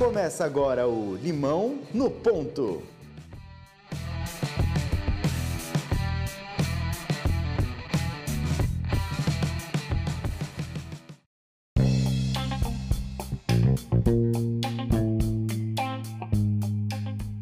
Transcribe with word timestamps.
Começa 0.00 0.46
agora 0.46 0.88
o 0.88 1.14
Limão 1.14 1.78
no 1.92 2.10
Ponto. 2.10 2.82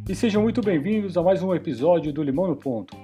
E 0.08 0.14
sejam 0.16 0.42
muito 0.42 0.60
bem-vindos 0.60 1.16
a 1.16 1.22
mais 1.22 1.40
um 1.40 1.54
episódio 1.54 2.12
do 2.12 2.24
Limão 2.24 2.48
no 2.48 2.56
Ponto. 2.56 2.96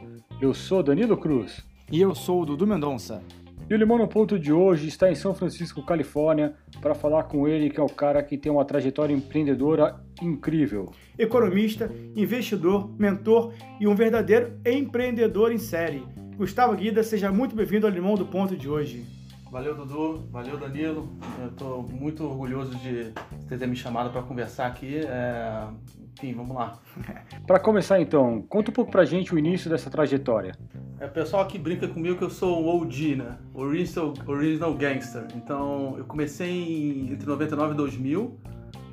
Eu 0.42 0.52
sou 0.52 0.82
Danilo 0.82 1.16
Cruz. 1.16 1.64
E 1.92 2.00
eu 2.00 2.12
sou 2.12 2.42
o 2.42 2.44
Dudu 2.44 2.66
Mendonça. 2.66 3.22
E 3.68 3.72
o 3.72 3.78
Limão 3.78 3.96
no 3.96 4.06
Ponto 4.06 4.38
de 4.38 4.52
hoje 4.52 4.88
está 4.88 5.10
em 5.10 5.14
São 5.14 5.34
Francisco, 5.34 5.82
Califórnia, 5.82 6.54
para 6.82 6.94
falar 6.94 7.22
com 7.24 7.48
ele, 7.48 7.70
que 7.70 7.80
é 7.80 7.82
o 7.82 7.88
cara 7.88 8.22
que 8.22 8.36
tem 8.36 8.52
uma 8.52 8.64
trajetória 8.64 9.14
empreendedora 9.14 9.96
incrível. 10.20 10.92
Economista, 11.18 11.90
investidor, 12.14 12.90
mentor 12.98 13.54
e 13.80 13.88
um 13.88 13.94
verdadeiro 13.94 14.52
empreendedor 14.66 15.50
em 15.50 15.56
série. 15.56 16.02
Gustavo 16.36 16.76
Guida, 16.76 17.02
seja 17.02 17.32
muito 17.32 17.56
bem-vindo 17.56 17.86
ao 17.86 17.92
Limão 17.92 18.16
do 18.16 18.26
Ponto 18.26 18.54
de 18.54 18.68
hoje. 18.68 19.06
Valeu, 19.54 19.72
Dudu. 19.72 20.26
Valeu, 20.32 20.56
Danilo. 20.58 21.08
Eu 21.40 21.46
estou 21.46 21.82
muito 21.84 22.24
orgulhoso 22.24 22.74
de 22.74 23.12
ter 23.46 23.68
me 23.68 23.76
chamado 23.76 24.10
para 24.10 24.20
conversar 24.20 24.66
aqui. 24.66 24.96
É... 24.96 25.68
Enfim, 26.12 26.34
vamos 26.34 26.56
lá. 26.56 26.80
Para 27.46 27.60
começar, 27.60 28.00
então, 28.00 28.42
conta 28.48 28.72
um 28.72 28.74
pouco 28.74 28.90
pra 28.90 29.04
gente 29.04 29.32
o 29.32 29.38
início 29.38 29.70
dessa 29.70 29.88
trajetória. 29.88 30.56
É, 30.98 31.06
o 31.06 31.10
pessoal 31.10 31.44
aqui 31.44 31.56
brinca 31.56 31.86
comigo 31.86 32.18
que 32.18 32.24
eu 32.24 32.30
sou 32.30 32.64
o 32.64 32.82
OG, 32.82 33.14
né? 33.14 33.38
Original, 33.54 34.12
original 34.26 34.74
Gangster. 34.74 35.24
Então, 35.36 35.94
eu 35.98 36.04
comecei 36.04 36.50
em, 36.50 37.12
entre 37.12 37.24
99 37.24 37.74
e 37.74 37.76
2000. 37.76 38.36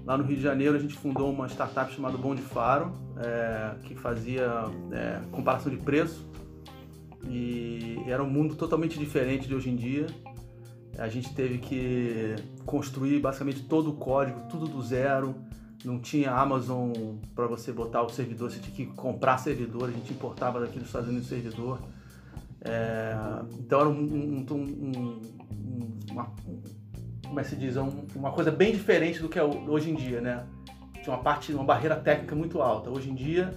Lá 0.05 0.15
no 0.15 0.23
Rio 0.23 0.37
de 0.37 0.43
Janeiro, 0.43 0.75
a 0.75 0.79
gente 0.79 0.93
fundou 0.93 1.31
uma 1.31 1.47
startup 1.47 1.91
chamada 1.91 2.19
Bom 2.19 2.35
de 2.35 2.43
Faro, 2.43 2.91
é, 3.17 3.71
que 3.81 3.95
fazia 3.95 4.47
é, 4.91 5.21
comparação 5.31 5.71
de 5.71 5.77
preço. 5.77 6.29
E 7.27 7.99
era 8.05 8.23
um 8.23 8.29
mundo 8.29 8.55
totalmente 8.55 8.99
diferente 8.99 9.47
de 9.47 9.55
hoje 9.55 9.71
em 9.71 9.75
dia. 9.75 10.05
A 11.01 11.09
gente 11.09 11.33
teve 11.33 11.57
que 11.57 12.35
construir 12.65 13.19
basicamente 13.19 13.63
todo 13.63 13.89
o 13.89 13.93
código, 13.93 14.41
tudo 14.47 14.67
do 14.67 14.81
zero 14.81 15.35
não 15.83 15.99
tinha 15.99 16.31
Amazon 16.31 16.91
para 17.35 17.47
você 17.47 17.71
botar 17.71 18.03
o 18.03 18.09
servidor, 18.09 18.51
você 18.51 18.59
tinha 18.59 18.75
que 18.75 18.85
comprar 18.85 19.37
servidor, 19.37 19.89
a 19.89 19.91
gente 19.91 20.13
importava 20.13 20.59
daqui 20.59 20.77
dos 20.77 20.87
Estados 20.87 21.09
Unidos 21.09 21.25
o 21.25 21.29
servidor. 21.29 21.79
É, 22.63 23.15
então 23.59 23.79
era 23.79 23.89
um, 23.89 23.93
um, 23.93 24.45
um, 24.51 25.21
uma, 26.11 26.31
como 27.25 27.39
é 27.39 27.43
que 27.43 27.49
se 27.49 27.55
diz, 27.55 27.75
uma 28.15 28.31
coisa 28.31 28.51
bem 28.51 28.71
diferente 28.71 29.19
do 29.19 29.27
que 29.27 29.39
é 29.39 29.43
hoje 29.43 29.89
em 29.89 29.95
dia, 29.95 30.21
né? 30.21 30.45
Tinha 31.01 31.15
uma 31.15 31.23
parte, 31.23 31.51
uma 31.51 31.63
barreira 31.63 31.95
técnica 31.95 32.35
muito 32.35 32.61
alta. 32.61 32.91
Hoje 32.91 33.09
em 33.09 33.15
dia 33.15 33.51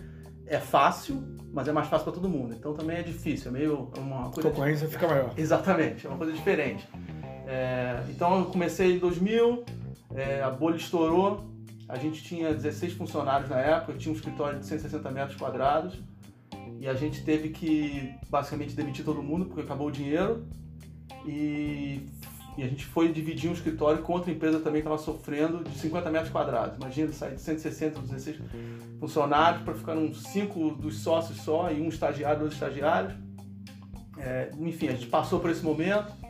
é 0.46 0.58
fácil, 0.58 1.22
mas 1.52 1.68
é 1.68 1.72
mais 1.72 1.88
fácil 1.88 2.04
para 2.04 2.14
todo 2.14 2.28
mundo. 2.28 2.54
Então 2.54 2.72
também 2.72 2.96
é 2.96 3.02
difícil, 3.02 3.50
é 3.50 3.52
meio 3.52 3.90
uma 3.98 4.30
coisa. 4.30 4.48
A 4.48 4.52
concorrência 4.52 4.88
fica 4.88 5.06
maior. 5.06 5.34
Exatamente, 5.36 6.06
é 6.06 6.08
uma 6.08 6.16
coisa 6.16 6.32
diferente. 6.32 6.88
É, 7.46 8.02
então 8.08 8.38
eu 8.38 8.44
comecei 8.46 8.96
em 8.96 8.98
2000, 8.98 9.64
é, 10.14 10.42
a 10.42 10.50
bolha 10.50 10.76
estourou, 10.76 11.44
a 11.88 11.96
gente 11.96 12.22
tinha 12.22 12.54
16 12.54 12.94
funcionários 12.94 13.50
na 13.50 13.58
época, 13.58 13.92
tinha 13.94 14.12
um 14.12 14.16
escritório 14.16 14.58
de 14.58 14.66
160 14.66 15.10
metros 15.10 15.36
quadrados 15.36 15.94
e 16.80 16.88
a 16.88 16.94
gente 16.94 17.22
teve 17.22 17.50
que 17.50 18.14
basicamente 18.30 18.74
demitir 18.74 19.04
todo 19.04 19.22
mundo 19.22 19.46
porque 19.46 19.60
acabou 19.60 19.88
o 19.88 19.90
dinheiro 19.90 20.46
e, 21.26 22.06
e 22.56 22.62
a 22.62 22.66
gente 22.66 22.86
foi 22.86 23.12
dividir 23.12 23.50
um 23.50 23.52
escritório 23.52 24.02
com 24.02 24.14
outra 24.14 24.30
empresa 24.30 24.60
também 24.60 24.80
que 24.80 24.88
estava 24.88 24.98
sofrendo 24.98 25.62
de 25.62 25.78
50 25.78 26.10
metros 26.10 26.30
quadrados. 26.30 26.76
Imagina 26.76 27.12
sair 27.12 27.34
de 27.34 27.42
160, 27.42 28.00
16 28.00 28.38
funcionários 28.98 29.62
para 29.62 29.74
ficar 29.74 29.96
uns 29.96 30.22
5 30.22 30.70
dos 30.76 30.98
sócios 31.00 31.38
só 31.42 31.70
e 31.70 31.80
um 31.82 31.88
estagiário, 31.88 32.40
dois 32.40 32.54
estagiários. 32.54 33.14
É, 34.16 34.50
enfim, 34.58 34.88
a 34.88 34.92
gente 34.92 35.06
passou 35.06 35.40
por 35.40 35.50
esse 35.50 35.62
momento 35.62 36.23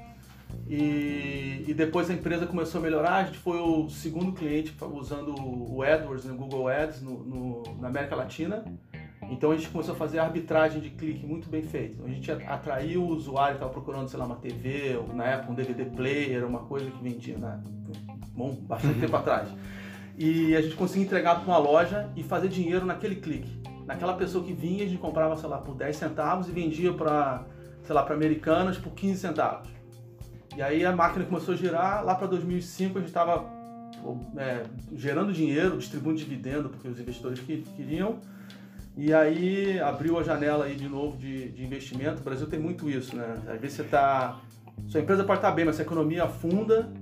e, 0.66 1.64
e, 1.66 1.74
depois 1.74 2.10
a 2.10 2.14
empresa 2.14 2.46
começou 2.46 2.80
a 2.80 2.82
melhorar, 2.82 3.16
a 3.16 3.24
gente 3.24 3.38
foi 3.38 3.58
o 3.58 3.88
segundo 3.88 4.32
cliente 4.32 4.74
usando 4.92 5.34
o 5.34 5.82
AdWords, 5.82 6.24
no 6.24 6.32
né, 6.32 6.38
Google 6.38 6.68
Ads, 6.68 7.02
no, 7.02 7.24
no, 7.24 7.62
na 7.80 7.88
América 7.88 8.16
Latina. 8.16 8.64
Então 9.30 9.50
a 9.50 9.56
gente 9.56 9.68
começou 9.68 9.94
a 9.94 9.96
fazer 9.96 10.18
arbitragem 10.18 10.80
de 10.80 10.90
clique 10.90 11.26
muito 11.26 11.48
bem 11.48 11.62
feito. 11.62 12.04
A 12.04 12.08
gente 12.08 12.30
atraiu 12.30 13.02
o 13.02 13.08
usuário, 13.08 13.54
estava 13.54 13.70
procurando, 13.70 14.08
sei 14.08 14.18
lá, 14.18 14.26
uma 14.26 14.36
TV, 14.36 14.96
ou, 14.96 15.14
na 15.14 15.24
época 15.24 15.52
um 15.52 15.54
DVD 15.54 15.84
player, 15.84 16.46
uma 16.46 16.60
coisa 16.60 16.90
que 16.90 17.02
vendia, 17.02 17.38
né? 17.38 17.60
Bom, 18.34 18.54
bastante 18.62 19.00
tempo 19.00 19.16
atrás. 19.16 19.48
E 20.16 20.54
a 20.54 20.62
gente 20.62 20.76
conseguia 20.76 21.04
entregar 21.04 21.36
para 21.36 21.44
uma 21.44 21.58
loja 21.58 22.08
e 22.14 22.22
fazer 22.22 22.48
dinheiro 22.48 22.84
naquele 22.84 23.16
clique. 23.16 23.50
Naquela 23.86 24.14
pessoa 24.14 24.44
que 24.44 24.52
vinha, 24.52 24.84
a 24.84 24.88
gente 24.88 25.00
comprava, 25.00 25.36
sei 25.36 25.48
lá, 25.48 25.58
por 25.58 25.74
10 25.74 25.96
centavos 25.96 26.48
e 26.48 26.52
vendia 26.52 26.92
para, 26.92 27.44
sei 27.82 27.94
lá, 27.94 28.02
para 28.02 28.14
americanas 28.14 28.78
por 28.78 28.92
15 28.92 29.20
centavos. 29.20 29.68
E 30.56 30.62
aí 30.62 30.84
a 30.84 30.92
máquina 30.92 31.24
começou 31.24 31.54
a 31.54 31.56
girar, 31.56 32.04
lá 32.04 32.14
para 32.14 32.28
2005 32.28 32.98
a 32.98 33.00
gente 33.00 33.08
estava 33.08 33.44
é, 34.36 34.62
gerando 34.94 35.32
dinheiro, 35.32 35.76
distribuindo 35.78 36.18
dividendo, 36.18 36.68
porque 36.68 36.88
os 36.88 36.98
investidores 36.98 37.40
que, 37.40 37.62
queriam. 37.76 38.18
E 38.96 39.12
aí 39.12 39.80
abriu 39.80 40.18
a 40.18 40.22
janela 40.22 40.66
aí 40.66 40.76
de 40.76 40.88
novo 40.88 41.16
de, 41.16 41.48
de 41.48 41.64
investimento. 41.64 42.20
O 42.20 42.24
Brasil 42.24 42.46
tem 42.46 42.60
muito 42.60 42.88
isso, 42.88 43.16
né? 43.16 43.34
Às 43.48 43.60
vezes 43.60 43.76
você 43.76 43.82
está. 43.82 44.40
Sua 44.86 45.00
empresa 45.00 45.24
pode 45.24 45.38
estar 45.38 45.50
tá 45.50 45.54
bem, 45.54 45.64
mas 45.64 45.76
se 45.76 45.82
a 45.82 45.84
economia 45.84 46.24
afunda, 46.24 46.92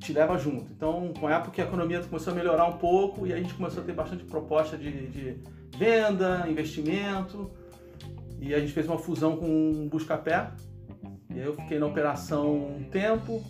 te 0.00 0.12
leva 0.12 0.36
junto. 0.38 0.72
Então, 0.72 1.12
com 1.18 1.28
a 1.28 1.34
época 1.34 1.62
a 1.62 1.64
economia 1.64 2.00
começou 2.02 2.32
a 2.32 2.36
melhorar 2.36 2.66
um 2.66 2.78
pouco 2.78 3.26
e 3.26 3.32
a 3.32 3.36
gente 3.36 3.54
começou 3.54 3.82
a 3.82 3.86
ter 3.86 3.92
bastante 3.92 4.24
proposta 4.24 4.76
de, 4.76 5.06
de 5.08 5.36
venda, 5.76 6.46
investimento. 6.48 7.50
E 8.40 8.54
a 8.54 8.58
gente 8.58 8.72
fez 8.72 8.86
uma 8.86 8.98
fusão 8.98 9.36
com 9.36 9.84
o 9.84 9.88
Buscapé, 9.88 10.50
e 11.34 11.38
aí 11.38 11.46
eu 11.46 11.54
fiquei 11.54 11.78
na 11.78 11.86
operação 11.86 12.76
um 12.76 12.84
tempo, 12.90 13.42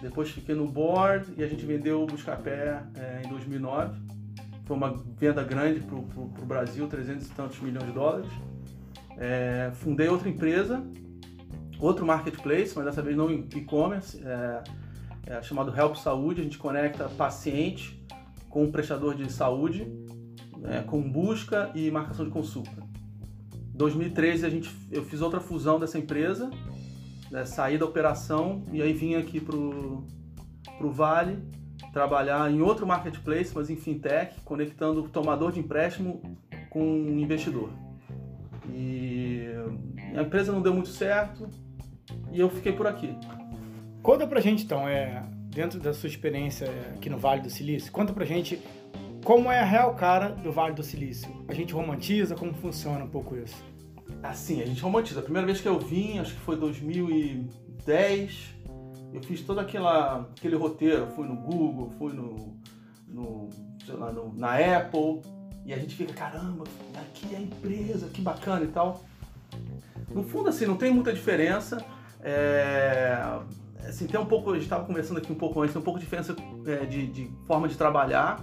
depois 0.00 0.30
fiquei 0.30 0.54
no 0.54 0.66
board 0.66 1.32
e 1.36 1.42
a 1.42 1.46
gente 1.46 1.64
vendeu 1.64 2.02
o 2.02 2.06
Buscapé 2.06 2.82
é, 2.96 3.22
em 3.24 3.28
2009. 3.28 3.98
Foi 4.64 4.76
uma 4.76 4.94
venda 5.16 5.42
grande 5.42 5.80
para 5.80 5.96
o 5.96 6.46
Brasil, 6.46 6.86
300 6.86 7.26
e 7.26 7.30
tantos 7.30 7.60
milhões 7.60 7.86
de 7.86 7.92
dólares. 7.92 8.30
É, 9.16 9.70
fundei 9.74 10.08
outra 10.08 10.28
empresa, 10.28 10.84
outro 11.80 12.04
marketplace, 12.04 12.74
mas 12.76 12.84
dessa 12.84 13.02
vez 13.02 13.16
não 13.16 13.30
e-commerce, 13.30 14.20
é, 14.24 14.62
é, 15.26 15.42
chamado 15.42 15.74
Help 15.76 15.96
Saúde. 15.96 16.40
A 16.40 16.44
gente 16.44 16.58
conecta 16.58 17.08
paciente 17.08 18.04
com 18.50 18.64
um 18.64 18.72
prestador 18.72 19.14
de 19.14 19.32
saúde, 19.32 19.86
é, 20.64 20.82
com 20.82 21.00
busca 21.00 21.70
e 21.74 21.90
marcação 21.90 22.24
de 22.24 22.30
consulta. 22.30 22.82
Em 23.74 23.76
2013 23.78 24.44
a 24.44 24.50
gente, 24.50 24.70
eu 24.90 25.04
fiz 25.04 25.20
outra 25.20 25.40
fusão 25.40 25.78
dessa 25.78 25.98
empresa 25.98 26.50
né, 27.30 27.44
sair 27.44 27.78
da 27.78 27.84
operação 27.84 28.62
e 28.72 28.82
aí 28.82 28.92
vim 28.92 29.14
aqui 29.14 29.40
pro, 29.40 30.04
pro 30.78 30.90
Vale 30.90 31.38
trabalhar 31.92 32.50
em 32.50 32.60
outro 32.60 32.86
marketplace, 32.86 33.52
mas 33.54 33.70
em 33.70 33.76
fintech, 33.76 34.40
conectando 34.44 35.02
o 35.02 35.08
tomador 35.08 35.52
de 35.52 35.60
empréstimo 35.60 36.20
com 36.70 36.82
o 36.82 37.18
investidor. 37.18 37.70
E 38.70 39.46
a 40.16 40.22
empresa 40.22 40.52
não 40.52 40.60
deu 40.60 40.72
muito 40.72 40.88
certo 40.88 41.48
e 42.30 42.40
eu 42.40 42.48
fiquei 42.50 42.72
por 42.72 42.86
aqui. 42.86 43.14
Conta 44.02 44.26
pra 44.26 44.40
gente 44.40 44.64
então, 44.64 44.88
é, 44.88 45.24
dentro 45.50 45.80
da 45.80 45.92
sua 45.92 46.08
experiência 46.08 46.68
aqui 46.94 47.08
no 47.10 47.18
Vale 47.18 47.42
do 47.42 47.50
Silício, 47.50 47.90
conta 47.90 48.12
pra 48.12 48.24
gente 48.24 48.60
como 49.24 49.50
é 49.50 49.60
a 49.60 49.64
real 49.64 49.94
cara 49.94 50.28
do 50.30 50.52
Vale 50.52 50.74
do 50.74 50.82
Silício. 50.82 51.28
A 51.48 51.54
gente 51.54 51.72
romantiza, 51.72 52.34
como 52.34 52.54
funciona 52.54 53.04
um 53.04 53.08
pouco 53.08 53.36
isso? 53.36 53.62
Assim, 54.22 54.60
a 54.62 54.66
gente 54.66 54.82
romantiza. 54.82 55.20
A 55.20 55.22
primeira 55.22 55.46
vez 55.46 55.60
que 55.60 55.68
eu 55.68 55.78
vim, 55.78 56.18
acho 56.18 56.34
que 56.34 56.40
foi 56.40 56.56
2010, 56.56 58.54
eu 59.12 59.22
fiz 59.22 59.42
todo 59.42 59.60
aquela, 59.60 60.28
aquele 60.36 60.56
roteiro. 60.56 61.06
Fui 61.08 61.26
no 61.26 61.36
Google, 61.36 61.90
fui 61.98 62.12
no, 62.12 62.56
no, 63.06 63.48
lá, 63.88 64.12
no, 64.12 64.34
na 64.34 64.56
Apple, 64.78 65.22
e 65.64 65.72
a 65.72 65.78
gente 65.78 65.94
fica, 65.94 66.12
caramba, 66.12 66.64
aqui 66.94 67.34
é 67.34 67.38
a 67.38 67.40
empresa, 67.40 68.08
que 68.08 68.20
bacana 68.20 68.64
e 68.64 68.68
tal. 68.68 69.04
No 70.10 70.22
fundo, 70.22 70.48
assim, 70.48 70.66
não 70.66 70.76
tem 70.76 70.92
muita 70.92 71.12
diferença. 71.12 71.84
É, 72.20 73.22
assim, 73.86 74.06
tem 74.06 74.18
um 74.18 74.26
pouco, 74.26 74.50
a 74.50 74.54
gente 74.54 74.64
estava 74.64 74.84
conversando 74.84 75.18
aqui 75.18 75.30
um 75.30 75.36
pouco 75.36 75.60
antes, 75.60 75.72
tem 75.72 75.80
um 75.80 75.84
pouco 75.84 75.98
de 75.98 76.04
diferença 76.04 76.34
é, 76.66 76.84
de, 76.84 77.06
de 77.06 77.30
forma 77.46 77.68
de 77.68 77.76
trabalhar 77.76 78.42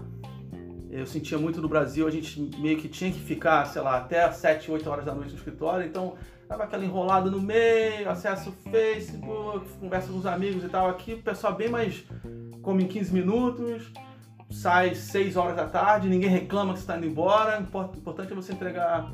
eu 1.00 1.06
sentia 1.06 1.38
muito 1.38 1.62
no 1.62 1.68
Brasil, 1.68 2.08
a 2.08 2.12
gente 2.12 2.40
meio 2.58 2.78
que 2.78 2.88
tinha 2.88 3.12
que 3.12 3.20
ficar, 3.20 3.66
sei 3.66 3.82
lá, 3.82 3.98
até 3.98 4.32
7, 4.32 4.72
8 4.72 4.90
horas 4.90 5.06
da 5.06 5.14
noite 5.14 5.32
no 5.32 5.38
escritório, 5.38 5.86
então 5.86 6.14
tava 6.48 6.64
aquela 6.64 6.86
enrolada 6.86 7.30
no 7.30 7.42
meio, 7.42 8.10
acesso 8.10 8.52
Facebook, 8.72 9.68
conversa 9.80 10.08
com 10.12 10.18
os 10.18 10.26
amigos 10.26 10.64
e 10.64 10.70
tal. 10.70 10.90
Aqui 10.90 11.14
o 11.14 11.22
pessoal 11.22 11.54
bem 11.54 11.70
mais 11.70 12.04
come 12.62 12.84
em 12.84 12.88
15 12.88 13.14
minutos, 13.14 13.92
sai 14.50 14.96
6 14.96 15.36
horas 15.36 15.56
da 15.56 15.66
tarde, 15.66 16.08
ninguém 16.08 16.30
reclama 16.30 16.74
que 16.74 16.80
você 16.80 16.84
está 16.84 16.98
indo 16.98 17.08
embora, 17.08 17.60
o 17.60 17.98
importante 17.98 18.32
é 18.32 18.36
você 18.36 18.54
entregar 18.54 19.12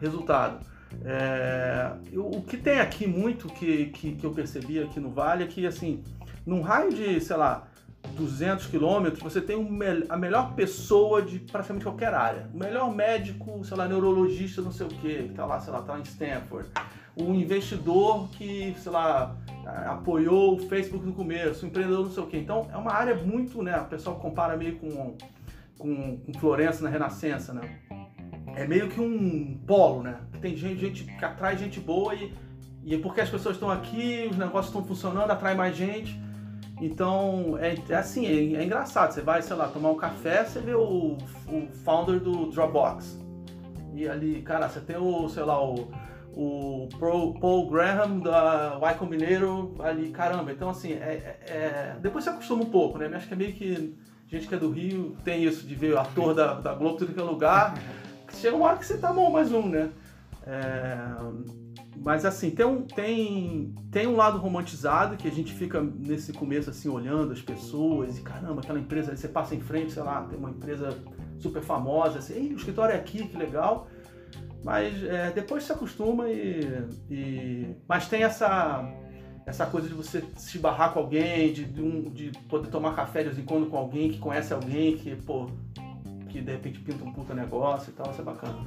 resultado. 0.00 0.64
É, 1.04 1.90
o 2.14 2.40
que 2.42 2.56
tem 2.56 2.78
aqui 2.78 3.06
muito 3.06 3.48
que, 3.48 3.86
que, 3.86 4.12
que 4.12 4.24
eu 4.24 4.30
percebi 4.30 4.80
aqui 4.80 5.00
no 5.00 5.10
Vale 5.10 5.42
é 5.42 5.46
que, 5.46 5.66
assim, 5.66 6.04
num 6.46 6.60
raio 6.60 6.92
de, 6.94 7.20
sei 7.20 7.36
lá, 7.36 7.66
200 8.14 8.66
quilômetros, 8.66 9.22
você 9.22 9.40
tem 9.40 9.56
um, 9.56 9.78
a 10.08 10.16
melhor 10.16 10.54
pessoa 10.54 11.20
de 11.22 11.38
praticamente 11.38 11.84
qualquer 11.84 12.14
área. 12.14 12.48
O 12.52 12.58
melhor 12.58 12.94
médico, 12.94 13.64
sei 13.64 13.76
lá, 13.76 13.86
neurologista, 13.86 14.62
não 14.62 14.72
sei 14.72 14.86
o 14.86 14.88
quê, 14.88 15.24
que 15.28 15.34
tá 15.34 15.44
lá, 15.44 15.60
sei 15.60 15.72
lá, 15.72 15.82
tá 15.82 15.98
em 15.98 16.02
Stanford. 16.02 16.68
O 17.16 17.32
investidor 17.34 18.28
que, 18.30 18.74
sei 18.78 18.90
lá, 18.90 19.36
apoiou 19.86 20.56
o 20.56 20.58
Facebook 20.68 21.04
no 21.04 21.12
começo, 21.12 21.64
o 21.64 21.68
empreendedor 21.68 22.04
não 22.04 22.12
sei 22.12 22.22
o 22.22 22.26
quê. 22.26 22.38
Então, 22.38 22.68
é 22.72 22.76
uma 22.76 22.92
área 22.92 23.14
muito, 23.14 23.62
né, 23.62 23.78
o 23.78 23.84
pessoal 23.84 24.16
compara 24.16 24.56
meio 24.56 24.76
com, 24.76 25.16
com, 25.78 26.16
com 26.18 26.34
Florença 26.38 26.82
na 26.82 26.90
Renascença, 26.90 27.52
né? 27.52 27.78
É 28.56 28.66
meio 28.66 28.88
que 28.88 29.00
um 29.00 29.58
polo, 29.66 30.02
né? 30.02 30.18
Que 30.32 30.38
tem 30.38 30.56
gente, 30.56 30.80
gente 30.80 31.04
que 31.04 31.24
atrai 31.24 31.56
gente 31.56 31.80
boa 31.80 32.14
e, 32.14 32.32
e 32.84 32.96
porque 32.98 33.20
as 33.20 33.28
pessoas 33.28 33.56
estão 33.56 33.70
aqui, 33.70 34.28
os 34.30 34.36
negócios 34.36 34.66
estão 34.66 34.84
funcionando, 34.84 35.30
atrai 35.30 35.54
mais 35.54 35.76
gente. 35.76 36.23
Então, 36.80 37.56
é, 37.58 37.76
é 37.88 37.94
assim, 37.94 38.26
é, 38.26 38.60
é, 38.60 38.64
engraçado. 38.64 39.12
Você 39.12 39.20
vai, 39.20 39.42
sei 39.42 39.56
lá, 39.56 39.68
tomar 39.68 39.90
um 39.90 39.96
café, 39.96 40.44
você 40.44 40.60
vê 40.60 40.74
o, 40.74 41.16
o 41.48 41.68
founder 41.84 42.18
do 42.20 42.46
Dropbox. 42.46 43.18
E 43.94 44.08
ali, 44.08 44.42
cara, 44.42 44.68
você 44.68 44.80
tem 44.80 44.96
o, 44.96 45.28
sei 45.28 45.44
lá, 45.44 45.62
o, 45.64 45.88
o 46.32 46.88
Paul 47.40 47.70
Graham 47.70 48.18
da 48.18 48.78
Y 48.82 48.94
Combinator 48.98 49.70
ali, 49.80 50.10
caramba. 50.10 50.50
Então, 50.50 50.68
assim, 50.68 50.92
é, 50.92 51.38
é, 51.46 51.52
é, 51.52 51.96
depois 52.00 52.24
você 52.24 52.30
acostuma 52.30 52.64
um 52.64 52.70
pouco, 52.70 52.98
né? 52.98 53.08
Acho 53.14 53.28
que 53.28 53.34
é 53.34 53.36
meio 53.36 53.52
que 53.52 53.96
gente 54.28 54.48
que 54.48 54.54
é 54.54 54.58
do 54.58 54.70
Rio 54.70 55.16
tem 55.24 55.44
isso, 55.44 55.66
de 55.66 55.74
ver 55.74 55.94
o 55.94 55.98
ator 55.98 56.34
da, 56.34 56.54
da 56.54 56.74
Globo 56.74 56.96
tudo 56.96 57.12
que 57.12 57.20
é 57.20 57.22
lugar. 57.22 57.74
Chega 58.34 58.56
uma 58.56 58.66
hora 58.66 58.78
que 58.78 58.86
você 58.86 58.98
tá 58.98 59.12
bom, 59.12 59.30
mais 59.30 59.52
um, 59.52 59.68
né? 59.68 59.90
É, 60.44 60.96
mas 62.02 62.24
assim, 62.24 62.50
tem 62.50 62.66
um, 62.66 62.82
tem, 62.82 63.74
tem 63.90 64.06
um 64.06 64.16
lado 64.16 64.38
romantizado 64.38 65.16
que 65.16 65.28
a 65.28 65.30
gente 65.30 65.52
fica 65.52 65.80
nesse 65.80 66.32
começo 66.32 66.70
assim, 66.70 66.88
olhando 66.88 67.32
as 67.32 67.40
pessoas 67.40 68.18
e 68.18 68.22
caramba, 68.22 68.60
aquela 68.60 68.78
empresa, 68.78 69.16
você 69.16 69.28
passa 69.28 69.54
em 69.54 69.60
frente, 69.60 69.92
sei 69.92 70.02
lá, 70.02 70.22
tem 70.22 70.38
uma 70.38 70.50
empresa 70.50 70.98
super 71.38 71.62
famosa, 71.62 72.18
assim, 72.18 72.52
o 72.52 72.56
escritório 72.56 72.94
é 72.94 72.96
aqui, 72.96 73.26
que 73.26 73.36
legal. 73.36 73.88
Mas 74.64 75.04
é, 75.04 75.30
depois 75.30 75.64
se 75.64 75.72
acostuma 75.72 76.28
e, 76.30 76.66
e, 77.10 77.76
Mas 77.86 78.08
tem 78.08 78.22
essa 78.22 78.82
essa 79.46 79.66
coisa 79.66 79.86
de 79.86 79.92
você 79.92 80.24
se 80.36 80.58
barrar 80.58 80.94
com 80.94 81.00
alguém, 81.00 81.52
de, 81.52 81.66
de, 81.66 81.82
um, 81.82 82.10
de 82.10 82.32
poder 82.48 82.70
tomar 82.70 82.96
café 82.96 83.18
de 83.18 83.26
vez 83.26 83.38
em 83.38 83.44
quando 83.44 83.66
com 83.66 83.76
alguém 83.76 84.10
que 84.10 84.18
conhece 84.18 84.54
alguém 84.54 84.96
que, 84.96 85.14
pô, 85.16 85.50
que 86.30 86.40
de 86.40 86.50
repente 86.50 86.80
pinta 86.80 87.04
um 87.04 87.12
puta 87.12 87.34
negócio 87.34 87.90
e 87.90 87.92
tal, 87.92 88.10
isso 88.10 88.22
é 88.22 88.24
bacana 88.24 88.64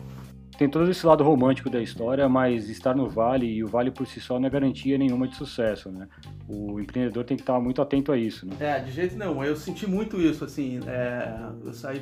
tem 0.57 0.67
todo 0.67 0.89
esse 0.89 1.05
lado 1.05 1.23
romântico 1.23 1.69
da 1.69 1.79
história, 1.79 2.27
mas 2.27 2.67
estar 2.69 2.95
no 2.95 3.07
Vale 3.07 3.45
e 3.45 3.63
o 3.63 3.67
Vale 3.67 3.91
por 3.91 4.07
si 4.07 4.19
só 4.19 4.39
não 4.39 4.47
é 4.47 4.49
garantia 4.49 4.97
nenhuma 4.97 5.27
de 5.27 5.35
sucesso, 5.35 5.91
né? 5.91 6.07
O 6.47 6.79
empreendedor 6.79 7.23
tem 7.23 7.37
que 7.37 7.43
estar 7.43 7.59
muito 7.59 7.81
atento 7.81 8.11
a 8.11 8.17
isso, 8.17 8.45
né? 8.47 8.55
É, 8.59 8.79
de 8.79 8.91
jeito 8.91 9.15
nenhum. 9.15 9.43
Eu 9.43 9.55
senti 9.55 9.87
muito 9.87 10.19
isso, 10.19 10.43
assim, 10.43 10.79
é, 10.87 11.37
eu 11.63 11.73
saí, 11.73 12.01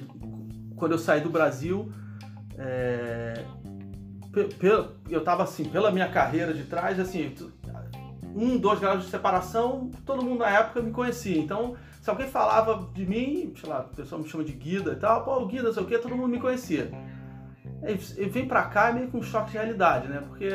quando 0.76 0.94
eu 0.94 0.98
saí 0.98 1.20
do 1.20 1.30
Brasil, 1.30 1.92
é, 2.58 3.44
eu 5.10 5.24
tava 5.24 5.44
assim, 5.44 5.66
pela 5.66 5.92
minha 5.92 6.08
carreira 6.08 6.54
de 6.54 6.64
trás, 6.64 6.98
assim, 7.00 7.34
um, 8.36 8.58
dois 8.58 8.80
graus 8.80 9.04
de 9.04 9.10
separação, 9.10 9.90
todo 10.06 10.24
mundo 10.24 10.40
na 10.40 10.50
época 10.50 10.82
me 10.82 10.92
conhecia. 10.92 11.38
Então, 11.38 11.76
se 12.02 12.10
alguém 12.10 12.28
falava 12.28 12.90
de 12.94 13.06
mim, 13.06 13.54
sei 13.60 13.70
lá, 13.70 13.82
o 13.82 13.96
pessoal 13.96 14.22
me 14.22 14.28
chama 14.28 14.44
de 14.44 14.54
Guida 14.54 14.94
e 14.94 14.96
tal, 14.96 15.24
pô, 15.24 15.46
Guida, 15.46 15.74
sei 15.74 15.84
o 15.84 15.86
quê, 15.86 15.98
todo 15.98 16.16
mundo 16.16 16.30
me 16.30 16.40
conhecia. 16.40 16.92
E 18.18 18.26
vem 18.26 18.48
pra 18.48 18.64
cá 18.64 18.90
é 18.90 18.94
meio 18.94 19.08
que 19.10 19.18
um 19.18 19.22
choque 19.22 19.52
de 19.52 19.58
realidade, 19.58 20.08
né? 20.08 20.22
Porque, 20.26 20.50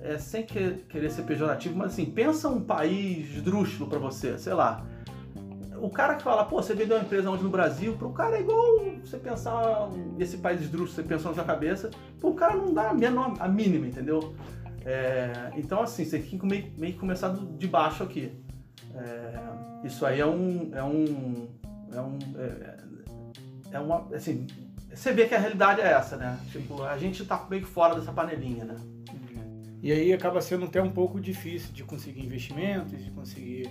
é, 0.00 0.18
sem 0.18 0.44
que, 0.44 0.74
querer 0.88 1.10
ser 1.10 1.22
pejorativo, 1.22 1.76
mas 1.76 1.92
assim, 1.92 2.06
pensa 2.06 2.48
um 2.48 2.60
país 2.60 3.34
esdrúxulo 3.34 3.88
pra 3.88 3.98
você, 3.98 4.38
sei 4.38 4.54
lá. 4.54 4.84
O 5.80 5.88
cara 5.88 6.14
que 6.14 6.22
fala, 6.22 6.44
pô, 6.44 6.62
você 6.62 6.74
vendeu 6.74 6.96
uma 6.96 7.02
empresa 7.02 7.30
onde 7.30 7.42
no 7.42 7.48
Brasil, 7.48 7.96
pro 7.96 8.10
cara 8.10 8.36
é 8.36 8.40
igual 8.40 8.84
você 9.02 9.16
pensar 9.16 9.88
esse 10.18 10.36
país 10.36 10.60
esdrúxulo, 10.60 10.94
você 10.94 11.02
pensou 11.02 11.30
na 11.30 11.34
sua 11.34 11.44
cabeça, 11.44 11.90
pô, 12.20 12.28
o 12.28 12.34
cara 12.34 12.54
não 12.54 12.72
dá 12.72 12.90
a, 12.90 12.94
menor, 12.94 13.34
a 13.40 13.48
mínima, 13.48 13.86
entendeu? 13.86 14.34
É, 14.84 15.50
então, 15.56 15.82
assim, 15.82 16.04
você 16.04 16.18
tem 16.18 16.38
que 16.38 16.46
meio, 16.46 16.72
meio 16.76 16.92
que 16.92 16.98
começar 16.98 17.34
de 17.34 17.66
baixo 17.66 18.02
aqui. 18.02 18.32
É, 18.94 19.86
isso 19.86 20.04
aí 20.04 20.20
é 20.20 20.26
um. 20.26 20.70
É 20.74 20.82
um. 20.82 21.48
É 21.92 22.00
um. 22.00 22.18
É, 22.36 22.76
é 23.72 23.80
uma. 23.80 24.06
Assim, 24.14 24.46
você 24.92 25.12
vê 25.12 25.26
que 25.26 25.34
a 25.34 25.38
realidade 25.38 25.80
é 25.80 25.92
essa, 25.92 26.16
né? 26.16 26.38
Tipo, 26.50 26.82
a 26.82 26.98
gente 26.98 27.24
tá 27.24 27.46
meio 27.48 27.62
que 27.62 27.68
fora 27.68 27.94
dessa 27.94 28.12
panelinha, 28.12 28.64
né? 28.64 28.76
E 29.82 29.90
aí 29.90 30.12
acaba 30.12 30.40
sendo 30.40 30.66
até 30.66 30.82
um 30.82 30.90
pouco 30.90 31.18
difícil 31.18 31.72
de 31.72 31.82
conseguir 31.84 32.24
investimentos, 32.24 33.02
de 33.02 33.10
conseguir 33.10 33.70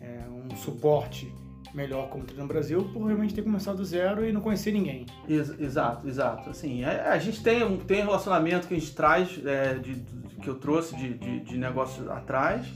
é, 0.00 0.22
um 0.30 0.56
suporte 0.56 1.32
melhor 1.74 2.08
como 2.08 2.24
no 2.36 2.46
Brasil, 2.46 2.84
por 2.92 3.04
realmente 3.04 3.34
ter 3.34 3.42
começado 3.42 3.76
do 3.76 3.84
zero 3.84 4.24
e 4.24 4.32
não 4.32 4.40
conhecer 4.40 4.72
ninguém. 4.72 5.06
exato, 5.28 6.08
exato. 6.08 6.50
Assim, 6.50 6.84
a, 6.84 6.92
é, 6.92 7.08
a, 7.08 7.18
gente 7.18 7.42
tem 7.42 7.62
um, 7.64 7.78
tem 7.78 8.02
um 8.02 8.06
relacionamento 8.06 8.66
que 8.66 8.74
a 8.74 8.78
gente 8.78 8.94
traz, 8.94 9.40
é, 9.44 9.74
de, 9.74 9.94
de, 9.94 10.36
que 10.36 10.48
eu 10.48 10.54
trouxe 10.54 10.96
de, 10.96 11.14
de, 11.14 11.40
de 11.40 11.58
negócio 11.58 12.10
atrás, 12.10 12.66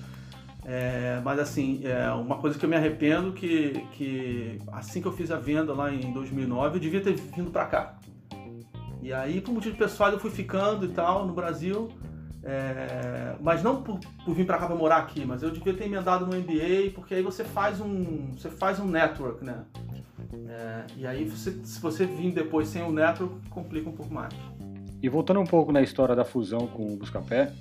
é, 0.69 1.21
mas 1.25 1.39
assim, 1.39 1.81
é 1.85 2.11
uma 2.11 2.39
coisa 2.39 2.59
que 2.59 2.65
eu 2.65 2.69
me 2.69 2.75
arrependo 2.75 3.33
que, 3.33 3.87
que 3.93 4.59
assim 4.73 5.01
que 5.01 5.07
eu 5.07 5.13
fiz 5.13 5.31
a 5.31 5.37
venda 5.37 5.73
lá 5.73 5.95
em 5.95 6.13
2009, 6.13 6.77
eu 6.77 6.81
devia 6.81 7.01
ter 7.01 7.13
vindo 7.15 7.53
para 7.53 7.67
cá. 7.67 7.99
E 9.01 9.13
aí, 9.13 9.41
por 9.41 9.55
motivo 9.55 9.77
pessoal, 9.77 10.11
eu 10.11 10.19
fui 10.19 10.33
ficando 10.33 10.85
e 10.85 10.89
tal 10.89 11.25
no 11.25 11.33
Brasil, 11.33 11.89
é, 12.43 13.37
mas 13.41 13.63
não 13.63 13.81
por, 13.81 14.01
por 14.25 14.35
vir 14.35 14.45
para 14.45 14.59
cá 14.59 14.67
para 14.67 14.75
morar 14.75 14.97
aqui, 14.97 15.25
mas 15.25 15.41
eu 15.45 15.53
devia 15.53 15.73
ter 15.73 15.85
emendado 15.85 16.27
no 16.27 16.37
MBA, 16.37 16.91
porque 16.97 17.15
aí 17.15 17.23
você 17.23 17.45
faz 17.45 17.81
um, 17.81 18.33
você 18.37 18.51
faz 18.51 18.81
um 18.81 18.89
network, 18.89 19.45
né? 19.45 19.65
É, 20.49 20.85
e 20.97 21.07
aí, 21.07 21.25
você, 21.25 21.53
se 21.63 21.81
você 21.81 22.05
vir 22.05 22.33
depois 22.33 22.67
sem 22.67 22.83
o 22.83 22.91
network, 22.91 23.49
complica 23.51 23.89
um 23.89 23.93
pouco 23.93 24.13
mais. 24.13 24.35
E 25.01 25.09
voltando 25.09 25.39
um 25.39 25.47
pouco 25.47 25.71
na 25.71 25.83
história 25.83 26.17
da 26.17 26.25
fusão 26.25 26.67
com 26.67 26.93
o 26.93 26.97
Buscapé, 26.97 27.53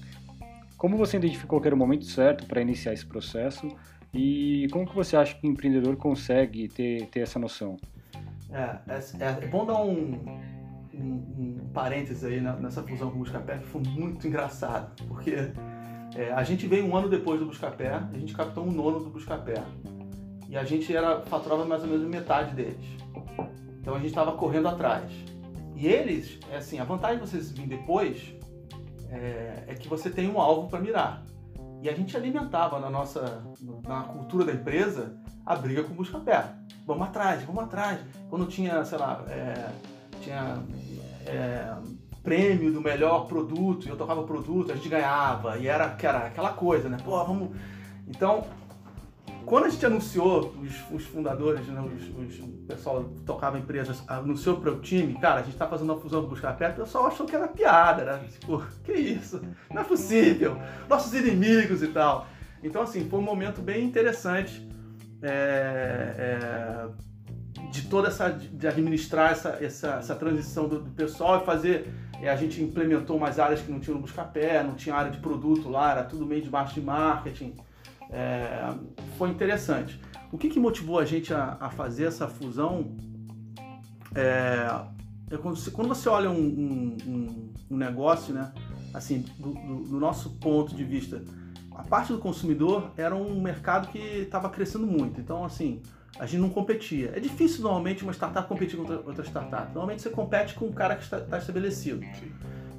como 0.86 0.98
você 0.98 1.18
identificou 1.18 1.60
que 1.60 1.68
era 1.68 1.76
o 1.76 1.80
momento 1.80 2.06
certo 2.06 2.46
para 2.46 2.62
iniciar 2.62 2.94
esse 2.94 3.08
processo 3.08 3.68
e 4.14 4.68
como 4.72 4.86
que 4.86 4.94
você 4.94 5.18
acha 5.18 5.34
que 5.34 5.48
o 5.48 5.50
empreendedor 5.50 5.96
consegue 5.96 6.68
ter, 6.68 7.08
ter 7.08 7.22
essa 7.22 7.40
noção? 7.40 7.76
É, 8.52 8.78
é, 8.88 9.46
é 9.46 9.48
bom 9.48 9.66
dar 9.66 9.82
um, 9.82 10.14
um, 10.94 11.60
um 11.64 11.70
parênteses 11.74 12.24
aí 12.24 12.40
nessa 12.40 12.84
fusão 12.84 13.10
com 13.10 13.16
o 13.16 13.20
Buscapé 13.22 13.58
que 13.58 13.66
foi 13.66 13.82
muito 13.82 14.28
engraçado, 14.28 14.92
porque 15.08 15.52
é, 16.16 16.32
a 16.32 16.44
gente 16.44 16.68
veio 16.68 16.86
um 16.86 16.96
ano 16.96 17.10
depois 17.10 17.40
do 17.40 17.48
Buscapé, 17.48 17.90
a 17.90 18.20
gente 18.20 18.36
captou 18.36 18.64
um 18.64 18.72
nono 18.72 19.00
do 19.00 19.10
Buscapé 19.10 19.64
e 20.48 20.56
a 20.56 20.64
gente 20.64 20.96
era 20.96 21.22
faturava 21.22 21.66
mais 21.66 21.82
ou 21.82 21.90
menos 21.90 22.08
metade 22.08 22.54
deles. 22.54 22.86
Então 23.82 23.96
a 23.96 23.98
gente 23.98 24.10
estava 24.10 24.34
correndo 24.34 24.68
atrás. 24.68 25.12
E 25.76 25.88
eles, 25.88 26.40
é 26.52 26.58
assim, 26.58 26.78
a 26.78 26.84
vantagem 26.84 27.18
de 27.18 27.28
vocês 27.28 27.52
virem 27.52 27.70
depois 27.70 28.35
é, 29.10 29.64
é 29.68 29.74
que 29.74 29.88
você 29.88 30.10
tem 30.10 30.30
um 30.30 30.40
alvo 30.40 30.70
para 30.70 30.80
mirar. 30.80 31.24
E 31.82 31.90
a 31.90 31.94
gente 31.94 32.18
alimentava 32.18 32.80
na 32.80 32.90
nossa 32.90 33.44
na 33.84 34.04
cultura 34.04 34.46
da 34.46 34.54
empresa 34.54 35.16
a 35.46 35.56
briga 35.56 35.84
com 35.84 35.94
o 35.94 35.96
busca-pé. 35.96 36.44
Vamos 36.86 37.08
atrás, 37.08 37.44
vamos 37.44 37.64
atrás. 37.64 38.00
Quando 38.30 38.48
tinha, 38.48 38.84
sei 38.84 38.98
lá, 38.98 39.24
é, 39.28 39.70
tinha 40.22 40.64
é, 41.26 41.76
prêmio 42.24 42.74
do 42.74 42.82
melhor 42.82 43.28
produto, 43.28 43.86
e 43.86 43.90
eu 43.90 43.96
tocava 43.96 44.24
produto, 44.24 44.72
a 44.72 44.76
gente 44.76 44.90
ganhava, 44.90 45.58
e 45.58 45.68
era, 45.68 45.96
era 46.02 46.26
aquela 46.26 46.54
coisa, 46.54 46.90
né? 46.90 46.98
Pô, 47.04 47.24
vamos. 47.24 47.56
Então, 48.08 48.44
quando 49.46 49.66
a 49.66 49.70
gente 49.70 49.86
anunciou, 49.86 50.56
os, 50.62 50.74
os 50.92 51.06
fundadores, 51.06 51.68
né, 51.68 51.82
os, 51.82 52.04
os, 52.04 52.40
o 52.40 52.48
pessoal 52.68 53.04
que 53.04 53.22
tocava 53.22 53.58
empresas, 53.60 54.04
anunciou 54.08 54.58
para 54.58 54.72
o 54.72 54.80
time, 54.80 55.14
cara, 55.20 55.42
a 55.42 55.44
gente 55.44 55.54
está 55.54 55.68
fazendo 55.68 55.92
uma 55.92 56.00
fusão 56.00 56.24
com 56.24 56.30
Buscar 56.30 56.58
Perto, 56.58 56.82
o 56.82 56.84
pessoal 56.84 57.08
achou 57.08 57.26
que 57.26 57.36
era 57.36 57.48
piada, 57.48 58.04
né? 58.04 58.26
Tipo, 58.40 58.66
que 58.84 58.94
isso? 58.94 59.42
Não 59.72 59.82
é 59.82 59.86
possível. 59.86 60.58
Nossos 60.90 61.14
inimigos 61.14 61.84
e 61.84 61.88
tal. 61.90 62.28
Então, 62.64 62.82
assim, 62.82 63.08
foi 63.08 63.20
um 63.20 63.24
momento 63.24 63.62
bem 63.62 63.86
interessante 63.86 64.68
é, 65.22 66.16
é, 66.18 66.88
de 67.72 67.84
toda 67.84 68.08
essa, 68.08 68.30
de 68.30 68.68
administrar 68.68 69.32
essa, 69.32 69.58
essa, 69.62 69.96
essa 69.96 70.16
transição 70.16 70.68
do, 70.68 70.80
do, 70.80 70.92
pessoal 70.92 71.42
e 71.42 71.46
fazer. 71.46 71.94
É, 72.22 72.30
a 72.30 72.36
gente 72.36 72.62
implementou 72.62 73.18
umas 73.18 73.38
áreas 73.38 73.62
que 73.62 73.72
não 73.72 73.80
tinham 73.80 73.96
no 73.96 74.02
Buscapé, 74.02 74.64
não 74.64 74.74
tinha 74.74 74.96
área 74.96 75.12
de 75.12 75.20
produto 75.20 75.70
lá, 75.70 75.92
era 75.92 76.04
tudo 76.04 76.26
meio 76.26 76.42
de 76.42 76.50
baixo 76.50 76.74
de 76.74 76.82
marketing. 76.82 77.56
É, 78.10 78.74
foi 79.18 79.30
interessante. 79.30 80.00
O 80.32 80.38
que, 80.38 80.50
que, 80.50 80.60
motivou 80.60 81.00
a 81.00 81.06
gente 81.06 81.34
a, 81.34 81.58
a 81.60 81.70
fazer 81.70 82.06
essa 82.06 82.28
fusão? 82.28 82.96
É, 84.14 84.68
é 85.32 85.38
quando, 85.38 85.56
você, 85.56 85.72
quando, 85.72 85.88
você, 85.88 86.10
olha 86.10 86.30
um, 86.30 86.98
um, 87.06 87.54
um 87.72 87.78
negócio, 87.78 88.34
né, 88.34 88.52
assim, 88.94 89.26
do, 89.38 89.54
do, 89.54 89.84
do, 89.84 90.00
nosso 90.00 90.32
ponto 90.32 90.76
de 90.76 90.84
vista, 90.84 91.24
a 91.72 91.84
parte 91.84 92.14
do 92.14 92.20
consumidor 92.20 92.92
era 92.96 93.16
um 93.16 93.42
mercado 93.42 93.90
que 93.90 94.00
estava 94.00 94.50
crescendo 94.50 94.88
muito. 94.88 95.20
Então, 95.20 95.44
assim, 95.44 95.82
a 96.18 96.26
gente 96.26 96.40
não 96.40 96.50
competia. 96.50 97.12
É 97.16 97.20
difícil 97.20 97.62
normalmente 97.62 98.04
uma 98.04 98.14
startup 98.14 98.48
competir 98.48 98.78
com 98.78 98.84
outra, 98.84 99.26
startup. 99.26 99.66
Normalmente 99.68 100.02
você 100.02 100.10
compete 100.10 100.56
com 100.56 100.66
um 100.66 100.72
cara 100.72 100.96
que 100.96 101.04
está, 101.04 101.18
está 101.20 101.38
estabelecido. 101.38 102.02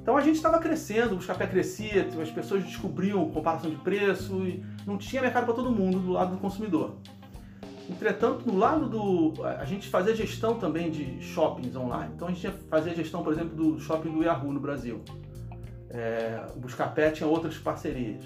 Então 0.07 0.15
a 0.15 0.21
gente 0.21 0.37
estava 0.37 0.57
crescendo, 0.57 1.11
o 1.11 1.15
Buscapé 1.17 1.45
crescia, 1.45 2.07
as 2.21 2.31
pessoas 2.31 2.63
descobriam 2.63 3.29
comparação 3.29 3.69
de 3.69 3.75
preço 3.75 4.41
e 4.45 4.63
não 4.85 4.97
tinha 4.97 5.21
mercado 5.21 5.43
para 5.43 5.53
todo 5.53 5.69
mundo 5.69 5.99
do 5.99 6.13
lado 6.13 6.31
do 6.31 6.37
consumidor. 6.37 6.95
Entretanto, 7.89 8.49
no 8.49 8.57
lado 8.57 8.87
do. 8.87 9.33
A 9.43 9.65
gente 9.65 9.89
fazia 9.89 10.15
gestão 10.15 10.57
também 10.57 10.89
de 10.89 11.21
shoppings 11.21 11.75
online. 11.75 12.13
Então 12.15 12.29
a 12.29 12.31
gente 12.31 12.49
fazia 12.69 12.95
gestão, 12.95 13.21
por 13.21 13.33
exemplo, 13.33 13.53
do 13.53 13.81
shopping 13.81 14.13
do 14.13 14.23
Yahoo 14.23 14.53
no 14.53 14.61
Brasil. 14.61 15.03
É, 15.89 16.41
o 16.55 16.59
Buscapé 16.61 17.11
tinha 17.11 17.27
outras 17.27 17.57
parcerias. 17.57 18.23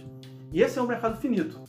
E 0.52 0.62
esse 0.62 0.78
é 0.78 0.82
um 0.84 0.88
mercado 0.88 1.20
finito. 1.20 1.64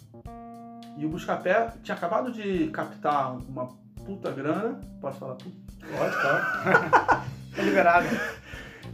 E 0.99 1.07
o 1.07 1.09
Buscapé 1.09 1.73
tinha 1.83 1.97
acabado 1.97 2.31
de 2.31 2.67
captar 2.67 3.35
uma 3.35 3.67
puta 4.05 4.31
grana. 4.31 4.79
Posso 5.01 5.19
falar 5.19 5.37
puta? 5.37 5.57
Pode, 5.97 6.15
claro. 6.21 7.25
é 7.57 7.63
liberado. 7.63 8.09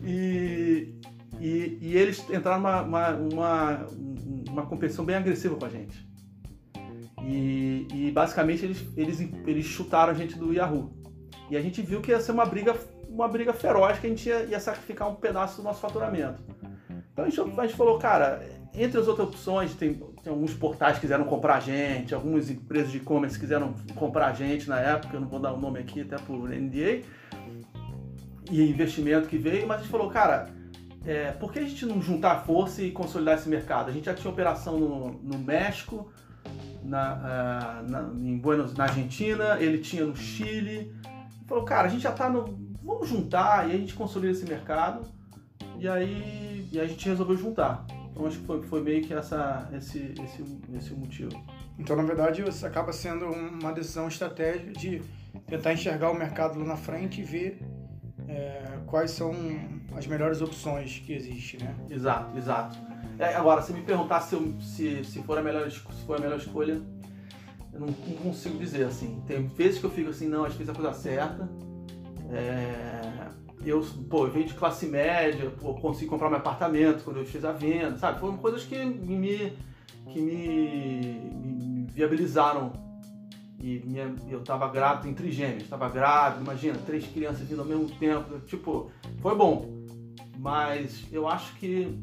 E, 0.02 0.94
e, 1.40 1.78
e, 1.80 1.96
eles 1.96 2.18
entraram 2.30 2.58
numa 2.58 2.82
uma, 2.82 3.10
uma, 3.10 3.86
uma 4.50 4.66
competição 4.66 5.04
bem 5.04 5.16
agressiva 5.16 5.56
com 5.56 5.64
a 5.64 5.68
gente. 5.68 6.06
E, 7.22 7.86
e, 7.92 8.10
basicamente 8.10 8.64
eles, 8.64 8.84
eles, 8.96 9.20
eles 9.46 9.66
chutaram 9.66 10.12
a 10.12 10.14
gente 10.14 10.38
do 10.38 10.52
Yahoo. 10.52 10.92
E 11.50 11.56
a 11.56 11.60
gente 11.60 11.82
viu 11.82 12.00
que 12.00 12.10
ia 12.10 12.20
ser 12.20 12.32
uma 12.32 12.46
briga, 12.46 12.74
uma 13.08 13.28
briga 13.28 13.52
feroz, 13.52 13.98
que 13.98 14.06
a 14.06 14.10
gente 14.10 14.28
ia, 14.28 14.44
ia 14.44 14.60
sacrificar 14.60 15.08
um 15.08 15.14
pedaço 15.14 15.58
do 15.58 15.62
nosso 15.62 15.80
faturamento. 15.80 16.42
Então 17.12 17.24
a 17.24 17.28
gente, 17.28 17.40
a 17.40 17.66
gente 17.66 17.76
falou, 17.76 17.98
cara, 17.98 18.42
entre 18.74 19.00
as 19.00 19.08
outras 19.08 19.28
opções, 19.28 19.74
tem, 19.74 19.94
tem, 19.94 20.32
alguns 20.32 20.54
portais 20.54 20.96
que 20.96 21.02
quiseram 21.02 21.24
comprar 21.24 21.56
a 21.56 21.60
gente, 21.60 22.14
algumas 22.14 22.50
empresas 22.50 22.92
de 22.92 22.98
e-commerce 22.98 23.38
quiseram 23.38 23.74
comprar 23.94 24.28
a 24.28 24.32
gente 24.32 24.68
na 24.68 24.78
época, 24.78 25.16
eu 25.16 25.20
não 25.20 25.28
vou 25.28 25.40
dar 25.40 25.52
o 25.52 25.60
nome 25.60 25.80
aqui 25.80 26.02
até 26.02 26.16
por 26.16 26.48
NDA, 26.48 27.02
e 28.50 28.62
investimento 28.62 29.28
que 29.28 29.36
veio, 29.36 29.66
mas 29.66 29.78
a 29.78 29.80
gente 29.82 29.90
falou, 29.90 30.08
cara, 30.10 30.48
é, 31.06 31.32
por 31.32 31.52
que 31.52 31.58
a 31.58 31.64
gente 31.64 31.86
não 31.86 32.02
juntar 32.02 32.44
força 32.44 32.82
e 32.82 32.90
consolidar 32.90 33.38
esse 33.38 33.48
mercado? 33.48 33.88
A 33.88 33.92
gente 33.92 34.06
já 34.06 34.14
tinha 34.14 34.30
operação 34.30 34.78
no, 34.78 35.12
no 35.22 35.38
México, 35.38 36.10
na, 36.82 37.14
uh, 37.14 37.90
na, 37.90 38.10
em 38.14 38.36
Buenos, 38.38 38.74
na 38.74 38.84
Argentina, 38.84 39.56
ele 39.60 39.78
tinha 39.78 40.04
no 40.04 40.16
Chile. 40.16 40.92
Falou, 41.46 41.64
cara, 41.64 41.86
a 41.86 41.90
gente 41.90 42.02
já 42.02 42.10
está 42.10 42.28
no. 42.28 42.58
Vamos 42.82 43.08
juntar 43.08 43.68
e 43.68 43.72
a 43.72 43.76
gente 43.76 43.94
consolida 43.94 44.32
esse 44.32 44.46
mercado. 44.46 45.06
E 45.78 45.86
aí, 45.86 46.68
e 46.72 46.78
aí 46.78 46.86
a 46.86 46.88
gente 46.88 47.08
resolveu 47.08 47.36
juntar. 47.36 47.86
Então 48.10 48.26
acho 48.26 48.38
que 48.38 48.46
foi, 48.46 48.62
foi 48.62 48.82
meio 48.82 49.02
que 49.02 49.14
essa, 49.14 49.68
esse, 49.72 50.14
esse, 50.22 50.44
esse 50.74 50.94
motivo. 50.94 51.30
Então, 51.78 51.94
na 51.94 52.02
verdade, 52.02 52.42
isso 52.42 52.66
acaba 52.66 52.92
sendo 52.92 53.26
uma 53.26 53.72
decisão 53.72 54.08
estratégica 54.08 54.72
de 54.72 55.00
tentar 55.46 55.72
enxergar 55.72 56.10
o 56.10 56.14
mercado 56.14 56.58
lá 56.58 56.64
na 56.64 56.76
frente 56.76 57.20
e 57.20 57.24
ver 57.24 57.60
é, 58.28 58.78
quais 58.86 59.10
são 59.10 59.34
as 59.96 60.06
melhores 60.06 60.42
opções 60.42 61.02
que 61.04 61.12
existem, 61.12 61.60
né? 61.60 61.74
Exato, 61.90 62.36
exato. 62.36 62.78
É, 63.18 63.34
agora, 63.34 63.62
se 63.62 63.72
me 63.72 63.82
perguntar 63.82 64.20
se, 64.20 64.34
eu, 64.34 64.54
se, 64.60 65.02
se, 65.04 65.22
for 65.22 65.38
a 65.38 65.42
melhor, 65.42 65.68
se 65.70 65.80
for 66.06 66.18
a 66.18 66.20
melhor 66.20 66.38
escolha, 66.38 66.80
eu 67.72 67.80
não, 67.80 67.86
não, 67.86 68.16
consigo 68.22 68.58
dizer 68.58 68.84
assim. 68.84 69.22
Tem 69.26 69.46
vezes 69.46 69.80
que 69.80 69.86
eu 69.86 69.90
fico 69.90 70.10
assim, 70.10 70.28
não, 70.28 70.44
acho 70.44 70.52
que 70.52 70.58
fiz 70.58 70.68
a 70.68 70.74
coisa 70.74 70.92
certa. 70.92 71.48
É, 72.30 73.28
eu, 73.64 73.84
pô, 74.08 74.26
eu 74.26 74.30
venho 74.30 74.46
de 74.46 74.54
classe 74.54 74.86
média, 74.86 75.50
pô, 75.50 75.74
consegui 75.74 76.06
comprar 76.06 76.28
meu 76.28 76.38
apartamento 76.38 77.02
quando 77.02 77.18
eu 77.18 77.26
fiz 77.26 77.44
a 77.44 77.52
venda, 77.52 77.96
sabe? 77.96 78.20
Foram 78.20 78.36
coisas 78.36 78.62
que 78.64 78.76
me, 78.84 79.52
que 80.10 80.20
me, 80.20 81.32
me 81.34 81.86
viabilizaram. 81.90 82.72
E 83.60 83.82
minha, 83.84 84.14
eu 84.28 84.40
tava 84.42 84.68
grávido 84.68 85.08
em 85.08 85.14
trigêmeos, 85.14 85.68
tava 85.68 85.88
grávido, 85.88 86.44
imagina, 86.44 86.78
três 86.86 87.06
crianças 87.06 87.46
vindo 87.46 87.60
ao 87.60 87.66
mesmo 87.66 87.88
tempo, 87.88 88.38
tipo, 88.40 88.90
foi 89.20 89.34
bom. 89.34 89.68
Mas 90.38 91.04
eu 91.10 91.26
acho 91.26 91.54
que, 91.56 91.98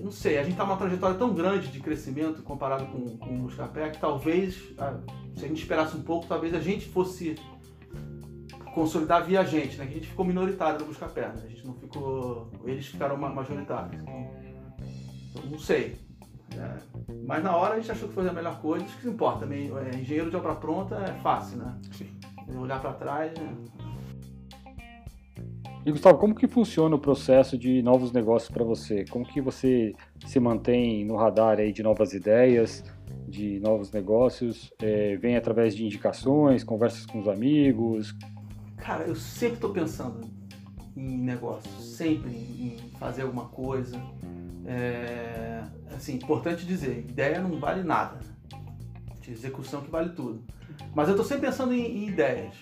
não 0.00 0.10
sei, 0.10 0.38
a 0.38 0.42
gente 0.42 0.56
tá 0.56 0.64
numa 0.64 0.78
trajetória 0.78 1.18
tão 1.18 1.34
grande 1.34 1.68
de 1.68 1.80
crescimento 1.80 2.42
comparado 2.42 2.86
com, 2.86 3.18
com 3.18 3.34
o 3.34 3.42
Buscapé 3.42 3.90
que 3.90 4.00
talvez, 4.00 4.54
se 5.36 5.44
a 5.44 5.48
gente 5.48 5.60
esperasse 5.60 5.94
um 5.94 6.02
pouco, 6.02 6.26
talvez 6.26 6.54
a 6.54 6.60
gente 6.60 6.86
fosse 6.86 7.36
consolidar 8.74 9.24
via 9.24 9.44
gente, 9.44 9.76
né? 9.76 9.84
Que 9.84 9.92
a 9.92 9.94
gente 9.96 10.08
ficou 10.08 10.24
minoritário 10.24 10.80
no 10.80 10.86
Buscapé, 10.86 11.28
né? 11.28 11.42
A 11.44 11.48
gente 11.48 11.66
não 11.66 11.74
ficou. 11.74 12.50
Eles 12.64 12.86
ficaram 12.86 13.16
majoritários. 13.16 14.00
Então 14.02 15.42
não 15.50 15.58
sei. 15.58 15.96
É, 16.56 16.78
mas 17.26 17.42
na 17.42 17.56
hora 17.56 17.74
a 17.74 17.76
gente 17.78 17.90
achou 17.90 18.08
que 18.08 18.14
foi 18.14 18.28
a 18.28 18.32
melhor 18.32 18.60
coisa, 18.60 18.84
isso 18.84 18.98
que 18.98 19.08
importa. 19.08 19.40
Também, 19.40 19.70
é, 19.76 19.96
engenheiro 19.98 20.30
de 20.30 20.36
obra 20.36 20.54
pronta 20.54 20.96
é 20.96 21.12
fácil, 21.20 21.58
né? 21.58 21.76
Sim. 21.92 22.08
Olhar 22.56 22.80
para 22.80 22.92
trás, 22.94 23.32
né? 23.38 23.54
E 25.84 25.90
Gustavo, 25.90 26.18
como 26.18 26.34
que 26.34 26.46
funciona 26.46 26.96
o 26.96 26.98
processo 26.98 27.56
de 27.56 27.82
novos 27.82 28.12
negócios 28.12 28.50
para 28.50 28.64
você? 28.64 29.04
Como 29.06 29.24
que 29.24 29.40
você 29.40 29.94
se 30.26 30.38
mantém 30.38 31.04
no 31.04 31.16
radar 31.16 31.58
aí 31.58 31.72
de 31.72 31.82
novas 31.82 32.12
ideias, 32.12 32.84
de 33.26 33.58
novos 33.60 33.90
negócios? 33.90 34.70
É, 34.82 35.16
vem 35.16 35.36
através 35.36 35.74
de 35.74 35.84
indicações, 35.84 36.64
conversas 36.64 37.06
com 37.06 37.20
os 37.20 37.28
amigos? 37.28 38.14
Cara, 38.76 39.04
eu 39.04 39.14
sempre 39.14 39.54
estou 39.54 39.70
pensando 39.70 40.28
em 40.96 41.16
negócios, 41.16 41.72
sempre 41.96 42.32
em 42.32 42.76
fazer 42.98 43.22
alguma 43.22 43.46
coisa. 43.46 43.98
É, 44.70 45.62
assim, 45.96 46.16
importante 46.16 46.66
dizer, 46.66 46.98
ideia 46.98 47.40
não 47.40 47.58
vale 47.58 47.82
nada. 47.82 48.18
De 49.22 49.32
execução 49.32 49.80
que 49.80 49.90
vale 49.90 50.10
tudo. 50.10 50.44
Mas 50.94 51.08
eu 51.08 51.14
estou 51.14 51.26
sempre 51.26 51.46
pensando 51.46 51.72
em, 51.72 52.04
em, 52.04 52.08
ideias. 52.08 52.54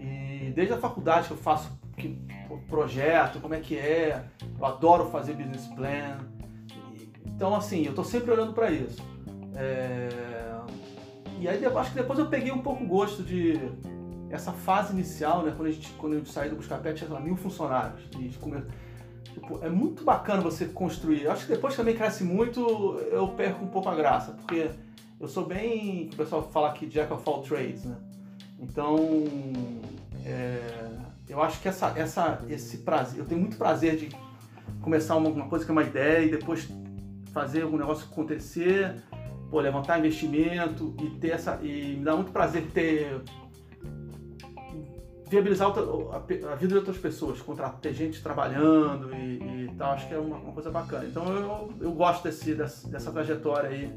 E 0.00 0.50
desde 0.52 0.72
a 0.72 0.78
faculdade 0.78 1.26
que 1.26 1.34
eu 1.34 1.36
faço 1.36 1.70
que, 1.98 2.18
projeto, 2.66 3.40
como 3.40 3.54
é 3.54 3.60
que 3.60 3.76
é, 3.76 4.24
eu 4.58 4.64
adoro 4.64 5.10
fazer 5.10 5.34
business 5.34 5.66
plan. 5.68 6.18
Então, 7.26 7.54
assim, 7.54 7.82
eu 7.84 7.90
estou 7.90 8.04
sempre 8.04 8.30
olhando 8.30 8.54
para 8.54 8.70
isso. 8.70 9.02
É, 9.54 10.08
e 11.38 11.46
aí, 11.46 11.62
acho 11.66 11.90
que 11.90 11.96
depois 11.96 12.18
eu 12.18 12.26
peguei 12.26 12.52
um 12.52 12.62
pouco 12.62 12.84
o 12.84 12.86
gosto 12.86 13.22
de 13.22 13.60
essa 14.30 14.50
fase 14.50 14.94
inicial, 14.94 15.42
né, 15.42 15.52
quando, 15.54 15.68
a 15.68 15.72
gente, 15.72 15.90
quando 15.92 16.14
eu 16.14 16.24
saí 16.24 16.48
do 16.48 16.56
Buscapé, 16.56 16.94
tinha 16.94 17.10
lá, 17.10 17.20
mil 17.20 17.36
funcionários. 17.36 18.00
E. 18.18 18.30
tipo, 19.34 19.58
é 19.62 19.68
muito 19.68 20.04
bacana 20.04 20.40
você 20.40 20.66
construir. 20.66 21.24
Eu 21.24 21.32
acho 21.32 21.46
que 21.46 21.52
depois 21.52 21.74
que 21.74 21.80
também 21.80 21.94
cresce 21.94 22.24
muito, 22.24 22.60
eu 23.10 23.28
perco 23.28 23.64
um 23.64 23.68
pouco 23.68 23.88
a 23.88 23.94
graça, 23.94 24.32
porque 24.32 24.70
eu 25.20 25.28
sou 25.28 25.44
bem. 25.44 26.08
O 26.12 26.16
pessoal 26.16 26.48
fala 26.52 26.68
aqui 26.68 26.86
Jack 26.86 27.12
of 27.12 27.22
all 27.26 27.42
trades, 27.42 27.84
né? 27.84 27.96
Então, 28.60 28.96
é, 30.24 30.88
eu 31.28 31.42
acho 31.42 31.60
que 31.60 31.68
essa, 31.68 31.92
essa, 31.96 32.42
esse 32.48 32.78
prazer, 32.78 33.20
eu 33.20 33.26
tenho 33.26 33.40
muito 33.40 33.56
prazer 33.56 33.96
de 33.96 34.08
começar 34.80 35.16
uma, 35.16 35.28
uma 35.28 35.48
coisa 35.48 35.64
que 35.64 35.70
é 35.70 35.72
uma 35.72 35.82
ideia 35.82 36.24
e 36.24 36.30
depois 36.30 36.68
fazer 37.32 37.62
algum 37.62 37.76
negócio 37.76 38.06
acontecer, 38.10 38.94
pô, 39.50 39.60
levantar 39.60 39.98
investimento 39.98 40.94
e 41.02 41.10
ter 41.18 41.30
essa. 41.30 41.58
E 41.62 41.96
me 41.96 42.04
dá 42.04 42.14
muito 42.14 42.30
prazer 42.30 42.66
ter 42.72 43.20
viabilizar 45.34 45.68
a, 45.68 46.16
a, 46.16 46.54
vida 46.54 46.68
de 46.68 46.74
outras 46.74 46.96
pessoas, 46.96 47.38
ter 47.80 47.92
gente 47.92 48.22
trabalhando 48.22 49.14
e, 49.14 49.64
e, 49.64 49.74
tal, 49.76 49.92
acho 49.92 50.08
que 50.08 50.14
é 50.14 50.18
uma, 50.18 50.36
uma, 50.36 50.52
coisa 50.52 50.70
bacana. 50.70 51.04
Então 51.04 51.26
eu, 51.26 51.74
eu 51.80 51.92
gosto 51.92 52.24
desse, 52.24 52.54
dessa, 52.54 52.88
dessa 52.88 53.10
trajetória 53.12 53.70
aí, 53.70 53.92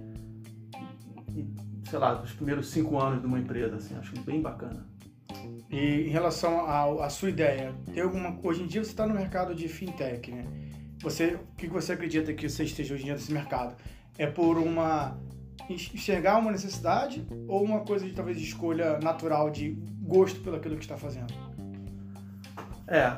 sei 1.89 1.99
lá, 1.99 2.15
dos 2.15 2.33
primeiros 2.33 2.69
cinco 2.69 2.99
anos 2.99 3.21
de 3.21 3.27
uma 3.27 3.39
empresa, 3.39 3.75
assim, 3.75 3.95
acho 3.97 4.19
bem 4.21 4.41
bacana. 4.41 4.85
E 5.69 6.07
em 6.07 6.09
relação 6.09 6.65
à 7.01 7.09
sua 7.09 7.29
ideia, 7.29 7.73
tem 7.93 8.01
alguma 8.01 8.37
hoje 8.41 8.63
em 8.63 8.67
dia 8.67 8.83
você 8.83 8.91
está 8.91 9.05
no 9.05 9.13
mercado 9.13 9.53
de 9.53 9.67
fintech, 9.67 10.31
né? 10.31 10.45
Você, 11.01 11.35
o 11.35 11.55
que 11.55 11.67
você 11.67 11.93
acredita 11.93 12.33
que 12.33 12.49
você 12.49 12.63
esteja 12.63 12.95
hoje 12.95 13.03
em 13.03 13.05
dia 13.07 13.13
nesse 13.13 13.31
mercado? 13.31 13.75
É 14.17 14.25
por 14.25 14.57
uma 14.57 15.19
enxergar 15.69 16.37
uma 16.37 16.51
necessidade 16.51 17.25
ou 17.47 17.63
uma 17.63 17.81
coisa 17.81 18.05
de 18.05 18.13
talvez 18.13 18.37
de 18.37 18.45
escolha 18.45 18.99
natural 18.99 19.49
de 19.49 19.71
gosto 20.01 20.39
pelo 20.39 20.55
aquilo 20.55 20.75
que 20.75 20.83
está 20.83 20.97
fazendo? 20.97 21.33
É, 22.87 23.17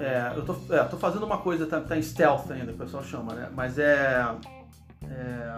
é 0.00 0.32
eu 0.36 0.44
tô, 0.44 0.74
é, 0.74 0.84
tô 0.84 0.96
fazendo 0.96 1.24
uma 1.24 1.38
coisa, 1.38 1.66
tá, 1.66 1.80
tá, 1.80 1.96
em 1.96 2.02
stealth 2.02 2.50
ainda, 2.50 2.72
o 2.72 2.76
pessoal 2.76 3.02
chama, 3.02 3.34
né? 3.34 3.50
Mas 3.54 3.78
é, 3.78 4.24
é, 5.04 5.54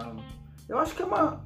eu 0.67 0.77
acho 0.77 0.95
que 0.95 1.01
é 1.01 1.05
uma, 1.05 1.43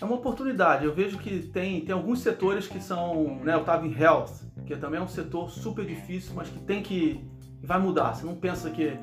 é 0.00 0.04
uma 0.04 0.14
oportunidade. 0.14 0.84
Eu 0.84 0.94
vejo 0.94 1.18
que 1.18 1.40
tem, 1.40 1.80
tem 1.80 1.94
alguns 1.94 2.20
setores 2.20 2.66
que 2.66 2.80
são, 2.80 3.40
né? 3.44 3.54
Eu 3.54 3.60
estava 3.60 3.86
em 3.86 3.92
health, 3.92 4.30
que 4.66 4.76
também 4.76 5.00
é 5.00 5.02
um 5.02 5.08
setor 5.08 5.50
super 5.50 5.84
difícil, 5.84 6.32
mas 6.34 6.48
que 6.48 6.58
tem 6.60 6.82
que, 6.82 7.20
vai 7.62 7.78
mudar. 7.78 8.14
Você 8.14 8.24
não 8.24 8.34
pensa 8.34 8.70
que 8.70 8.98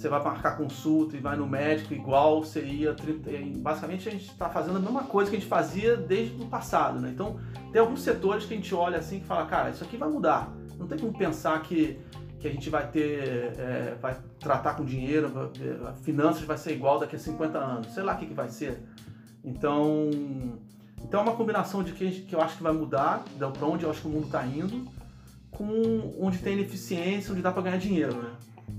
você 0.00 0.08
vai 0.08 0.22
marcar 0.22 0.56
consulta 0.56 1.14
e 1.14 1.20
vai 1.20 1.36
no 1.36 1.46
médico 1.46 1.92
igual 1.92 2.42
você 2.42 2.64
ia. 2.64 2.96
Basicamente 3.58 4.08
a 4.08 4.12
gente 4.12 4.30
está 4.30 4.48
fazendo 4.48 4.78
a 4.78 4.80
mesma 4.80 5.02
coisa 5.02 5.30
que 5.30 5.36
a 5.36 5.38
gente 5.38 5.48
fazia 5.48 5.94
desde 5.94 6.42
o 6.42 6.46
passado, 6.46 6.98
né? 6.98 7.10
Então 7.12 7.38
tem 7.70 7.82
alguns 7.82 8.00
setores 8.00 8.46
que 8.46 8.54
a 8.54 8.56
gente 8.56 8.74
olha 8.74 8.98
assim 8.98 9.18
e 9.18 9.20
fala, 9.20 9.44
cara, 9.44 9.68
isso 9.68 9.84
aqui 9.84 9.98
vai 9.98 10.08
mudar. 10.08 10.50
Não 10.78 10.86
tem 10.86 10.98
como 10.98 11.12
pensar 11.12 11.60
que, 11.60 12.00
que 12.38 12.48
a 12.48 12.50
gente 12.50 12.70
vai 12.70 12.88
ter, 12.88 13.52
é, 13.58 13.98
vai 14.00 14.16
tratar 14.38 14.74
com 14.74 14.86
dinheiro, 14.86 15.52
finanças 16.02 16.44
vai 16.44 16.56
ser 16.56 16.72
igual 16.72 16.98
daqui 16.98 17.16
a 17.16 17.18
50 17.18 17.58
anos. 17.58 17.92
Sei 17.92 18.02
lá 18.02 18.14
o 18.14 18.16
que, 18.16 18.24
que 18.24 18.34
vai 18.34 18.48
ser. 18.48 18.82
Então, 19.44 20.08
então 21.04 21.20
é 21.20 21.22
uma 21.22 21.36
combinação 21.36 21.82
de 21.82 21.92
que, 21.92 22.22
que 22.22 22.34
eu 22.34 22.40
acho 22.40 22.56
que 22.56 22.62
vai 22.62 22.72
mudar, 22.72 23.22
para 23.36 23.66
onde 23.66 23.84
eu 23.84 23.90
acho 23.90 24.00
que 24.00 24.08
o 24.08 24.10
mundo 24.10 24.24
está 24.26 24.46
indo, 24.46 24.90
com 25.50 26.16
onde 26.18 26.38
tem 26.38 26.54
ineficiência, 26.54 27.32
onde 27.32 27.42
dá 27.42 27.52
para 27.52 27.64
ganhar 27.64 27.76
dinheiro, 27.76 28.16
né? 28.16 28.30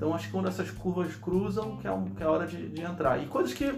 Então 0.01 0.15
acho 0.15 0.25
que 0.25 0.31
quando 0.31 0.47
essas 0.47 0.71
curvas 0.71 1.15
cruzam, 1.15 1.77
que 1.77 1.85
é, 1.85 1.91
um, 1.91 2.05
que 2.05 2.23
é 2.23 2.25
a 2.25 2.31
hora 2.31 2.47
de, 2.47 2.69
de, 2.69 2.81
entrar. 2.81 3.21
E 3.21 3.27
coisas 3.27 3.53
que, 3.53 3.71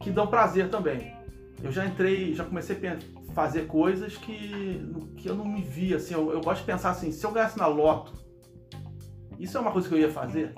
que 0.00 0.10
dão 0.10 0.26
prazer 0.26 0.70
também. 0.70 1.14
Eu 1.62 1.70
já 1.70 1.84
entrei, 1.84 2.34
já 2.34 2.42
comecei 2.42 2.74
a 2.88 2.96
fazer 3.34 3.66
coisas 3.66 4.16
que, 4.16 4.80
que 5.18 5.28
eu 5.28 5.34
não 5.34 5.44
me 5.44 5.60
via, 5.60 5.96
assim, 5.96 6.14
eu, 6.14 6.32
eu 6.32 6.40
gosto 6.40 6.60
de 6.60 6.66
pensar 6.66 6.88
assim, 6.88 7.12
se 7.12 7.22
eu 7.22 7.30
ganhasse 7.32 7.58
na 7.58 7.66
loto, 7.66 8.14
isso 9.38 9.58
é 9.58 9.60
uma 9.60 9.70
coisa 9.70 9.86
que 9.86 9.94
eu 9.94 9.98
ia 9.98 10.10
fazer? 10.10 10.54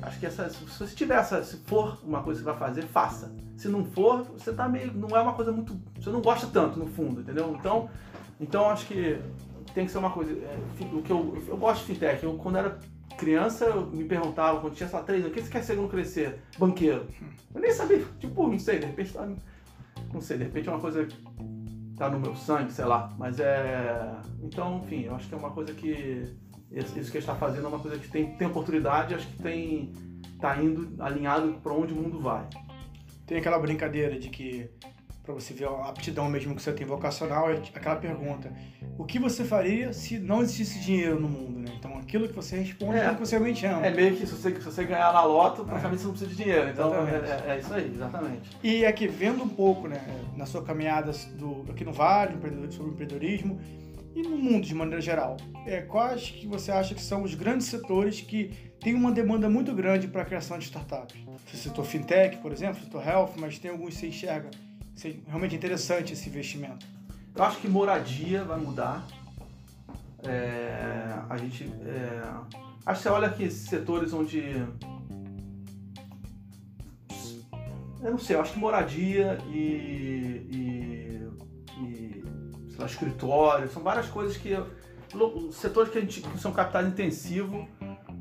Acho 0.00 0.20
que 0.20 0.26
essa, 0.26 0.50
se 0.50 0.94
tiver 0.94 1.18
essa, 1.18 1.42
se 1.42 1.56
for 1.64 1.98
uma 2.04 2.22
coisa 2.22 2.38
que 2.38 2.44
você 2.44 2.56
vai 2.56 2.68
fazer, 2.68 2.82
faça. 2.82 3.34
Se 3.56 3.66
não 3.66 3.84
for, 3.84 4.22
você 4.22 4.52
tá 4.52 4.68
meio, 4.68 4.94
não 4.94 5.16
é 5.16 5.20
uma 5.20 5.32
coisa 5.32 5.50
muito, 5.50 5.76
você 5.98 6.10
não 6.10 6.20
gosta 6.20 6.46
tanto 6.46 6.78
no 6.78 6.86
fundo, 6.86 7.22
entendeu? 7.22 7.56
Então, 7.58 7.90
então 8.38 8.70
acho 8.70 8.86
que 8.86 9.18
tem 9.74 9.84
que 9.84 9.90
ser 9.90 9.98
uma 9.98 10.10
coisa, 10.10 10.30
é, 10.32 10.56
o 10.92 11.02
que 11.02 11.10
eu, 11.10 11.42
eu 11.48 11.56
gosto 11.56 11.80
de 11.80 11.92
fintech, 11.92 12.22
eu 12.22 12.34
quando 12.34 12.58
era 12.58 12.78
criança, 13.16 13.74
me 13.92 14.04
perguntava, 14.04 14.60
quando 14.60 14.74
tinha 14.74 14.88
só 14.88 15.02
três 15.02 15.22
anos, 15.22 15.32
o 15.32 15.34
que 15.34 15.42
você 15.42 15.50
quer 15.50 15.62
ser 15.62 15.76
quando 15.76 15.90
crescer? 15.90 16.40
Banqueiro. 16.58 17.06
Eu 17.54 17.60
nem 17.60 17.72
sabia, 17.72 18.04
tipo, 18.18 18.46
não 18.46 18.58
sei, 18.58 18.78
de 18.78 18.86
repente 18.86 19.12
tá, 19.12 19.28
não 20.12 20.20
sei, 20.20 20.38
de 20.38 20.44
repente 20.44 20.68
é 20.68 20.72
uma 20.72 20.80
coisa 20.80 21.04
que 21.04 21.16
tá 21.96 22.10
no 22.10 22.20
meu 22.20 22.34
sangue, 22.36 22.72
sei 22.72 22.84
lá, 22.84 23.14
mas 23.18 23.40
é, 23.40 24.14
então, 24.42 24.82
enfim, 24.84 25.04
eu 25.04 25.14
acho 25.14 25.28
que 25.28 25.34
é 25.34 25.38
uma 25.38 25.50
coisa 25.50 25.72
que 25.72 26.36
isso 26.70 26.92
que 26.92 27.16
ele 27.16 27.18
está 27.18 27.34
fazendo 27.34 27.64
é 27.64 27.68
uma 27.68 27.78
coisa 27.78 27.98
que 27.98 28.08
tem, 28.08 28.36
tem 28.36 28.46
oportunidade, 28.46 29.14
acho 29.14 29.26
que 29.28 29.42
tem 29.42 29.92
tá 30.38 30.60
indo 30.60 31.02
alinhado 31.02 31.54
para 31.62 31.72
onde 31.72 31.92
o 31.92 31.96
mundo 31.96 32.20
vai. 32.20 32.46
Tem 33.26 33.38
aquela 33.38 33.58
brincadeira 33.58 34.18
de 34.18 34.28
que 34.28 34.70
para 35.26 35.34
você 35.34 35.52
ver 35.52 35.66
a 35.66 35.88
aptidão 35.88 36.30
mesmo 36.30 36.54
que 36.54 36.62
você 36.62 36.72
tem 36.72 36.86
vocacional, 36.86 37.50
é 37.50 37.60
aquela 37.74 37.96
pergunta: 37.96 38.52
o 38.96 39.04
que 39.04 39.18
você 39.18 39.44
faria 39.44 39.92
se 39.92 40.18
não 40.18 40.40
existisse 40.40 40.78
dinheiro 40.78 41.18
no 41.18 41.28
mundo, 41.28 41.58
né? 41.58 41.72
Então 41.76 41.98
aquilo 41.98 42.28
que 42.28 42.34
você 42.34 42.56
responde 42.58 42.96
é, 42.96 43.06
é 43.06 43.10
o 43.10 43.14
que 43.14 43.20
você 43.20 43.36
realmente 43.36 43.66
ama. 43.66 43.84
É 43.84 43.90
meio 43.90 44.16
que 44.16 44.24
se 44.24 44.32
você, 44.32 44.54
se 44.54 44.60
você 44.60 44.84
ganhar 44.84 45.12
na 45.12 45.24
loto, 45.24 45.64
praticamente 45.64 45.96
é. 45.96 45.98
você 45.98 46.06
não 46.06 46.12
precisa 46.12 46.30
de 46.30 46.36
dinheiro. 46.36 46.70
Então 46.70 46.94
é, 46.94 47.10
é, 47.10 47.54
é, 47.54 47.58
isso 47.58 47.74
aí, 47.74 47.90
exatamente. 47.92 48.56
E 48.62 48.86
aqui, 48.86 49.08
vendo 49.08 49.42
um 49.42 49.48
pouco, 49.48 49.88
né, 49.88 50.00
na 50.36 50.46
sua 50.46 50.62
caminhada 50.62 51.10
do, 51.34 51.66
aqui 51.68 51.84
no 51.84 51.92
Vale, 51.92 52.36
sobre 52.70 52.92
empreendedorismo, 52.92 53.60
e 54.14 54.22
no 54.22 54.38
mundo 54.38 54.64
de 54.64 54.74
maneira 54.74 55.00
geral, 55.00 55.36
é, 55.66 55.82
quais 55.82 56.30
que 56.30 56.46
você 56.46 56.72
acha 56.72 56.94
que 56.94 57.02
são 57.02 57.22
os 57.22 57.34
grandes 57.34 57.66
setores 57.66 58.20
que 58.20 58.50
têm 58.80 58.94
uma 58.94 59.12
demanda 59.12 59.46
muito 59.46 59.74
grande 59.74 60.08
para 60.08 60.22
a 60.22 60.24
criação 60.24 60.58
de 60.58 60.64
startups? 60.64 61.18
Você 61.46 61.56
citou 61.58 61.84
fintech, 61.84 62.38
por 62.38 62.50
exemplo, 62.50 62.82
citou 62.82 63.02
health, 63.02 63.32
mas 63.36 63.58
tem 63.58 63.70
alguns 63.70 63.94
que 63.94 64.00
você 64.00 64.06
enxerga 64.06 64.50
ser 64.96 65.22
realmente 65.26 65.54
interessante 65.54 66.14
esse 66.14 66.28
investimento. 66.28 66.86
Eu 67.34 67.44
acho 67.44 67.58
que 67.58 67.68
moradia 67.68 68.42
vai 68.44 68.58
mudar. 68.58 69.06
É, 70.24 71.14
a 71.28 71.36
gente, 71.36 71.64
é, 71.84 72.22
acho 72.84 72.98
que 72.98 73.02
você 73.02 73.08
olha 73.08 73.28
aqui 73.28 73.50
setores 73.50 74.12
onde 74.12 74.42
eu 78.06 78.12
não 78.12 78.18
sei, 78.18 78.36
eu 78.36 78.40
acho 78.40 78.52
que 78.52 78.58
moradia 78.58 79.36
e, 79.48 80.46
e, 80.50 81.28
e 81.80 82.24
sei 82.70 82.78
lá, 82.78 82.86
escritório, 82.86 83.68
são 83.68 83.82
várias 83.82 84.06
coisas 84.06 84.36
que. 84.36 84.50
setores 85.52 85.90
que, 85.90 85.98
a 85.98 86.00
gente, 86.00 86.20
que 86.20 86.38
são 86.38 86.52
capitais 86.52 86.86
intensivo 86.86 87.66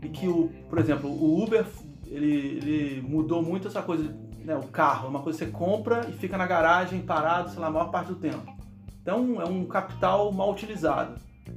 e 0.01 0.10
que, 0.10 0.27
o, 0.27 0.50
por 0.70 0.79
exemplo, 0.79 1.10
o 1.10 1.44
Uber 1.44 1.65
ele, 2.08 2.58
ele 2.58 3.01
mudou 3.01 3.44
muito 3.44 3.67
essa 3.67 3.82
coisa, 3.82 4.15
né, 4.46 4.56
o 4.56 4.68
carro, 4.68 5.08
é 5.08 5.10
uma 5.10 5.22
coisa 5.22 5.40
que 5.40 5.46
você 5.46 5.52
compra 5.52 6.06
e 6.08 6.14
fica 6.14 6.38
na 6.38 6.46
garagem 6.46 7.02
parado, 7.02 7.50
sei 7.50 7.60
lá, 7.60 7.68
a 7.68 7.72
maior 7.72 7.90
parte 7.90 8.08
do 8.08 8.16
tempo. 8.16 8.54
Então 9.02 9.42
é 9.42 9.46
um 9.46 9.66
capital 9.66 10.32
mal 10.32 10.52
utilizado. 10.52 11.16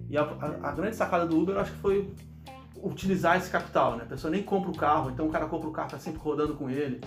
E 0.09 0.17
a, 0.17 0.23
a, 0.23 0.69
a 0.69 0.73
grande 0.73 0.97
sacada 0.97 1.27
do 1.27 1.39
Uber 1.39 1.55
eu 1.55 1.61
acho 1.61 1.73
que 1.73 1.79
foi 1.79 2.15
utilizar 2.83 3.37
esse 3.37 3.51
capital, 3.51 3.97
né? 3.97 4.05
A 4.05 4.07
pessoa 4.07 4.31
nem 4.31 4.43
compra 4.43 4.71
o 4.71 4.77
carro, 4.77 5.11
então 5.11 5.27
o 5.27 5.31
cara 5.31 5.47
compra 5.47 5.69
o 5.69 5.73
carro, 5.73 5.91
tá 5.91 5.99
sempre 5.99 6.21
rodando 6.21 6.55
com 6.55 6.71
ele. 6.71 7.01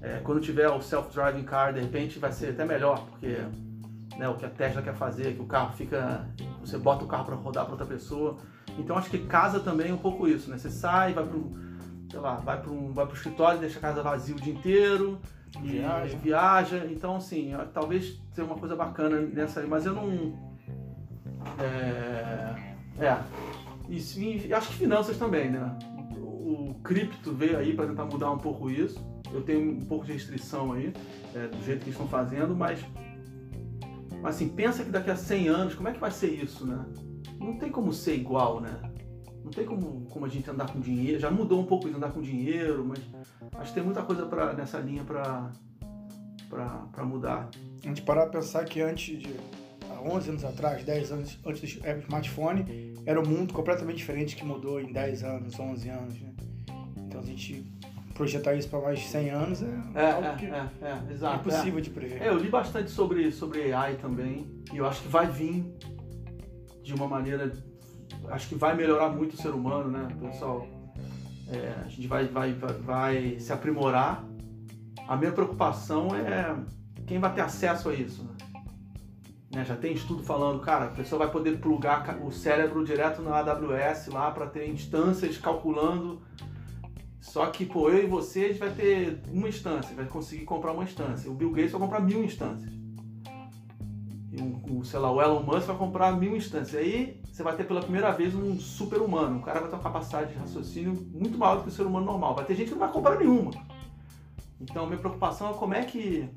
É, 0.00 0.20
quando 0.22 0.40
tiver 0.40 0.68
o 0.68 0.80
self-driving 0.80 1.44
car, 1.44 1.72
de 1.72 1.80
repente 1.80 2.18
vai 2.18 2.32
ser 2.32 2.50
até 2.50 2.64
melhor, 2.64 3.04
porque 3.10 3.38
né, 4.16 4.28
o 4.28 4.34
que 4.34 4.44
a 4.44 4.50
Tesla 4.50 4.82
quer 4.82 4.94
fazer, 4.94 5.34
que 5.34 5.42
o 5.42 5.46
carro 5.46 5.72
fica. 5.76 6.26
Você 6.60 6.78
bota 6.78 7.04
o 7.04 7.08
carro 7.08 7.24
para 7.24 7.36
rodar 7.36 7.64
para 7.64 7.72
outra 7.72 7.86
pessoa. 7.86 8.36
Então 8.78 8.96
acho 8.96 9.10
que 9.10 9.18
casa 9.18 9.60
também 9.60 9.92
um 9.92 9.98
pouco 9.98 10.26
isso, 10.26 10.50
né? 10.50 10.58
Você 10.58 10.70
sai, 10.70 11.12
vai 11.12 11.24
pro, 11.24 11.52
sei 12.10 12.20
lá, 12.20 12.36
vai 12.36 12.60
para 12.60 12.70
um, 12.70 12.92
vai 12.92 13.06
pro 13.06 13.16
escritório, 13.16 13.60
deixa 13.60 13.78
a 13.78 13.82
casa 13.82 14.02
vazia 14.02 14.34
o 14.34 14.40
dia 14.40 14.52
inteiro, 14.52 15.18
viaja. 15.60 16.16
viaja. 16.18 16.86
Então, 16.90 17.16
assim, 17.16 17.52
talvez 17.72 18.20
seja 18.32 18.46
uma 18.46 18.56
coisa 18.56 18.74
bacana 18.74 19.20
nessa 19.20 19.60
aí, 19.60 19.66
mas 19.66 19.86
eu 19.86 19.94
não. 19.94 20.36
É. 21.58 22.74
é 22.98 23.18
isso, 23.88 24.20
e 24.20 24.52
acho 24.52 24.68
que 24.68 24.74
finanças 24.74 25.16
também, 25.16 25.50
né? 25.50 25.78
O 26.16 26.74
cripto 26.82 27.32
veio 27.32 27.58
aí 27.58 27.74
para 27.74 27.86
tentar 27.86 28.04
mudar 28.04 28.30
um 28.30 28.38
pouco 28.38 28.70
isso. 28.70 29.02
Eu 29.32 29.42
tenho 29.42 29.72
um 29.72 29.80
pouco 29.80 30.06
de 30.06 30.12
restrição 30.12 30.72
aí, 30.72 30.92
é, 31.34 31.46
do 31.48 31.62
jeito 31.64 31.84
que 31.84 31.90
estão 31.90 32.06
fazendo, 32.08 32.54
mas 32.54 32.84
mas 34.20 34.36
assim, 34.36 34.48
pensa 34.48 34.84
que 34.84 34.90
daqui 34.90 35.10
a 35.10 35.16
100 35.16 35.48
anos, 35.48 35.74
como 35.74 35.88
é 35.88 35.92
que 35.92 36.00
vai 36.00 36.10
ser 36.10 36.30
isso, 36.30 36.66
né? 36.66 36.84
Não 37.38 37.56
tem 37.56 37.70
como 37.70 37.92
ser 37.92 38.14
igual, 38.14 38.60
né? 38.60 38.87
Não 39.48 39.52
tem 39.54 39.64
como, 39.64 40.04
como 40.10 40.26
a 40.26 40.28
gente 40.28 40.48
andar 40.50 40.70
com 40.70 40.78
dinheiro. 40.78 41.18
Já 41.18 41.30
mudou 41.30 41.58
um 41.58 41.64
pouco 41.64 41.88
isso, 41.88 41.96
andar 41.96 42.12
com 42.12 42.20
dinheiro, 42.20 42.84
mas 42.86 42.98
acho 43.56 43.70
que 43.70 43.74
tem 43.76 43.82
muita 43.82 44.02
coisa 44.02 44.26
pra, 44.26 44.52
nessa 44.52 44.78
linha 44.78 45.02
para 45.02 45.50
para 46.50 47.04
mudar. 47.04 47.48
A 47.82 47.88
gente 47.88 48.02
parar 48.02 48.26
pra 48.26 48.40
pensar 48.40 48.64
que 48.64 48.80
antes 48.80 49.18
de 49.18 49.34
há 49.90 50.00
11 50.02 50.30
anos 50.30 50.44
atrás, 50.44 50.84
10 50.84 51.12
anos 51.12 51.38
antes 51.46 51.60
do 51.60 51.88
smartphone, 52.04 52.94
era 53.06 53.20
um 53.20 53.26
mundo 53.26 53.52
completamente 53.54 53.96
diferente 53.96 54.36
que 54.36 54.44
mudou 54.44 54.80
em 54.80 54.92
10 54.92 55.24
anos, 55.24 55.58
11 55.58 55.88
anos, 55.88 56.20
né? 56.20 56.32
Então 57.06 57.20
a 57.20 57.24
gente 57.24 57.64
projetar 58.14 58.54
isso 58.54 58.68
para 58.68 58.80
mais 58.80 58.98
de 58.98 59.06
100 59.06 59.30
anos 59.30 59.62
é, 59.62 59.66
é 59.94 60.10
algo 60.10 60.36
que 60.36 60.46
é, 60.46 60.70
é, 60.82 61.08
é, 61.08 61.12
exato, 61.12 61.36
é 61.36 61.40
impossível 61.40 61.80
de 61.80 61.90
prever. 61.90 62.22
É, 62.22 62.28
eu 62.28 62.36
li 62.36 62.48
bastante 62.48 62.90
sobre, 62.90 63.30
sobre 63.30 63.72
AI 63.72 63.96
também 63.96 64.46
e 64.72 64.76
eu 64.76 64.86
acho 64.86 65.02
que 65.02 65.08
vai 65.08 65.26
vir 65.26 65.64
de 66.82 66.94
uma 66.94 67.06
maneira. 67.06 67.52
Acho 68.28 68.48
que 68.48 68.54
vai 68.54 68.76
melhorar 68.76 69.08
muito 69.08 69.34
o 69.34 69.36
ser 69.36 69.50
humano, 69.50 69.90
né, 69.90 70.08
pessoal? 70.20 70.66
É, 71.50 71.74
a 71.84 71.88
gente 71.88 72.06
vai, 72.06 72.26
vai, 72.26 72.52
vai, 72.52 72.72
vai, 72.74 73.40
se 73.40 73.52
aprimorar. 73.52 74.24
A 75.06 75.16
minha 75.16 75.32
preocupação 75.32 76.14
é 76.14 76.54
quem 77.06 77.18
vai 77.18 77.32
ter 77.32 77.40
acesso 77.40 77.88
a 77.88 77.94
isso, 77.94 78.22
né? 78.22 78.30
né? 79.54 79.64
Já 79.64 79.76
tem 79.76 79.94
estudo 79.94 80.22
falando, 80.22 80.60
cara, 80.60 80.86
a 80.86 80.90
pessoa 80.90 81.20
vai 81.20 81.30
poder 81.30 81.58
plugar 81.58 82.18
o 82.22 82.30
cérebro 82.30 82.84
direto 82.84 83.22
na 83.22 83.38
AWS 83.38 84.08
lá 84.08 84.30
para 84.30 84.46
ter 84.46 84.68
instâncias 84.68 85.38
calculando 85.38 86.20
só 87.28 87.46
que, 87.46 87.66
pô, 87.66 87.90
eu 87.90 88.04
e 88.04 88.06
você, 88.06 88.44
a 88.44 88.48
gente 88.48 88.58
vai 88.58 88.70
ter 88.70 89.20
uma 89.30 89.48
instância, 89.48 89.94
vai 89.94 90.06
conseguir 90.06 90.44
comprar 90.44 90.72
uma 90.72 90.84
instância. 90.84 91.30
O 91.30 91.34
Bill 91.34 91.50
Gates 91.50 91.72
vai 91.72 91.80
comprar 91.80 92.00
mil 92.00 92.24
instâncias. 92.24 92.72
E 94.32 94.40
o, 94.40 94.78
o 94.78 94.84
sei 94.84 94.98
lá, 94.98 95.12
o 95.12 95.20
Elon 95.20 95.42
Musk 95.42 95.66
vai 95.66 95.76
comprar 95.76 96.12
mil 96.16 96.36
instâncias. 96.36 96.74
Aí 96.74 97.20
você 97.38 97.44
vai 97.44 97.54
ter 97.54 97.62
pela 97.62 97.80
primeira 97.80 98.10
vez 98.10 98.34
um 98.34 98.58
super 98.58 99.00
humano. 99.00 99.38
O 99.38 99.42
cara 99.42 99.60
vai 99.60 99.68
ter 99.68 99.76
uma 99.76 99.82
capacidade 99.82 100.32
de 100.32 100.38
raciocínio 100.40 100.92
muito 101.12 101.38
maior 101.38 101.58
do 101.58 101.62
que 101.62 101.68
o 101.68 101.70
ser 101.70 101.84
humano 101.84 102.04
normal. 102.04 102.34
Vai 102.34 102.44
ter 102.44 102.56
gente 102.56 102.66
que 102.66 102.72
não 102.72 102.80
vai 102.80 102.90
comprar 102.90 103.16
nenhuma. 103.16 103.52
Então, 104.60 104.86
minha 104.86 104.98
preocupação 104.98 105.50
é 105.50 105.54
como 105.54 105.72
é 105.72 105.84
que 105.84 106.28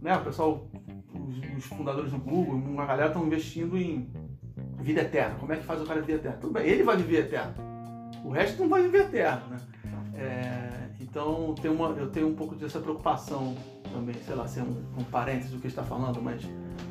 né, 0.00 0.16
o 0.16 0.24
pessoal, 0.24 0.66
os, 1.14 1.58
os 1.58 1.64
fundadores 1.66 2.10
do 2.10 2.16
Google, 2.16 2.54
uma 2.54 2.86
galera 2.86 3.08
estão 3.08 3.26
investindo 3.26 3.76
em 3.76 4.10
vida 4.78 5.02
eterna. 5.02 5.34
Como 5.38 5.52
é 5.52 5.56
que 5.58 5.64
faz 5.66 5.82
o 5.82 5.84
cara 5.84 6.00
viver 6.00 6.14
eterno? 6.14 6.38
Tudo 6.40 6.54
bem, 6.54 6.66
ele 6.66 6.82
vai 6.82 6.96
viver 6.96 7.26
eterno. 7.26 7.52
O 8.24 8.30
resto 8.30 8.62
não 8.62 8.70
vai 8.70 8.80
viver 8.80 9.02
eterno, 9.02 9.48
né? 9.50 9.58
É, 10.14 10.88
então 11.02 11.54
tem 11.60 11.70
uma, 11.70 11.88
eu 11.90 12.10
tenho 12.10 12.28
um 12.28 12.34
pouco 12.34 12.54
dessa 12.54 12.80
preocupação 12.80 13.54
também, 13.92 14.14
sei 14.24 14.34
lá, 14.34 14.48
ser 14.48 14.62
um, 14.62 14.82
um 14.96 15.04
parênteses 15.04 15.50
do 15.50 15.58
que 15.58 15.66
está 15.66 15.82
falando, 15.82 16.22
mas 16.22 16.40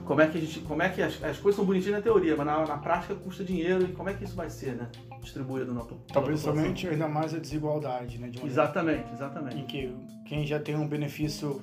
como 0.05 0.21
é 0.21 0.27
que 0.27 0.37
a 0.37 0.41
gente, 0.41 0.59
como 0.61 0.81
é 0.81 0.89
que 0.89 1.01
as, 1.01 1.23
as 1.23 1.37
coisas 1.37 1.55
são 1.55 1.65
bonitinhas 1.65 1.97
na 1.97 2.01
teoria, 2.01 2.35
mas 2.35 2.45
na, 2.45 2.65
na, 2.65 2.77
prática 2.77 3.15
custa 3.15 3.43
dinheiro 3.43 3.83
e 3.83 3.93
como 3.93 4.09
é 4.09 4.13
que 4.13 4.23
isso 4.23 4.35
vai 4.35 4.49
ser, 4.49 4.75
né? 4.75 4.89
Distribuído 5.21 5.73
na 5.73 5.81
Talvez 6.11 6.39
somente 6.39 6.87
ainda 6.87 7.07
mais 7.07 7.33
a 7.33 7.39
desigualdade, 7.39 8.19
né? 8.19 8.29
De 8.29 8.45
exatamente, 8.45 9.11
exatamente. 9.13 9.57
Em 9.57 9.65
que 9.65 9.95
quem 10.25 10.45
já 10.45 10.59
tem 10.59 10.75
um 10.75 10.87
benefício 10.87 11.61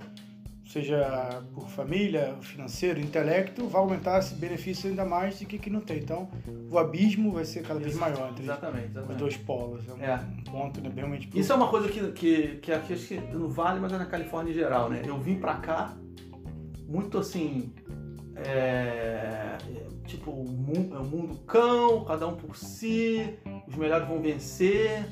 seja 0.73 1.43
por 1.55 1.69
família, 1.69 2.35
financeiro, 2.41 2.99
intelecto, 2.99 3.69
vai 3.69 3.83
aumentar 3.83 4.19
esse 4.19 4.35
benefício 4.35 4.89
ainda 4.89 5.05
mais 5.05 5.39
do 5.39 5.45
que 5.45 5.59
que 5.59 5.69
não 5.69 5.81
tem. 5.81 5.99
Então, 5.99 6.31
o 6.71 6.79
abismo 6.79 7.31
vai 7.31 7.45
ser 7.45 7.63
cada 7.63 7.79
vez 7.79 7.95
maior 7.95 8.31
entre 8.31 8.45
exatamente, 8.45 8.87
exatamente. 8.87 9.13
os 9.13 9.17
dois 9.19 9.37
polos. 9.37 9.87
É 9.87 9.93
um 9.93 10.03
é. 10.03 10.25
ponto 10.51 10.81
né, 10.81 10.91
realmente... 10.95 11.29
Isso 11.39 11.53
é 11.53 11.55
uma 11.55 11.69
coisa 11.69 11.89
que, 11.89 12.13
que, 12.13 12.57
que 12.63 12.73
aqui 12.73 12.95
acho 12.95 13.07
que 13.07 13.21
não 13.21 13.49
vale, 13.49 13.81
mas 13.81 13.93
é 13.93 13.99
na 13.99 14.07
Califórnia 14.07 14.51
em 14.51 14.55
geral, 14.55 14.89
né? 14.89 15.03
Eu 15.05 15.19
vim 15.21 15.39
pra 15.39 15.57
cá 15.57 15.95
muito 16.89 17.19
assim... 17.19 17.71
É, 18.37 19.59
tipo, 20.07 20.31
o 20.31 20.49
mundo, 20.49 20.95
é 20.95 20.99
um 20.99 21.05
mundo 21.05 21.39
cão, 21.47 22.05
cada 22.05 22.27
um 22.27 22.35
por 22.35 22.57
si, 22.57 23.39
os 23.67 23.75
melhores 23.77 24.09
vão 24.09 24.21
vencer 24.21 25.07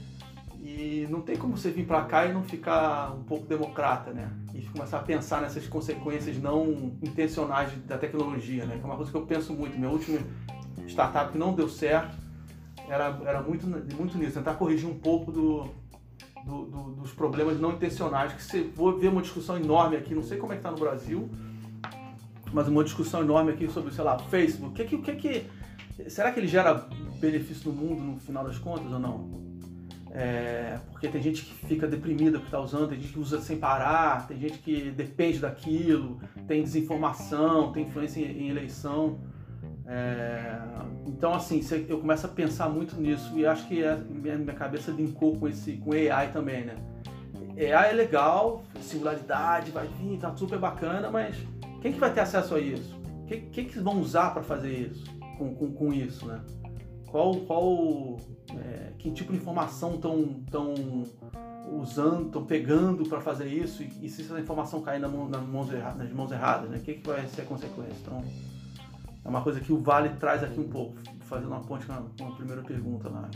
e 0.63 1.07
não 1.11 1.23
tem 1.23 1.37
como 1.37 1.57
você 1.57 1.71
vir 1.71 1.87
para 1.87 2.03
cá 2.05 2.27
e 2.27 2.33
não 2.33 2.43
ficar 2.43 3.15
um 3.15 3.23
pouco 3.23 3.47
democrata, 3.47 4.13
né? 4.13 4.31
E 4.55 4.63
começar 4.67 4.99
a 4.99 5.03
pensar 5.03 5.41
nessas 5.41 5.67
consequências 5.67 6.37
não 6.37 6.93
intencionais 7.03 7.73
da 7.87 7.97
tecnologia, 7.97 8.67
né? 8.67 8.77
Que 8.77 8.83
é 8.83 8.85
uma 8.85 8.97
coisa 8.97 9.11
que 9.11 9.17
eu 9.17 9.27
penso 9.27 9.55
muito. 9.55 9.79
Minha 9.79 9.91
última 9.91 10.19
startup 10.87 11.33
que 11.33 11.39
não 11.39 11.55
deu 11.55 11.69
certo 11.69 12.17
era, 12.89 13.19
era 13.25 13.43
muito, 13.43 13.67
muito 13.67 14.19
nisso, 14.19 14.35
tentar 14.35 14.55
corrigir 14.55 14.89
um 14.89 14.99
pouco 14.99 15.33
do, 15.33 15.65
do, 16.45 16.65
do, 16.67 16.83
dos 16.93 17.13
problemas 17.13 17.59
não 17.59 17.73
intencionais. 17.73 18.35
Que 18.35 18.43
você 18.43 18.63
vou 18.63 18.99
ver 18.99 19.09
uma 19.09 19.23
discussão 19.23 19.57
enorme 19.57 19.97
aqui, 19.97 20.15
não 20.15 20.23
sei 20.23 20.37
como 20.37 20.53
é 20.53 20.57
que 20.57 20.61
está 20.61 20.71
no 20.71 20.79
Brasil, 20.79 21.31
mas 22.53 22.69
uma 22.69 22.85
discussão 22.85 23.23
enorme 23.23 23.53
aqui 23.53 23.69
sobre, 23.69 23.93
sei 23.93 24.05
lá, 24.05 24.19
Facebook. 24.19 24.73
O 24.73 24.87
que 24.87 24.97
que, 24.97 25.15
que, 25.15 25.15
que 25.15 26.11
será 26.11 26.33
que 26.33 26.41
ele 26.41 26.49
gera 26.49 26.87
benefício 27.21 27.71
no 27.71 27.77
mundo 27.77 28.03
no 28.03 28.21
final 28.21 28.45
das 28.45 28.59
contas 28.59 28.93
ou 28.93 28.99
não? 28.99 29.41
É, 30.13 30.79
porque 30.91 31.07
tem 31.07 31.23
gente 31.23 31.45
que 31.45 31.67
fica 31.67 31.87
deprimida 31.87 32.33
porque 32.33 32.49
está 32.49 32.59
usando, 32.59 32.89
tem 32.89 33.01
gente 33.01 33.13
que 33.13 33.19
usa 33.21 33.41
sem 33.41 33.59
parar, 33.59 34.27
tem 34.27 34.39
gente 34.39 34.59
que 34.59 34.91
depende 34.91 35.39
daquilo, 35.39 36.21
tem 36.49 36.63
desinformação, 36.63 37.73
tem 37.73 37.87
influência 37.87 38.21
em, 38.21 38.47
em 38.47 38.49
eleição. 38.49 39.21
É, 39.87 40.59
então, 41.07 41.33
assim, 41.33 41.61
eu 41.89 41.99
começo 41.99 42.27
a 42.27 42.29
pensar 42.29 42.69
muito 42.69 43.01
nisso 43.01 43.37
e 43.39 43.47
acho 43.47 43.69
que 43.69 43.85
a 43.85 43.97
minha, 43.97 44.37
minha 44.37 44.55
cabeça 44.55 44.91
linkou 44.91 45.37
com 45.37 45.47
esse 45.47 45.75
com 45.75 45.93
AI 45.93 46.33
também, 46.33 46.65
né? 46.65 46.77
AI 47.57 47.91
é 47.91 47.93
legal, 47.93 48.65
singularidade 48.81 49.71
vai 49.71 49.87
vir, 49.87 50.19
tá 50.19 50.35
super 50.35 50.59
bacana, 50.59 51.11
mas 51.11 51.37
quem 51.81 51.93
que 51.93 51.99
vai 51.99 52.13
ter 52.13 52.21
acesso 52.21 52.55
a 52.55 52.61
isso? 52.61 52.99
Quem, 53.27 53.49
quem 53.51 53.65
que 53.65 53.79
vão 53.79 54.01
usar 54.01 54.31
para 54.31 54.43
fazer 54.43 54.91
isso, 54.91 55.05
com, 55.39 55.55
com, 55.55 55.73
com, 55.73 55.93
isso, 55.93 56.27
né? 56.27 56.41
Qual, 57.09 57.35
qual 57.43 58.19
é, 58.57 58.93
que 58.99 59.11
tipo 59.11 59.33
de 59.33 59.39
informação 59.39 59.95
estão 59.95 60.43
tão 60.51 60.75
usando, 61.79 62.27
estão 62.27 62.45
pegando 62.45 63.09
para 63.09 63.21
fazer 63.21 63.47
isso? 63.47 63.83
E, 63.83 64.07
e, 64.07 64.09
se 64.09 64.23
essa 64.23 64.39
informação 64.39 64.83
cair 64.83 65.01
na 65.01 65.09
mão, 65.09 65.29
nas, 65.29 65.43
mãos 65.43 65.73
erradas, 65.73 65.99
nas 65.99 66.13
mãos 66.13 66.33
erradas, 66.33 66.71
né? 66.71 66.79
O 66.79 66.81
que, 66.81 66.95
que 66.95 67.07
vai 67.07 67.27
ser 67.29 67.43
a 67.43 67.45
consequência? 67.45 67.97
Então, 68.03 68.23
é 69.25 69.29
uma 69.29 69.43
coisa 69.43 69.61
que 69.61 69.73
o 69.73 69.81
Vale 69.81 70.11
traz 70.11 70.43
aqui 70.43 70.59
um 70.59 70.69
pouco, 70.69 70.97
fazendo 71.21 71.49
uma 71.49 71.61
ponte 71.61 71.87
com 71.87 71.93
a, 71.93 72.03
com 72.19 72.27
a 72.27 72.37
primeira 72.37 72.63
pergunta 72.63 73.09
lá. 73.09 73.31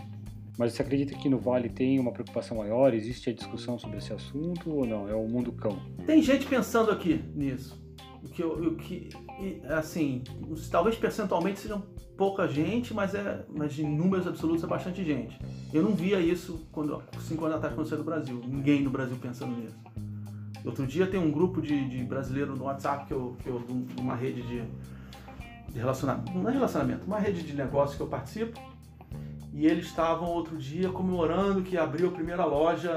Mas 0.59 0.73
você 0.73 0.83
acredita 0.83 1.15
que 1.17 1.29
no 1.29 1.39
Vale 1.39 1.69
tem 1.69 1.99
uma 1.99 2.13
preocupação 2.13 2.59
maior? 2.59 2.95
Existe 2.95 3.31
a 3.31 3.33
discussão 3.33 3.79
sobre 3.79 3.99
esse 3.99 4.13
assunto 4.13 4.71
ou 4.71 4.87
não? 4.87 5.09
É 5.09 5.15
o 5.15 5.27
mundo 5.27 5.53
cão? 5.53 5.79
Tem 6.07 6.23
gente 6.23 6.47
pensando 6.47 6.91
aqui 6.91 7.25
nisso. 7.35 7.84
Que, 8.33 8.43
o 8.43 8.75
que 8.77 9.11
assim, 9.77 10.23
talvez 10.71 10.97
percentualmente 10.97 11.61
sejam 11.61 11.83
pouca 12.17 12.47
gente, 12.49 12.95
mas 12.95 13.15
é, 13.15 13.45
mas 13.49 13.79
em 13.79 13.89
números 13.89 14.27
absolutos 14.27 14.65
é 14.65 14.67
bastante 14.67 15.05
gente. 15.05 15.39
Eu 15.73 15.83
não 15.83 15.95
via 15.95 16.19
isso 16.21 16.67
quando 16.73 17.03
cinco 17.21 17.45
anos 17.45 17.57
atrás 17.57 17.75
quando 17.75 17.87
eu 17.87 17.91
saí 17.91 17.99
do 17.99 18.05
Brasil. 18.05 18.41
Ninguém 18.47 18.83
no 18.83 18.91
Brasil 18.91 19.17
pensando 19.21 19.57
nisso. 19.57 19.77
Outro 20.65 20.87
dia 20.87 21.07
tem 21.07 21.21
um 21.21 21.31
grupo 21.31 21.61
de, 21.61 21.89
de 21.89 22.03
brasileiros 22.05 22.59
no 22.59 22.65
WhatsApp 22.65 23.07
que 23.07 23.13
eu, 23.13 23.37
que 23.43 23.49
eu 23.49 23.63
uma 24.01 24.15
rede 24.15 24.41
de, 24.43 24.63
de 25.71 25.79
relacionamento, 25.79 26.33
não 26.33 26.49
é 26.49 26.53
relacionamento, 26.53 27.05
uma 27.05 27.19
rede 27.19 27.43
de 27.43 27.55
negócio 27.55 27.97
que 27.97 28.03
eu 28.03 28.07
participo 28.07 28.59
e 29.53 29.67
eles 29.67 29.87
estavam 29.87 30.29
outro 30.29 30.57
dia 30.57 30.89
comemorando 30.89 31.63
que 31.63 31.77
abriu 31.77 32.09
a 32.09 32.13
primeira 32.13 32.45
loja 32.47 32.91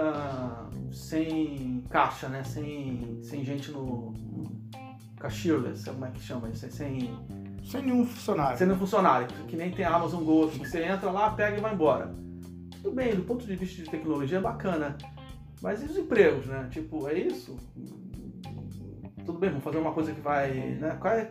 sem 0.92 1.84
caixa, 1.90 2.30
né? 2.30 2.44
Sem, 2.44 3.20
sem 3.22 3.44
gente 3.44 3.70
no, 3.70 4.14
no 5.18 5.22
cashierless, 5.22 5.90
como 5.90 6.06
é 6.06 6.12
que 6.12 6.22
chama 6.22 6.50
isso? 6.50 6.70
Sem, 6.70 7.10
sem 7.64 7.82
nenhum 7.82 8.06
funcionário. 8.06 8.58
Sem 8.58 8.68
nenhum 8.68 8.80
funcionário, 8.80 9.28
que 9.48 9.56
nem 9.56 9.72
tem 9.72 9.84
a 9.84 9.96
Amazon 9.96 10.24
Go, 10.24 10.48
que 10.48 10.60
você 10.60 10.84
entra 10.84 11.10
lá, 11.12 11.32
pega 11.32 11.58
e 11.58 11.62
vai 11.62 11.74
embora. 11.74 12.14
Tudo 12.82 12.92
bem, 12.92 13.16
do 13.16 13.24
ponto 13.24 13.46
de 13.46 13.56
vista 13.56 13.84
de 13.84 13.90
tecnologia 13.90 14.38
é 14.38 14.42
bacana. 14.42 14.96
Mas 15.62 15.82
e 15.82 15.86
os 15.86 15.98
empregos, 15.98 16.46
né? 16.46 16.68
Tipo, 16.72 17.08
é 17.08 17.16
isso? 17.16 17.58
tudo 19.26 19.40
bem, 19.40 19.50
vamos 19.50 19.64
fazer 19.66 19.78
uma 19.78 19.92
coisa 19.92 20.14
que 20.14 20.22
vai. 20.22 20.52
Né, 20.52 20.98
qual 21.02 21.14
é, 21.14 21.30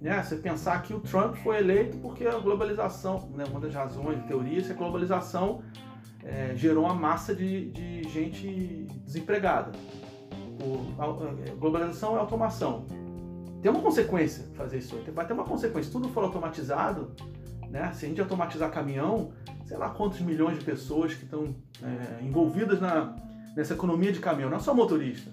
né, 0.00 0.22
você 0.22 0.36
pensar 0.36 0.80
que 0.82 0.94
o 0.94 1.00
Trump 1.00 1.34
foi 1.36 1.58
eleito 1.58 1.98
porque 1.98 2.26
a 2.26 2.38
globalização, 2.38 3.28
né, 3.36 3.44
uma 3.50 3.60
das 3.60 3.74
razões, 3.74 4.18
de 4.22 4.26
teoria, 4.26 4.60
é 4.60 4.62
que 4.62 4.72
a 4.72 4.74
globalização 4.74 5.60
é, 6.24 6.54
gerou 6.56 6.84
uma 6.84 6.94
massa 6.94 7.34
de, 7.34 7.70
de 7.70 8.02
gente 8.08 8.86
desempregada. 9.04 9.72
O, 10.62 10.98
a, 10.98 11.04
a 11.04 11.54
globalização 11.54 12.16
é 12.16 12.20
automação. 12.20 12.86
Tem 13.64 13.70
uma 13.70 13.80
consequência 13.80 14.44
fazer 14.58 14.76
isso, 14.76 14.94
vai 15.14 15.26
ter 15.26 15.32
uma 15.32 15.44
consequência. 15.44 15.84
Se 15.84 15.90
tudo 15.90 16.10
for 16.10 16.22
automatizado, 16.22 17.12
né, 17.70 17.90
se 17.94 18.04
a 18.04 18.08
gente 18.10 18.20
automatizar 18.20 18.70
caminhão, 18.70 19.32
sei 19.64 19.78
lá 19.78 19.88
quantos 19.88 20.20
milhões 20.20 20.58
de 20.58 20.64
pessoas 20.66 21.14
que 21.14 21.24
estão 21.24 21.56
é, 21.82 22.22
envolvidas 22.22 22.78
na, 22.78 23.16
nessa 23.56 23.72
economia 23.72 24.12
de 24.12 24.18
caminhão, 24.18 24.50
não 24.50 24.58
é 24.58 24.60
só 24.60 24.74
motorista 24.74 25.30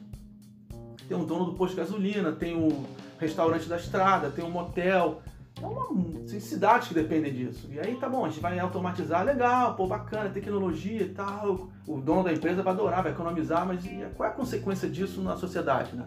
tem 1.12 1.18
um 1.18 1.26
dono 1.26 1.44
do 1.44 1.54
posto 1.56 1.76
de 1.76 1.82
gasolina, 1.82 2.32
tem 2.32 2.56
um 2.56 2.86
restaurante 3.20 3.68
da 3.68 3.76
estrada, 3.76 4.30
tem 4.30 4.46
um 4.46 4.50
motel. 4.50 5.22
É 5.62 5.66
uma, 5.66 5.88
tem 6.26 6.40
cidades 6.40 6.88
que 6.88 6.94
dependem 6.94 7.34
disso. 7.34 7.68
E 7.70 7.82
aí 7.82 7.98
tá 7.98 8.08
bom, 8.08 8.24
a 8.24 8.30
gente 8.30 8.40
vai 8.40 8.58
automatizar, 8.58 9.26
legal, 9.26 9.76
pô, 9.76 9.88
bacana, 9.88 10.30
tecnologia 10.30 11.02
e 11.02 11.10
tal. 11.10 11.70
O 11.86 12.00
dono 12.00 12.24
da 12.24 12.32
empresa 12.32 12.64
vai 12.64 12.72
adorar, 12.72 13.04
vai 13.04 13.12
economizar, 13.12 13.68
mas 13.68 13.84
qual 14.16 14.30
é 14.30 14.32
a 14.32 14.36
consequência 14.36 14.88
disso 14.88 15.22
na 15.22 15.36
sociedade, 15.36 15.98
né? 15.98 16.06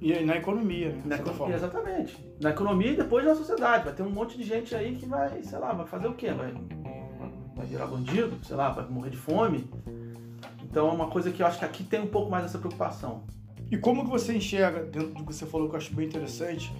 E 0.00 0.20
na 0.24 0.36
economia, 0.36 0.90
né? 0.90 1.02
Na 1.06 1.16
economia, 1.16 1.56
exatamente. 1.56 2.26
Na 2.40 2.50
economia 2.50 2.92
e 2.92 2.96
depois 2.96 3.24
na 3.24 3.34
sociedade. 3.34 3.84
Vai 3.84 3.94
ter 3.94 4.02
um 4.02 4.10
monte 4.10 4.36
de 4.36 4.44
gente 4.44 4.74
aí 4.74 4.94
que 4.96 5.06
vai, 5.06 5.42
sei 5.42 5.58
lá, 5.58 5.72
vai 5.72 5.86
fazer 5.86 6.06
o 6.06 6.14
quê? 6.14 6.32
Vai, 6.32 6.52
vai 7.54 7.66
virar 7.66 7.86
bandido, 7.86 8.38
sei 8.44 8.56
lá, 8.56 8.70
vai 8.70 8.86
morrer 8.88 9.10
de 9.10 9.16
fome. 9.16 9.68
Então 10.62 10.88
é 10.88 10.92
uma 10.92 11.08
coisa 11.08 11.30
que 11.30 11.42
eu 11.42 11.46
acho 11.46 11.58
que 11.58 11.64
aqui 11.64 11.82
tem 11.82 12.00
um 12.00 12.06
pouco 12.06 12.30
mais 12.30 12.44
essa 12.44 12.58
preocupação. 12.58 13.24
E 13.70 13.76
como 13.76 14.04
que 14.04 14.10
você 14.10 14.36
enxerga, 14.36 14.84
dentro 14.84 15.08
do 15.08 15.24
que 15.24 15.34
você 15.34 15.46
falou, 15.46 15.68
que 15.68 15.74
eu 15.74 15.78
acho 15.78 15.94
bem 15.94 16.06
interessante, 16.06 16.72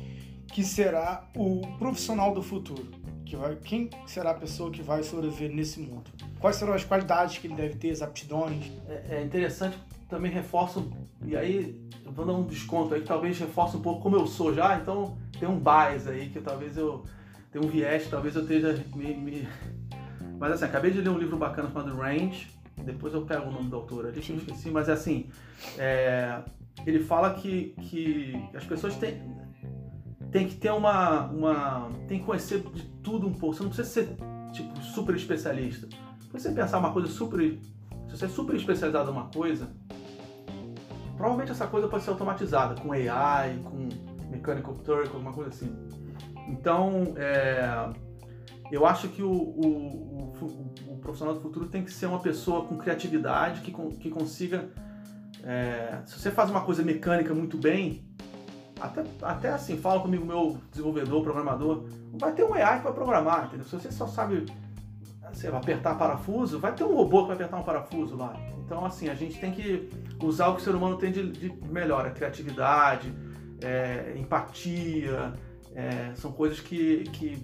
que 0.53 0.63
será 0.63 1.27
o 1.35 1.63
profissional 1.79 2.35
do 2.35 2.43
futuro? 2.43 2.87
Que 3.25 3.35
vai, 3.35 3.57
quem 3.57 3.91
será 4.07 4.31
a 4.31 4.35
pessoa 4.35 4.71
que 4.71 4.83
vai 4.83 5.03
sobreviver 5.03 5.51
nesse 5.51 5.81
mundo? 5.81 6.11
Quais 6.39 6.57
serão 6.57 6.75
as 6.75 6.85
qualidades 6.85 7.39
que 7.39 7.47
ele 7.47 7.55
deve 7.55 7.75
ter, 7.77 7.91
as 7.91 8.03
aptidões? 8.03 8.71
É, 8.89 9.17
é 9.17 9.25
interessante, 9.25 9.77
também 10.09 10.31
reforço, 10.31 10.91
e 11.25 11.37
aí 11.37 11.81
vou 12.05 12.25
dar 12.25 12.33
um 12.33 12.45
desconto 12.45 12.95
aí, 12.95 13.01
que 13.01 13.07
talvez 13.07 13.39
reforce 13.39 13.77
um 13.77 13.83
pouco 13.83 14.03
como 14.03 14.17
eu 14.17 14.27
sou 14.27 14.55
já, 14.55 14.79
então 14.79 15.17
tem 15.39 15.49
um 15.49 15.59
bias 15.59 16.07
aí, 16.07 16.29
que 16.29 16.41
talvez 16.41 16.77
eu 16.77 17.05
tenha 17.51 17.65
um 17.65 17.69
viés, 17.69 18.09
talvez 18.09 18.35
eu 18.37 18.43
esteja 18.43 18.85
me, 18.95 19.15
me... 19.15 19.49
Mas 20.39 20.53
assim, 20.53 20.65
acabei 20.65 20.91
de 20.91 21.01
ler 21.01 21.11
um 21.11 21.19
livro 21.19 21.37
bacana 21.37 21.69
chamado 21.69 21.97
Range, 21.97 22.49
depois 22.85 23.15
eu 23.15 23.23
pego 23.23 23.49
o 23.49 23.53
nome 23.53 23.71
da 23.71 23.77
autora 23.77 24.09
ali, 24.09 24.21
que 24.21 24.33
eu 24.33 24.37
esqueci, 24.37 24.71
mas 24.71 24.89
é 24.89 24.93
assim, 24.93 25.27
é, 25.79 26.43
ele 26.85 27.03
fala 27.03 27.35
que, 27.35 27.75
que 27.83 28.35
as 28.55 28.65
pessoas 28.65 28.97
têm, 28.97 29.23
têm 30.31 30.47
que 30.47 30.57
ter 30.57 30.71
uma, 30.71 31.27
uma. 31.27 31.91
tem 32.09 32.19
que 32.19 32.25
conhecer 32.25 32.61
de 32.61 32.83
tudo 33.03 33.27
um 33.27 33.33
pouco. 33.33 33.57
Você 33.57 33.63
não 33.63 33.71
precisa 33.71 33.89
ser 33.89 34.17
tipo 34.53 34.79
super 34.83 35.15
especialista. 35.15 35.89
Você 36.33 36.51
pensar 36.51 36.79
uma 36.79 36.93
coisa 36.93 37.09
super. 37.09 37.59
Se 38.07 38.17
você 38.17 38.27
é 38.27 38.29
super 38.29 38.57
especializado 38.57 39.11
em 39.11 39.13
uma 39.13 39.27
coisa, 39.27 39.69
provavelmente 41.17 41.53
essa 41.53 41.67
coisa 41.67 41.89
pode 41.89 42.05
ser 42.05 42.11
automatizada 42.11 42.81
com 42.81 42.93
AI, 42.93 43.59
com 43.65 43.89
Mechanical 44.31 44.75
Turk, 44.75 45.09
alguma 45.09 45.33
coisa 45.33 45.51
assim. 45.51 45.75
Então, 46.49 47.15
é, 47.17 47.91
eu 48.71 48.87
acho 48.87 49.09
que 49.09 49.23
o, 49.23 49.31
o, 49.31 50.35
o, 50.41 50.93
o, 50.93 50.97
profissional 50.99 51.35
do 51.35 51.41
futuro 51.41 51.67
tem 51.67 51.85
que 51.85 51.93
ser 51.93 52.07
uma 52.07 52.21
pessoa 52.21 52.65
com 52.65 52.77
criatividade, 52.77 53.61
que, 53.61 53.73
que 53.99 54.11
consiga 54.11 54.69
é, 55.47 56.01
se 56.05 56.19
você 56.19 56.29
faz 56.31 56.51
uma 56.51 56.63
coisa 56.63 56.83
mecânica 56.83 57.33
muito 57.33 57.57
bem, 57.57 58.05
até, 58.81 59.05
até 59.23 59.49
assim, 59.51 59.77
fala 59.79 60.01
comigo, 60.01 60.27
meu 60.27 60.59
desenvolvedor, 60.73 61.23
programador, 61.23 61.85
vai 62.15 62.33
ter 62.33 62.45
um 62.45 62.53
AI 62.53 62.79
que 62.79 62.85
vai 62.85 62.93
programar, 62.93 63.47
entendeu? 63.47 63.65
Se 63.65 63.77
você 63.77 63.93
só 63.93 64.09
sabe 64.09 64.47
sei 65.33 65.51
lá, 65.51 65.59
apertar 65.59 65.97
parafuso, 65.97 66.59
vai 66.59 66.75
ter 66.75 66.85
um 66.85 66.95
robô 66.95 67.23
que 67.23 67.29
vai 67.29 67.37
apertar 67.37 67.59
um 67.59 67.63
parafuso 67.63 68.17
lá. 68.17 68.35
Então, 68.65 68.85
assim, 68.85 69.09
a 69.09 69.15
gente 69.15 69.39
tem 69.39 69.53
que 69.53 69.89
usar 70.23 70.49
o 70.49 70.55
que 70.55 70.61
o 70.61 70.65
ser 70.65 70.75
humano 70.75 70.97
tem 70.97 71.13
de, 71.13 71.31
de 71.31 71.53
melhor, 71.69 72.07
a 72.07 72.11
criatividade, 72.11 73.13
é, 73.63 74.15
empatia, 74.17 75.35
é, 75.75 76.13
são 76.15 76.33
coisas 76.33 76.61
que, 76.61 77.05
que 77.13 77.39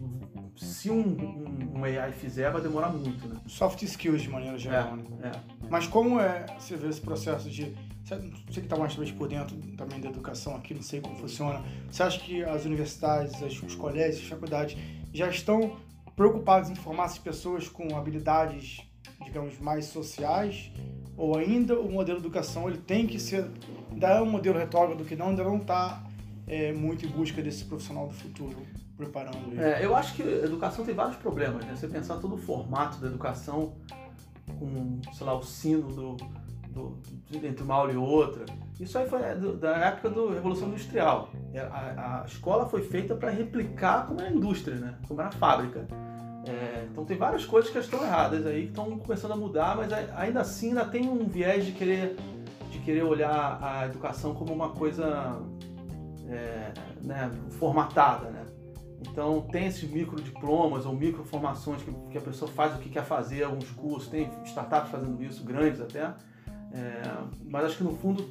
se 0.57 0.90
um, 0.90 1.01
um, 1.01 1.79
um, 1.79 1.85
AI 1.85 2.12
fizer, 2.12 2.51
vai 2.51 2.61
demorar 2.61 2.88
muito, 2.88 3.27
né? 3.29 3.37
Soft 3.47 3.83
skills 3.83 4.23
de 4.23 4.29
maneira 4.29 4.59
geral, 4.59 4.95
é, 4.95 4.97
né? 4.97 5.33
É. 5.35 5.66
Mas 5.68 5.87
como 5.87 6.21
é, 6.21 6.47
você 6.59 6.77
vê 6.77 6.88
esse 6.88 7.01
processo 7.01 7.49
de 7.51 7.75
você 8.05 8.61
que 8.61 8.66
está 8.66 8.77
mais 8.77 8.95
talvez 8.95 9.14
por 9.14 9.29
dentro 9.29 9.57
também 9.77 10.01
da 10.01 10.09
educação 10.09 10.57
aqui, 10.57 10.75
não 10.75 10.83
sei 10.83 11.01
como 11.01 11.16
funciona. 11.16 11.62
Você 11.90 12.03
acha 12.03 12.21
que 12.21 12.42
as 12.42 12.64
universidades, 12.64 13.40
os 13.62 13.75
colégios, 13.75 14.23
as 14.23 14.29
faculdades 14.29 14.77
já 15.12 15.29
estão 15.29 15.77
preocupados 16.16 16.70
em 16.70 16.75
formar 16.75 17.05
essas 17.05 17.18
pessoas 17.18 17.68
com 17.68 17.96
habilidades, 17.96 18.81
digamos, 19.25 19.59
mais 19.59 19.87
sociais? 19.87 20.70
Ou 21.16 21.37
ainda 21.37 21.79
o 21.79 21.90
modelo 21.90 22.20
de 22.20 22.27
educação 22.27 22.68
ele 22.68 22.79
tem 22.79 23.07
que 23.07 23.18
ser, 23.18 23.51
ainda 23.90 24.09
é 24.09 24.20
um 24.20 24.31
modelo 24.31 24.59
retrógrado 24.59 25.05
que 25.05 25.14
não, 25.14 25.29
ainda 25.29 25.44
não 25.44 25.59
está 25.59 26.03
é, 26.46 26.72
muito 26.72 27.07
em 27.07 27.09
busca 27.09 27.42
desse 27.42 27.64
profissional 27.64 28.07
do 28.09 28.14
futuro, 28.14 28.57
preparando 28.96 29.53
ele? 29.53 29.61
É, 29.61 29.85
eu 29.85 29.94
acho 29.94 30.14
que 30.14 30.22
a 30.22 30.44
educação 30.44 30.85
tem 30.85 30.94
vários 30.94 31.16
problemas, 31.16 31.64
né? 31.64 31.75
Você 31.75 31.87
pensar 31.87 32.16
todo 32.16 32.35
o 32.35 32.38
formato 32.38 32.98
da 32.98 33.09
educação 33.09 33.75
com, 34.59 35.01
sei 35.12 35.27
lá, 35.27 35.35
o 35.35 35.42
sino 35.42 35.88
do 35.88 36.16
do, 36.73 36.99
entre 37.33 37.63
uma 37.63 37.75
aula 37.75 37.93
e 37.93 37.97
outra. 37.97 38.45
Isso 38.81 38.99
aí 38.99 39.09
foi 39.09 39.21
do, 39.35 39.57
da 39.57 39.77
época 39.77 40.11
da 40.11 40.35
Revolução 40.35 40.69
Industrial. 40.69 41.31
É, 41.53 41.61
a, 41.61 42.23
a 42.23 42.27
escola 42.27 42.67
foi 42.67 42.83
feita 42.83 43.15
para 43.15 43.31
replicar 43.31 44.07
como 44.07 44.21
era 44.21 44.31
a 44.31 44.33
indústria, 44.33 44.77
né? 44.77 44.95
como 45.07 45.21
era 45.21 45.29
a 45.29 45.33
fábrica. 45.33 45.87
É, 46.47 46.89
então 46.91 47.05
tem 47.05 47.17
várias 47.17 47.45
coisas 47.45 47.71
que 47.71 47.79
estão 47.79 48.03
erradas 48.03 48.45
aí, 48.47 48.63
que 48.63 48.71
estão 48.71 48.99
começando 48.99 49.33
a 49.33 49.37
mudar, 49.37 49.77
mas 49.77 49.93
ainda 49.93 50.41
assim 50.41 50.71
ainda 50.71 50.85
tem 50.85 51.09
um 51.09 51.25
viés 51.29 51.65
de 51.65 51.73
querer, 51.73 52.17
de 52.71 52.79
querer 52.81 53.05
olhar 53.05 53.59
a 53.63 53.87
educação 53.87 54.35
como 54.35 54.53
uma 54.53 54.71
coisa 54.71 55.41
é, 56.29 56.73
né, 57.01 57.31
formatada, 57.51 58.31
né? 58.31 58.47
Então 59.09 59.43
tem 59.53 59.67
esses 59.67 59.89
micro 59.89 60.21
diplomas 60.21 60.87
ou 60.87 60.95
micro 60.95 61.25
formações 61.25 61.83
que, 61.83 61.93
que, 62.11 62.19
a 62.19 62.21
pessoa 62.21 62.51
faz 62.51 62.75
o 62.75 62.79
que 62.79 62.89
quer 62.89 63.05
fazer, 63.05 63.45
alguns 63.45 63.71
cursos, 63.71 64.09
tem 64.09 64.31
startups 64.45 64.91
fazendo 64.91 65.23
isso, 65.23 65.45
grandes 65.45 65.81
até. 65.81 66.13
É, 66.73 67.03
mas 67.45 67.65
acho 67.65 67.79
que 67.79 67.85
no 67.85 67.95
fundo, 67.97 68.27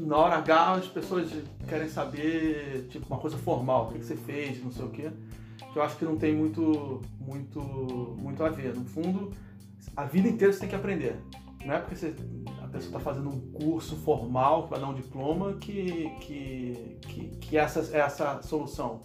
na 0.00 0.16
hora 0.16 0.36
H, 0.36 0.72
as 0.72 0.86
pessoas 0.86 1.30
querem 1.68 1.88
saber 1.88 2.86
tipo 2.90 3.06
uma 3.06 3.18
coisa 3.18 3.36
formal, 3.36 3.86
o 3.86 3.92
que, 3.92 3.98
que 3.98 4.06
você 4.06 4.16
fez, 4.16 4.62
não 4.62 4.70
sei 4.70 4.84
o 4.84 4.90
quê. 4.90 5.10
Que 5.72 5.78
eu 5.78 5.82
acho 5.82 5.96
que 5.96 6.04
não 6.04 6.16
tem 6.16 6.34
muito, 6.34 7.02
muito, 7.20 7.60
muito 8.18 8.42
a 8.44 8.48
ver. 8.48 8.74
No 8.74 8.84
fundo, 8.84 9.32
a 9.96 10.04
vida 10.04 10.28
inteira 10.28 10.52
você 10.52 10.60
tem 10.60 10.68
que 10.68 10.76
aprender. 10.76 11.16
Não 11.64 11.74
é 11.74 11.78
porque 11.78 11.96
você, 11.96 12.14
a 12.62 12.68
pessoa 12.68 12.88
está 12.88 13.00
fazendo 13.00 13.28
um 13.28 13.40
curso 13.52 13.96
formal 13.96 14.68
vai 14.68 14.80
dar 14.80 14.88
um 14.88 14.94
diploma 14.94 15.54
que, 15.54 16.10
que, 16.20 16.98
que, 17.02 17.28
que 17.38 17.56
essa 17.58 17.80
é 17.94 18.00
essa 18.00 18.40
solução 18.42 19.00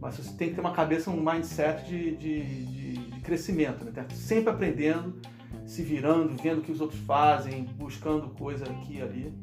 mas 0.00 0.16
você 0.16 0.32
tem 0.34 0.48
que 0.50 0.54
ter 0.54 0.60
uma 0.60 0.72
cabeça, 0.72 1.10
um 1.10 1.20
mindset 1.20 1.84
de, 1.86 2.16
de, 2.16 2.64
de, 2.66 2.92
de 2.92 3.20
crescimento, 3.20 3.84
né? 3.84 4.06
Sempre 4.14 4.50
aprendendo, 4.50 5.20
se 5.68 5.82
virando, 5.82 6.34
vendo 6.42 6.60
o 6.60 6.62
que 6.62 6.72
os 6.72 6.80
outros 6.80 6.98
fazem, 7.00 7.64
buscando 7.64 8.30
coisa 8.30 8.64
aqui 8.64 8.96
e 8.96 9.02
ali. 9.02 9.34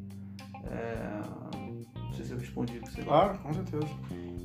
É... 0.64 1.22
Não 1.94 2.12
sei 2.12 2.24
se 2.24 2.32
eu 2.32 2.38
respondi 2.38 2.80
você. 2.80 3.00
Claro, 3.00 3.38
com 3.38 3.54
certeza. 3.54 3.86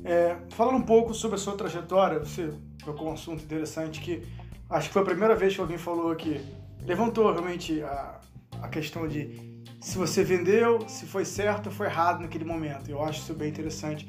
É, 0.04 0.36
falando 0.50 0.76
um 0.76 0.82
pouco 0.82 1.12
sobre 1.12 1.34
a 1.34 1.38
sua 1.38 1.56
trajetória, 1.56 2.20
você 2.20 2.54
tocou 2.84 3.08
um 3.08 3.12
assunto 3.12 3.42
interessante 3.42 4.00
que 4.00 4.22
acho 4.70 4.88
que 4.88 4.92
foi 4.92 5.02
a 5.02 5.04
primeira 5.04 5.34
vez 5.34 5.54
que 5.56 5.60
alguém 5.60 5.76
falou 5.76 6.12
aqui, 6.12 6.40
levantou 6.84 7.30
realmente 7.32 7.82
a, 7.82 8.20
a 8.62 8.68
questão 8.68 9.08
de 9.08 9.64
se 9.80 9.98
você 9.98 10.22
vendeu, 10.22 10.88
se 10.88 11.04
foi 11.04 11.24
certo 11.24 11.66
ou 11.66 11.72
foi 11.72 11.86
errado 11.86 12.20
naquele 12.20 12.44
momento. 12.44 12.88
Eu 12.88 13.02
acho 13.02 13.22
isso 13.22 13.34
bem 13.34 13.48
interessante 13.48 14.08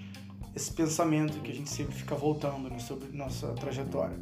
esse 0.55 0.71
pensamento 0.71 1.39
que 1.41 1.51
a 1.51 1.55
gente 1.55 1.71
sempre 1.71 1.95
fica 1.95 2.13
voltando 2.13 2.69
né, 2.69 2.77
sobre 2.77 3.07
nossa 3.17 3.47
trajetória. 3.53 4.15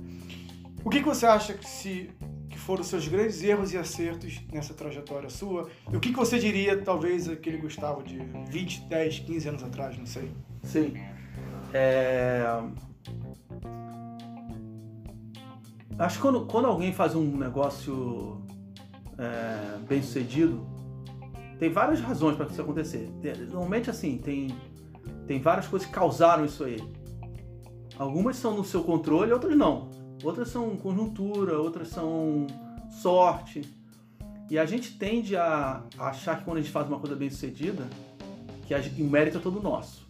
O 0.86 0.90
que, 0.90 1.00
que 1.00 1.06
você 1.06 1.26
acha 1.26 1.54
que, 1.54 1.68
se, 1.68 2.10
que 2.41 2.41
foram 2.62 2.82
os 2.82 2.88
seus 2.88 3.08
grandes 3.08 3.44
erros 3.44 3.74
e 3.74 3.78
acertos 3.78 4.40
nessa 4.52 4.74
trajetória 4.74 5.30
sua? 5.30 5.70
E 5.92 5.96
o 5.96 6.00
que, 6.00 6.12
que 6.12 6.18
você 6.18 6.40
diria, 6.40 6.82
talvez, 6.82 7.28
aquele 7.28 7.58
Gustavo 7.58 8.04
de 8.04 8.20
20, 8.50 8.82
10, 8.82 9.20
15 9.20 9.50
anos 9.50 9.64
atrás, 9.64 9.98
não 9.98 10.06
sei? 10.06 10.32
Sim. 10.64 10.94
É... 11.74 12.44
Acho 16.00 16.16
que 16.16 16.22
quando, 16.22 16.46
quando 16.46 16.66
alguém 16.66 16.94
faz 16.94 17.16
um 17.16 17.38
negócio 17.38 18.42
é, 19.18 19.78
bem 19.88 20.02
sucedido, 20.02 20.66
tem 21.60 21.70
várias 21.70 22.00
razões 22.00 22.36
para 22.36 22.48
isso 22.48 22.62
acontecer. 22.62 23.10
Normalmente, 23.52 23.90
assim, 23.90 24.18
tem 24.18 24.48
tem 25.28 25.40
várias 25.40 25.68
coisas 25.68 25.88
que 25.88 25.94
causaram 25.94 26.46
isso 26.46 26.64
aí. 26.64 26.82
Algumas 27.98 28.36
são 28.36 28.56
no 28.56 28.64
seu 28.64 28.84
controle, 28.84 29.32
outras 29.32 29.56
não. 29.56 29.91
Outras 30.24 30.50
são 30.50 30.76
conjuntura, 30.78 31.58
outras 31.60 31.90
são 31.90 32.48
sorte. 32.90 33.62
E 34.50 34.60
a 34.60 34.66
gente 34.66 34.98
tende 34.98 35.36
a 35.36 35.84
achar 35.98 36.38
que 36.38 36.46
quando 36.46 36.58
a 36.58 36.62
gente 36.62 36.72
faz 36.72 36.88
uma 36.88 37.00
coisa 37.00 37.16
bem 37.16 37.30
sucedida, 37.30 37.88
que 38.68 39.02
o 39.02 39.06
mérito 39.06 39.38
é 39.38 39.42
todo 39.42 39.62
nosso. 39.62 40.08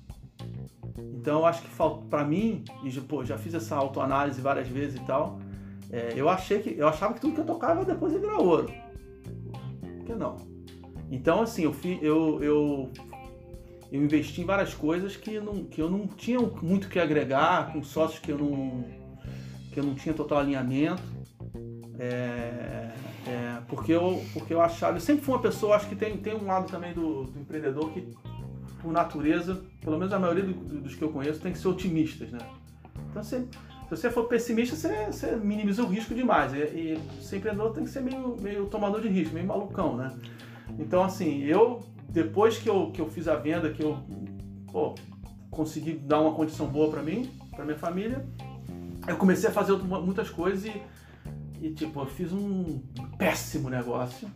Então 0.97 1.39
eu 1.39 1.45
acho 1.45 1.61
que 1.61 1.69
para 2.09 2.23
mim, 2.23 2.63
e 2.83 2.91
pô, 3.01 3.23
já 3.23 3.37
fiz 3.37 3.53
essa 3.53 3.75
autoanálise 3.75 4.41
várias 4.41 4.67
vezes 4.67 4.99
e 4.99 5.05
tal, 5.05 5.39
é, 5.91 6.13
eu 6.15 6.27
achei 6.27 6.59
que 6.59 6.75
eu 6.77 6.87
achava 6.87 7.13
que 7.13 7.21
tudo 7.21 7.35
que 7.35 7.41
eu 7.41 7.45
tocava 7.45 7.85
depois 7.85 8.13
ia 8.13 8.19
virar 8.19 8.39
ouro. 8.39 8.71
Por 9.81 10.05
que 10.05 10.15
não? 10.15 10.37
Então 11.11 11.41
assim, 11.41 11.63
eu, 11.63 11.73
fi, 11.73 11.99
eu, 12.01 12.41
eu 12.43 12.91
eu 13.91 14.01
investi 14.01 14.41
em 14.41 14.45
várias 14.45 14.73
coisas 14.73 15.17
que, 15.17 15.39
não, 15.39 15.65
que 15.65 15.81
eu 15.81 15.89
não 15.89 16.07
tinha 16.07 16.39
muito 16.39 16.87
que 16.87 16.97
agregar, 16.97 17.73
com 17.73 17.83
sócios 17.83 18.19
que 18.19 18.31
eu 18.31 18.37
não, 18.37 18.85
que 19.71 19.79
eu 19.79 19.83
não 19.83 19.95
tinha 19.95 20.13
total 20.13 20.39
alinhamento. 20.39 21.01
É, 21.97 22.91
é, 23.27 23.57
porque, 23.67 23.91
eu, 23.91 24.23
porque 24.33 24.53
eu 24.53 24.61
achava, 24.61 24.97
eu 24.97 25.01
sempre 25.01 25.23
fui 25.23 25.35
uma 25.35 25.41
pessoa, 25.41 25.75
acho 25.75 25.87
que 25.87 25.95
tem, 25.95 26.17
tem 26.17 26.35
um 26.35 26.45
lado 26.45 26.69
também 26.69 26.93
do, 26.93 27.25
do 27.25 27.39
empreendedor 27.39 27.91
que, 27.91 28.07
por 28.81 28.91
natureza, 28.91 29.61
pelo 29.81 29.97
menos 29.97 30.11
a 30.11 30.19
maioria 30.19 30.43
do, 30.43 30.53
dos 30.53 30.95
que 30.95 31.03
eu 31.03 31.09
conheço, 31.09 31.39
tem 31.39 31.51
que 31.51 31.59
ser 31.59 31.67
otimistas, 31.67 32.31
né? 32.31 32.39
Então, 33.09 33.23
se, 33.23 33.39
se 33.39 33.47
você 33.89 34.09
for 34.09 34.25
pessimista, 34.25 34.75
você, 34.75 35.05
você 35.05 35.35
minimiza 35.35 35.83
o 35.83 35.87
risco 35.87 36.15
demais. 36.15 36.53
E, 36.53 36.57
e 36.57 36.99
ser 37.21 37.37
empreendedor 37.37 37.73
tem 37.73 37.83
que 37.83 37.89
ser 37.89 38.01
meio, 38.01 38.35
meio 38.41 38.65
tomador 38.65 39.01
de 39.01 39.07
risco, 39.07 39.33
meio 39.33 39.45
malucão, 39.45 39.95
né? 39.95 40.11
Então, 40.79 41.03
assim, 41.03 41.43
eu 41.43 41.81
depois 42.09 42.57
que 42.57 42.69
eu, 42.69 42.91
que 42.91 42.99
eu 42.99 43.07
fiz 43.07 43.27
a 43.27 43.35
venda, 43.35 43.69
que 43.71 43.83
eu 43.83 43.97
pô, 44.71 44.95
consegui 45.49 45.93
dar 45.93 46.19
uma 46.19 46.33
condição 46.33 46.67
boa 46.67 46.89
para 46.89 47.01
mim, 47.01 47.29
para 47.51 47.63
minha 47.63 47.77
família, 47.77 48.25
eu 49.07 49.17
comecei 49.17 49.49
a 49.49 49.51
fazer 49.51 49.73
muitas 49.77 50.29
coisas 50.29 50.65
e, 50.65 50.81
e 51.61 51.71
tipo, 51.71 51.99
eu 51.99 52.05
fiz 52.05 52.31
um 52.31 52.79
péssimo 53.17 53.69
negócio 53.69 54.29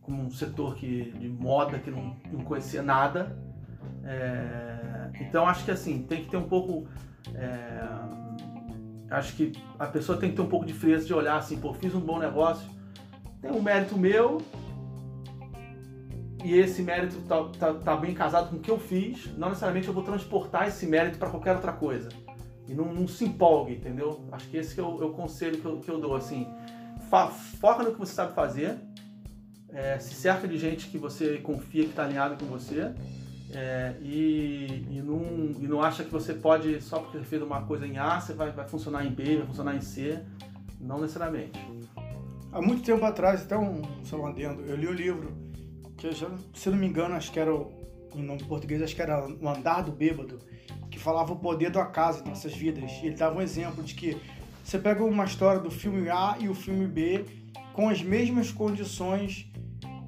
com 0.00 0.12
um 0.12 0.30
setor 0.30 0.76
que, 0.76 1.10
de 1.12 1.28
moda 1.28 1.78
que 1.78 1.90
não, 1.90 2.16
não 2.32 2.44
conhecia 2.44 2.82
nada. 2.82 3.36
É, 4.04 5.10
então 5.20 5.46
acho 5.46 5.64
que 5.64 5.70
assim, 5.70 6.02
tem 6.02 6.24
que 6.24 6.30
ter 6.30 6.36
um 6.36 6.48
pouco. 6.48 6.86
É, 7.34 7.80
acho 9.10 9.34
que 9.34 9.52
a 9.78 9.86
pessoa 9.86 10.18
tem 10.18 10.30
que 10.30 10.36
ter 10.36 10.42
um 10.42 10.48
pouco 10.48 10.64
de 10.64 10.72
frieza 10.72 11.06
de 11.06 11.14
olhar 11.14 11.36
assim, 11.36 11.58
pô, 11.58 11.74
fiz 11.74 11.94
um 11.94 12.00
bom 12.00 12.18
negócio, 12.18 12.68
tem 13.40 13.50
um 13.50 13.62
mérito 13.62 13.96
meu, 13.98 14.40
e 16.44 16.54
esse 16.54 16.82
mérito 16.82 17.16
tá, 17.22 17.44
tá, 17.58 17.74
tá, 17.74 17.96
bem 17.96 18.14
casado 18.14 18.50
com 18.50 18.56
o 18.56 18.60
que 18.60 18.70
eu 18.70 18.78
fiz, 18.78 19.36
não 19.36 19.48
necessariamente 19.48 19.88
eu 19.88 19.94
vou 19.94 20.04
transportar 20.04 20.68
esse 20.68 20.86
mérito 20.86 21.18
para 21.18 21.28
qualquer 21.28 21.54
outra 21.54 21.72
coisa. 21.72 22.08
E 22.68 22.74
não, 22.74 22.92
não, 22.92 23.06
se 23.06 23.24
empolgue, 23.24 23.74
entendeu? 23.74 24.24
Acho 24.32 24.48
que 24.48 24.56
esse 24.56 24.74
que 24.74 24.80
é 24.80 24.84
o, 24.84 25.04
é 25.04 25.12
conselho 25.12 25.58
que 25.58 25.64
eu, 25.64 25.80
que 25.80 25.90
eu, 25.90 26.00
dou, 26.00 26.16
assim. 26.16 26.46
foca 27.60 27.82
no 27.82 27.92
que 27.92 27.98
você 27.98 28.12
sabe 28.12 28.34
fazer, 28.34 28.76
é, 29.68 29.98
se 29.98 30.14
cerca 30.14 30.48
de 30.48 30.58
gente 30.58 30.88
que 30.88 30.98
você 30.98 31.38
confia 31.38 31.84
que 31.84 31.90
está 31.90 32.04
alinhado 32.04 32.36
com 32.36 32.46
você, 32.46 32.92
é, 33.52 33.94
e, 34.02 34.84
e, 34.90 35.02
não, 35.02 35.22
e 35.60 35.68
não 35.68 35.80
acha 35.80 36.02
que 36.02 36.10
você 36.10 36.34
pode, 36.34 36.80
só 36.82 36.98
porque 36.98 37.18
fez 37.20 37.40
uma 37.40 37.62
coisa 37.62 37.86
em 37.86 37.96
A, 37.98 38.20
você 38.20 38.34
vai, 38.34 38.50
vai 38.50 38.66
funcionar 38.68 39.06
em 39.06 39.10
B, 39.10 39.36
vai 39.36 39.46
funcionar 39.46 39.76
em 39.76 39.80
C. 39.80 40.20
Não 40.80 41.00
necessariamente. 41.00 41.58
Há 42.52 42.60
muito 42.60 42.82
tempo 42.82 43.04
atrás, 43.04 43.42
até 43.42 43.56
um, 43.56 43.82
só 44.04 44.16
um 44.16 44.26
adendo, 44.26 44.62
eu 44.62 44.76
li 44.76 44.86
o 44.86 44.92
livro 44.92 45.32
que 45.96 46.08
eu 46.08 46.12
já, 46.12 46.28
se 46.54 46.68
não 46.68 46.76
me 46.76 46.86
engano, 46.86 47.14
acho 47.14 47.32
que 47.32 47.40
era 47.40 47.54
o, 47.54 47.85
em 48.14 48.22
nome 48.22 48.44
português, 48.44 48.82
acho 48.82 48.94
que 48.94 49.02
era 49.02 49.26
o 49.26 49.48
Andar 49.48 49.82
do 49.82 49.92
Bêbado, 49.92 50.38
que 50.90 50.98
falava 50.98 51.32
o 51.32 51.36
poder 51.36 51.70
do 51.70 51.78
acaso 51.78 52.22
em 52.24 52.28
nossas 52.28 52.54
vidas. 52.54 52.90
E 53.02 53.06
ele 53.06 53.16
dava 53.16 53.36
um 53.36 53.42
exemplo 53.42 53.82
de 53.82 53.94
que 53.94 54.16
você 54.64 54.78
pega 54.78 55.04
uma 55.04 55.24
história 55.24 55.60
do 55.60 55.70
filme 55.70 56.08
A 56.08 56.36
e 56.40 56.48
o 56.48 56.54
filme 56.54 56.86
B 56.86 57.24
com 57.72 57.88
as 57.88 58.02
mesmas 58.02 58.50
condições 58.50 59.46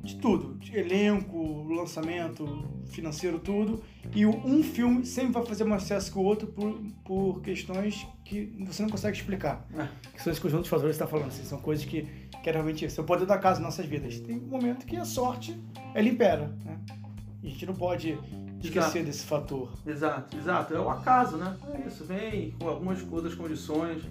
de 0.02 0.16
tudo, 0.16 0.54
de 0.58 0.76
elenco, 0.76 1.64
lançamento, 1.68 2.66
financeiro, 2.86 3.38
tudo, 3.38 3.82
e 4.14 4.24
um 4.24 4.62
filme 4.62 5.04
sempre 5.04 5.32
vai 5.32 5.44
fazer 5.44 5.64
mais 5.64 5.82
sucesso 5.82 6.10
que 6.10 6.18
o 6.18 6.22
outro 6.22 6.46
por, 6.48 6.80
por 7.04 7.42
questões 7.42 8.06
que 8.24 8.52
você 8.66 8.82
não 8.82 8.88
consegue 8.88 9.16
explicar. 9.16 9.66
É. 9.76 9.86
Que 10.14 10.22
são 10.22 10.32
os 10.32 10.38
conjuntos 10.38 10.64
de 10.64 10.70
fatores 10.70 10.96
que 10.96 11.02
está 11.02 11.06
falando, 11.06 11.28
assim, 11.28 11.44
são 11.44 11.58
coisas 11.58 11.84
que, 11.84 12.02
que 12.42 12.48
é 12.48 12.52
realmente 12.52 12.84
isso, 12.84 13.00
é 13.00 13.04
o 13.04 13.06
poder 13.06 13.26
da 13.26 13.36
casa 13.36 13.60
em 13.60 13.62
nossas 13.62 13.84
vidas. 13.84 14.18
Tem 14.20 14.36
um 14.36 14.48
momento 14.48 14.86
que 14.86 14.96
a 14.96 15.04
sorte, 15.04 15.60
ela 15.94 16.08
impera, 16.08 16.56
né? 16.64 16.78
A 17.48 17.50
gente 17.50 17.64
não 17.64 17.74
pode 17.74 18.18
esquecer 18.62 18.98
exato. 18.98 19.04
desse 19.04 19.26
fator. 19.26 19.72
Exato, 19.86 20.36
exato. 20.36 20.74
É 20.74 20.78
o 20.78 20.90
acaso, 20.90 21.38
né? 21.38 21.56
É 21.72 21.88
isso, 21.88 22.04
vem 22.04 22.50
com 22.50 22.68
algumas 22.68 23.02
outras 23.10 23.34
condições. 23.34 24.02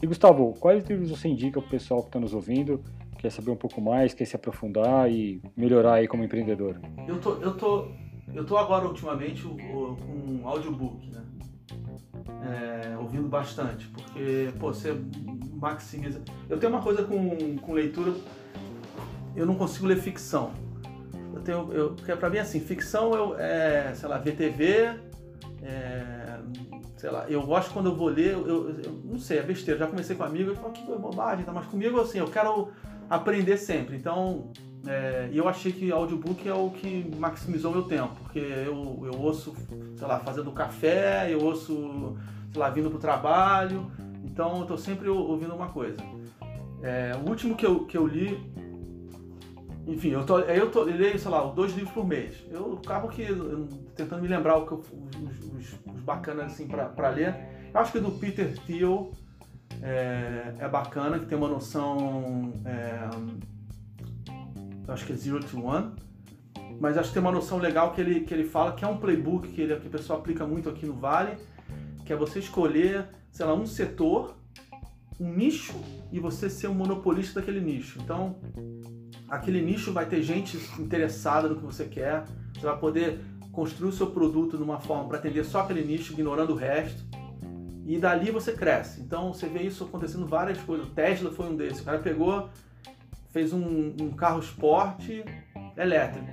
E 0.00 0.06
Gustavo, 0.06 0.54
quais 0.60 0.84
livros 0.84 1.10
você 1.10 1.26
indica 1.26 1.60
para 1.60 1.66
o 1.66 1.70
pessoal 1.70 2.02
que 2.02 2.08
está 2.08 2.20
nos 2.20 2.32
ouvindo 2.32 2.80
quer 3.18 3.30
saber 3.30 3.50
um 3.50 3.56
pouco 3.56 3.80
mais, 3.80 4.14
quer 4.14 4.24
se 4.24 4.36
aprofundar 4.36 5.10
e 5.10 5.42
melhorar 5.56 5.94
aí 5.94 6.06
como 6.06 6.22
empreendedor? 6.22 6.78
Eu 7.08 7.18
tô, 7.20 7.34
eu 7.36 7.56
tô, 7.56 7.88
eu 8.32 8.44
tô 8.44 8.56
agora 8.56 8.86
ultimamente 8.86 9.42
com 9.42 9.96
um 10.16 10.46
audiobook, 10.46 11.10
né? 11.10 11.24
É, 12.44 12.96
ouvindo 12.98 13.28
bastante, 13.28 13.88
porque 13.88 14.52
pô, 14.60 14.72
você 14.72 14.94
maximiza. 15.54 16.22
Eu 16.48 16.58
tenho 16.58 16.72
uma 16.72 16.82
coisa 16.82 17.02
com, 17.02 17.56
com 17.56 17.72
leitura, 17.72 18.12
eu 19.34 19.44
não 19.44 19.56
consigo 19.56 19.86
ler 19.86 19.96
ficção. 19.96 20.52
Eu 21.36 21.42
tenho, 21.42 21.72
eu, 21.72 21.90
porque 21.90 22.16
pra 22.16 22.30
mim 22.30 22.38
assim, 22.38 22.60
ficção 22.60 23.12
eu, 23.14 23.38
é, 23.38 23.92
sei 23.94 24.08
lá, 24.08 24.16
VTV, 24.16 24.98
é, 25.62 26.38
sei 26.96 27.10
lá, 27.10 27.26
eu 27.28 27.42
gosto 27.42 27.72
quando 27.72 27.90
eu 27.90 27.94
vou 27.94 28.08
ler, 28.08 28.32
eu, 28.32 28.48
eu, 28.48 28.70
eu 28.80 28.92
não 29.04 29.18
sei, 29.18 29.38
é 29.38 29.42
besteira. 29.42 29.78
Já 29.78 29.86
comecei 29.86 30.16
com 30.16 30.22
um 30.22 30.26
amigo 30.26 30.52
e 30.52 30.56
falo 30.56 30.72
que 30.72 30.82
bobagem, 30.82 31.44
tá? 31.44 31.52
mas 31.52 31.66
comigo 31.66 32.00
assim, 32.00 32.18
eu 32.18 32.28
quero 32.28 32.70
aprender 33.10 33.58
sempre. 33.58 33.96
Então, 33.96 34.50
é, 34.86 35.28
eu 35.30 35.46
achei 35.46 35.72
que 35.72 35.92
audiobook 35.92 36.48
é 36.48 36.54
o 36.54 36.70
que 36.70 37.10
maximizou 37.18 37.70
meu 37.70 37.82
tempo, 37.82 38.14
porque 38.22 38.38
eu, 38.38 39.02
eu 39.04 39.20
ouço, 39.20 39.54
sei 39.94 40.06
lá, 40.06 40.18
fazendo 40.20 40.50
café, 40.52 41.30
eu 41.30 41.44
ouço, 41.44 42.16
sei 42.50 42.60
lá, 42.60 42.70
vindo 42.70 42.88
pro 42.88 42.98
trabalho, 42.98 43.90
então 44.24 44.60
eu 44.60 44.66
tô 44.66 44.78
sempre 44.78 45.08
ouvindo 45.08 45.54
uma 45.54 45.68
coisa. 45.68 45.98
É, 46.82 47.12
o 47.22 47.28
último 47.28 47.54
que 47.54 47.66
eu, 47.66 47.84
que 47.84 47.96
eu 47.96 48.06
li 48.06 48.55
enfim, 49.86 50.08
eu, 50.08 50.26
tô, 50.26 50.40
eu, 50.40 50.70
tô, 50.70 50.80
eu 50.80 50.96
leio, 50.96 51.16
sei 51.16 51.30
lá, 51.30 51.44
dois 51.44 51.72
livros 51.72 51.94
por 51.94 52.04
mês. 52.04 52.44
Eu 52.50 52.80
acabo 52.84 53.08
que 53.08 53.24
tentando 53.94 54.20
me 54.20 54.26
lembrar 54.26 54.56
o 54.56 54.66
que 54.66 54.72
eu, 54.72 54.78
os, 54.78 55.38
os, 55.38 55.94
os, 55.94 56.00
bacanas 56.02 56.46
assim 56.46 56.66
para 56.66 57.08
ler. 57.10 57.36
Eu 57.72 57.80
acho 57.80 57.92
que 57.92 58.00
do 58.00 58.10
Peter 58.10 58.52
Thiel 58.64 59.12
é, 59.80 60.54
é, 60.58 60.68
bacana, 60.68 61.20
que 61.20 61.26
tem 61.26 61.38
uma 61.38 61.48
noção. 61.48 62.52
É, 62.64 63.08
acho 64.88 65.06
que 65.06 65.12
é 65.12 65.16
Zero 65.16 65.44
to 65.44 65.64
One. 65.64 65.92
Mas 66.80 66.98
acho 66.98 67.08
que 67.08 67.14
tem 67.14 67.22
uma 67.22 67.32
noção 67.32 67.58
legal 67.58 67.92
que 67.92 68.00
ele, 68.00 68.20
que 68.20 68.34
ele 68.34 68.44
fala 68.44 68.72
que 68.72 68.84
é 68.84 68.88
um 68.88 68.98
playbook 68.98 69.48
que, 69.48 69.60
ele, 69.60 69.76
que 69.76 69.86
a 69.86 69.90
pessoa 69.90 70.18
aplica 70.18 70.44
muito 70.44 70.68
aqui 70.68 70.84
no 70.84 70.94
Vale, 70.94 71.36
que 72.04 72.12
é 72.12 72.16
você 72.16 72.40
escolher, 72.40 73.06
sei 73.30 73.46
lá, 73.46 73.54
um 73.54 73.64
setor, 73.64 74.36
um 75.18 75.32
nicho 75.32 75.74
e 76.12 76.18
você 76.18 76.50
ser 76.50 76.66
um 76.66 76.74
monopolista 76.74 77.40
daquele 77.40 77.60
nicho. 77.60 77.98
Então, 78.02 78.36
aquele 79.28 79.60
nicho 79.60 79.92
vai 79.92 80.06
ter 80.06 80.22
gente 80.22 80.56
interessada 80.80 81.48
no 81.48 81.56
que 81.56 81.64
você 81.64 81.84
quer, 81.84 82.24
você 82.54 82.66
vai 82.66 82.78
poder 82.78 83.20
construir 83.52 83.88
o 83.88 83.92
seu 83.92 84.08
produto 84.08 84.56
de 84.56 84.62
uma 84.62 84.78
forma 84.78 85.08
para 85.08 85.18
atender 85.18 85.44
só 85.44 85.60
aquele 85.60 85.82
nicho, 85.82 86.12
ignorando 86.12 86.52
o 86.52 86.56
resto. 86.56 87.02
E 87.86 87.98
dali 87.98 88.30
você 88.30 88.52
cresce. 88.52 89.00
Então 89.00 89.32
você 89.32 89.48
vê 89.48 89.62
isso 89.62 89.84
acontecendo 89.84 90.26
várias 90.26 90.58
coisas. 90.58 90.86
O 90.86 90.90
Tesla 90.90 91.30
foi 91.30 91.46
um 91.46 91.56
desses. 91.56 91.80
O 91.80 91.84
cara 91.84 91.98
pegou, 91.98 92.50
fez 93.30 93.52
um, 93.52 93.94
um 94.00 94.10
carro 94.10 94.40
esporte 94.40 95.24
elétrico. 95.76 96.26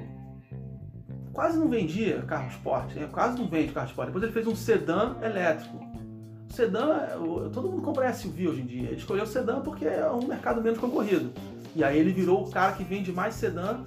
Quase 1.32 1.58
não 1.58 1.67
vendia 1.67 2.21
carro 2.23 2.47
esporte, 2.49 2.95
né? 2.95 3.10
quase 3.12 3.39
não 3.39 3.47
vende 3.47 3.71
carro 3.71 3.88
esporte. 3.88 4.08
Depois 4.08 4.23
ele 4.23 4.34
fez 4.34 4.47
um 4.47 4.56
sedã 4.56 5.15
elétrico. 5.21 5.82
Sedã, 6.49 7.08
todo 7.51 7.69
mundo 7.69 7.82
compra 7.82 8.13
SUV 8.13 8.49
hoje 8.49 8.62
em 8.62 8.65
dia. 8.65 8.88
Ele 8.89 8.97
escolheu 8.97 9.23
o 9.23 9.27
sedã 9.27 9.62
porque 9.62 9.86
é 9.86 10.08
um 10.10 10.27
mercado 10.27 10.62
menos 10.62 10.77
concorrido. 10.77 11.32
E 11.75 11.83
aí 11.83 11.97
ele 11.97 12.12
virou 12.12 12.45
o 12.45 12.51
cara 12.51 12.73
que 12.73 12.83
vende 12.83 13.12
mais 13.12 13.36
sedã 13.36 13.83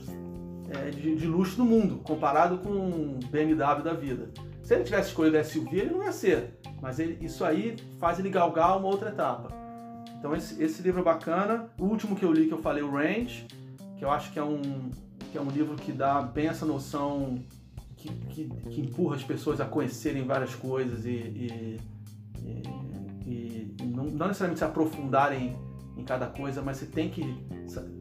é, 0.70 0.90
de, 0.90 1.14
de, 1.14 1.26
luxo 1.26 1.56
do 1.56 1.64
mundo, 1.64 2.00
comparado 2.02 2.58
com 2.58 2.70
um 2.70 3.20
BMW 3.30 3.82
da 3.82 3.92
vida. 3.92 4.30
Se 4.62 4.74
ele 4.74 4.84
tivesse 4.84 5.10
escolhido 5.10 5.42
SUV, 5.44 5.78
ele 5.78 5.90
não 5.90 6.02
ia 6.02 6.12
ser. 6.12 6.58
Mas 6.82 6.98
ele, 6.98 7.24
isso 7.24 7.44
aí 7.44 7.76
faz 7.98 8.18
ele 8.18 8.28
galgar 8.28 8.76
uma 8.76 8.88
outra 8.88 9.10
etapa. 9.10 9.50
Então 10.18 10.34
esse, 10.34 10.60
esse, 10.62 10.82
livro 10.82 11.00
é 11.00 11.04
bacana. 11.04 11.70
O 11.78 11.84
último 11.84 12.16
que 12.16 12.24
eu 12.24 12.32
li 12.32 12.48
que 12.48 12.54
eu 12.54 12.58
falei, 12.58 12.82
o 12.82 12.90
Range, 12.90 13.46
que 13.96 14.04
eu 14.04 14.10
acho 14.10 14.32
que 14.32 14.38
é 14.38 14.44
um, 14.44 14.90
que 15.30 15.38
é 15.38 15.40
um 15.40 15.48
livro 15.48 15.76
que 15.76 15.92
dá 15.92 16.20
bem 16.20 16.48
essa 16.48 16.66
noção 16.66 17.38
que, 17.96 18.08
que, 18.30 18.48
que 18.70 18.80
empurra 18.80 19.16
as 19.16 19.22
pessoas 19.22 19.60
a 19.60 19.64
conhecerem 19.64 20.24
várias 20.24 20.54
coisas 20.54 21.04
e, 21.06 21.10
e, 21.10 21.80
e, 22.44 23.74
e 23.80 23.84
não, 23.84 24.04
não 24.04 24.26
necessariamente 24.28 24.58
se 24.58 24.64
aprofundarem 24.64 25.56
em 25.96 26.04
cada 26.04 26.26
coisa, 26.26 26.62
mas 26.62 26.76
você 26.76 26.86
tem 26.86 27.08
que 27.08 27.22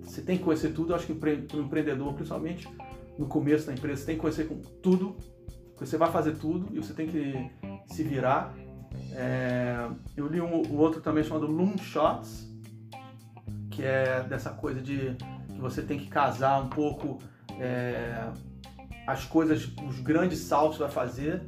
você 0.04 0.22
tem 0.22 0.38
que 0.38 0.44
conhecer 0.44 0.74
tudo. 0.74 0.92
Eu 0.92 0.96
acho 0.96 1.06
que 1.06 1.14
para 1.14 1.30
o 1.30 1.62
empreendedor, 1.62 2.14
principalmente 2.14 2.68
no 3.18 3.28
começo 3.28 3.68
da 3.68 3.74
empresa, 3.74 4.02
você 4.02 4.06
tem 4.08 4.16
que 4.16 4.22
conhecer 4.22 4.48
com 4.48 4.60
tudo. 4.82 5.16
Você 5.78 5.98
vai 5.98 6.12
fazer 6.12 6.36
tudo 6.36 6.76
e 6.76 6.80
você 6.80 6.94
tem 6.94 7.08
que 7.08 7.52
se 7.88 8.04
virar. 8.04 8.54
É, 9.14 9.90
eu 10.16 10.28
li 10.28 10.40
um, 10.42 10.78
outro 10.78 11.02
também 11.02 11.24
chamado 11.24 11.48
Loom 11.48 11.78
Shots, 11.78 12.50
que 13.70 13.84
é 13.84 14.24
dessa 14.24 14.52
coisa 14.52 14.82
de 14.82 15.16
que 15.50 15.60
você 15.60 15.82
tem 15.82 15.98
que 15.98 16.08
casar 16.08 16.62
um 16.62 16.70
pouco 16.70 17.20
é, 17.60 18.32
as 19.08 19.26
coisas, 19.26 19.72
os 19.88 20.00
grandes 20.00 20.40
saltos 20.40 20.78
que 20.78 20.84
vai 20.84 20.92
fazer 20.92 21.42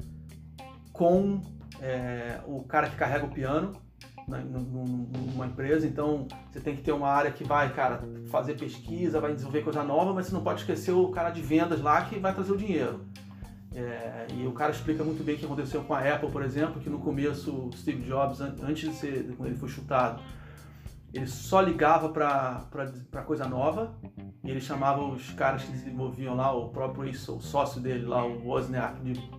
com 0.91 1.41
é, 1.81 2.41
o 2.45 2.63
cara 2.63 2.89
que 2.89 2.95
carrega 2.95 3.25
o 3.25 3.29
piano 3.29 3.86
numa 4.27 5.45
empresa, 5.45 5.87
então 5.87 6.27
você 6.51 6.59
tem 6.59 6.75
que 6.75 6.81
ter 6.81 6.91
uma 6.91 7.07
área 7.07 7.31
que 7.31 7.45
vai, 7.45 7.73
cara, 7.73 8.03
fazer 8.29 8.55
pesquisa, 8.55 9.21
vai 9.21 9.33
desenvolver 9.33 9.61
coisa 9.61 9.83
nova, 9.83 10.13
mas 10.13 10.27
você 10.27 10.33
não 10.33 10.43
pode 10.43 10.59
esquecer 10.61 10.91
o 10.91 11.07
cara 11.09 11.29
de 11.29 11.41
vendas 11.41 11.81
lá 11.81 12.01
que 12.01 12.19
vai 12.19 12.33
trazer 12.33 12.51
o 12.51 12.57
dinheiro. 12.57 13.05
É, 13.73 14.27
e 14.33 14.45
o 14.45 14.51
cara 14.51 14.71
explica 14.71 15.03
muito 15.03 15.23
bem 15.23 15.35
o 15.35 15.37
que 15.37 15.45
aconteceu 15.45 15.83
com 15.83 15.93
a 15.93 15.99
Apple, 15.99 16.29
por 16.29 16.43
exemplo, 16.43 16.81
que 16.81 16.89
no 16.89 16.99
começo 16.99 17.69
Steve 17.75 18.01
Jobs, 18.03 18.41
antes 18.41 18.89
de 18.89 18.95
ser, 18.95 19.33
quando 19.37 19.47
ele 19.47 19.57
foi 19.57 19.69
chutado, 19.69 20.21
ele 21.13 21.27
só 21.27 21.61
ligava 21.61 22.09
para 22.09 23.23
coisa 23.25 23.47
nova 23.47 23.93
e 24.43 24.49
ele 24.49 24.59
chamava 24.59 25.03
os 25.03 25.31
caras 25.31 25.63
que 25.63 25.71
desenvolviam 25.71 26.35
lá, 26.35 26.51
o 26.51 26.69
próprio 26.69 27.09
o 27.09 27.41
sócio 27.41 27.79
dele 27.79 28.05
lá, 28.05 28.25
o 28.25 28.45
Wozniak, 28.45 28.99
de, 29.01 29.29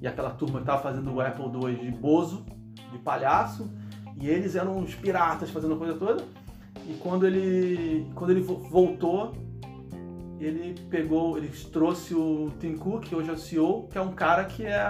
e 0.00 0.06
aquela 0.06 0.30
turma 0.30 0.58
que 0.58 0.62
estava 0.62 0.82
fazendo 0.82 1.12
o 1.12 1.20
Apple 1.20 1.44
II 1.44 1.76
de 1.76 1.90
bozo, 1.90 2.44
de 2.92 2.98
palhaço, 2.98 3.68
e 4.20 4.28
eles 4.28 4.56
eram 4.56 4.78
os 4.78 4.94
piratas 4.94 5.50
fazendo 5.50 5.74
a 5.74 5.78
coisa 5.78 5.94
toda. 5.94 6.24
E 6.88 6.94
quando 6.94 7.26
ele, 7.26 8.10
quando 8.14 8.30
ele 8.30 8.40
voltou, 8.40 9.34
ele 10.38 10.74
pegou, 10.88 11.36
ele 11.36 11.48
trouxe 11.72 12.14
o 12.14 12.52
Tim 12.60 12.76
Cook, 12.76 13.04
que 13.04 13.14
hoje 13.14 13.30
é 13.30 13.32
o 13.32 13.38
CEO, 13.38 13.88
que 13.88 13.98
é 13.98 14.00
um 14.00 14.12
cara 14.12 14.44
que 14.44 14.64
é, 14.64 14.80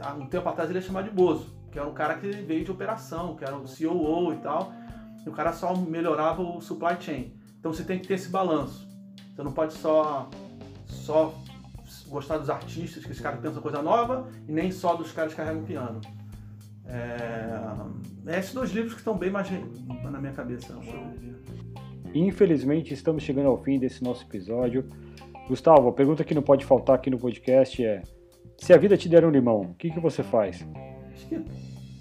há 0.00 0.14
um 0.14 0.26
tempo 0.26 0.48
atrás 0.48 0.68
ele 0.68 0.78
ia 0.78 0.84
chamar 0.84 1.02
de 1.02 1.10
Bozo, 1.10 1.54
que 1.70 1.78
era 1.78 1.88
um 1.88 1.94
cara 1.94 2.14
que 2.14 2.28
veio 2.28 2.64
de 2.64 2.70
operação, 2.70 3.36
que 3.36 3.44
era 3.44 3.56
o 3.56 3.64
COO 3.64 4.32
e 4.32 4.36
tal, 4.36 4.72
e 5.24 5.28
o 5.28 5.32
cara 5.32 5.52
só 5.52 5.74
melhorava 5.74 6.42
o 6.42 6.60
supply 6.60 6.96
chain. 7.00 7.32
Então 7.58 7.72
você 7.72 7.84
tem 7.84 7.98
que 7.98 8.06
ter 8.06 8.14
esse 8.14 8.28
balanço. 8.28 8.86
Você 9.34 9.42
não 9.42 9.52
pode 9.52 9.74
só, 9.74 10.28
só 10.86 11.34
gostar 12.08 12.38
dos 12.38 12.50
artistas, 12.50 13.04
que 13.04 13.12
esse 13.12 13.22
cara 13.22 13.36
pensa 13.36 13.60
coisa 13.60 13.82
nova, 13.82 14.28
e 14.48 14.52
nem 14.52 14.70
só 14.70 14.94
dos 14.94 15.12
caras 15.12 15.32
que 15.32 15.36
carregam 15.36 15.64
piano. 15.64 16.00
É, 16.88 18.30
é... 18.30 18.38
Esses 18.38 18.52
dois 18.52 18.70
livros 18.70 18.94
que 18.94 19.00
estão 19.00 19.16
bem 19.16 19.30
mais 19.30 19.48
na 20.04 20.20
minha 20.20 20.32
cabeça. 20.32 20.76
Infelizmente, 22.14 22.94
estamos 22.94 23.22
chegando 23.22 23.48
ao 23.48 23.62
fim 23.62 23.78
desse 23.78 24.02
nosso 24.02 24.24
episódio. 24.24 24.88
Gustavo, 25.48 25.88
a 25.88 25.92
pergunta 25.92 26.24
que 26.24 26.34
não 26.34 26.42
pode 26.42 26.64
faltar 26.64 26.96
aqui 26.96 27.10
no 27.10 27.18
podcast 27.18 27.84
é: 27.84 28.02
se 28.58 28.72
a 28.72 28.76
vida 28.76 28.96
te 28.96 29.08
der 29.08 29.24
um 29.24 29.30
limão, 29.30 29.60
o 29.60 29.74
que, 29.74 29.90
que 29.90 30.00
você 30.00 30.22
faz? 30.22 30.66
Acho 31.12 31.28
que 31.28 31.44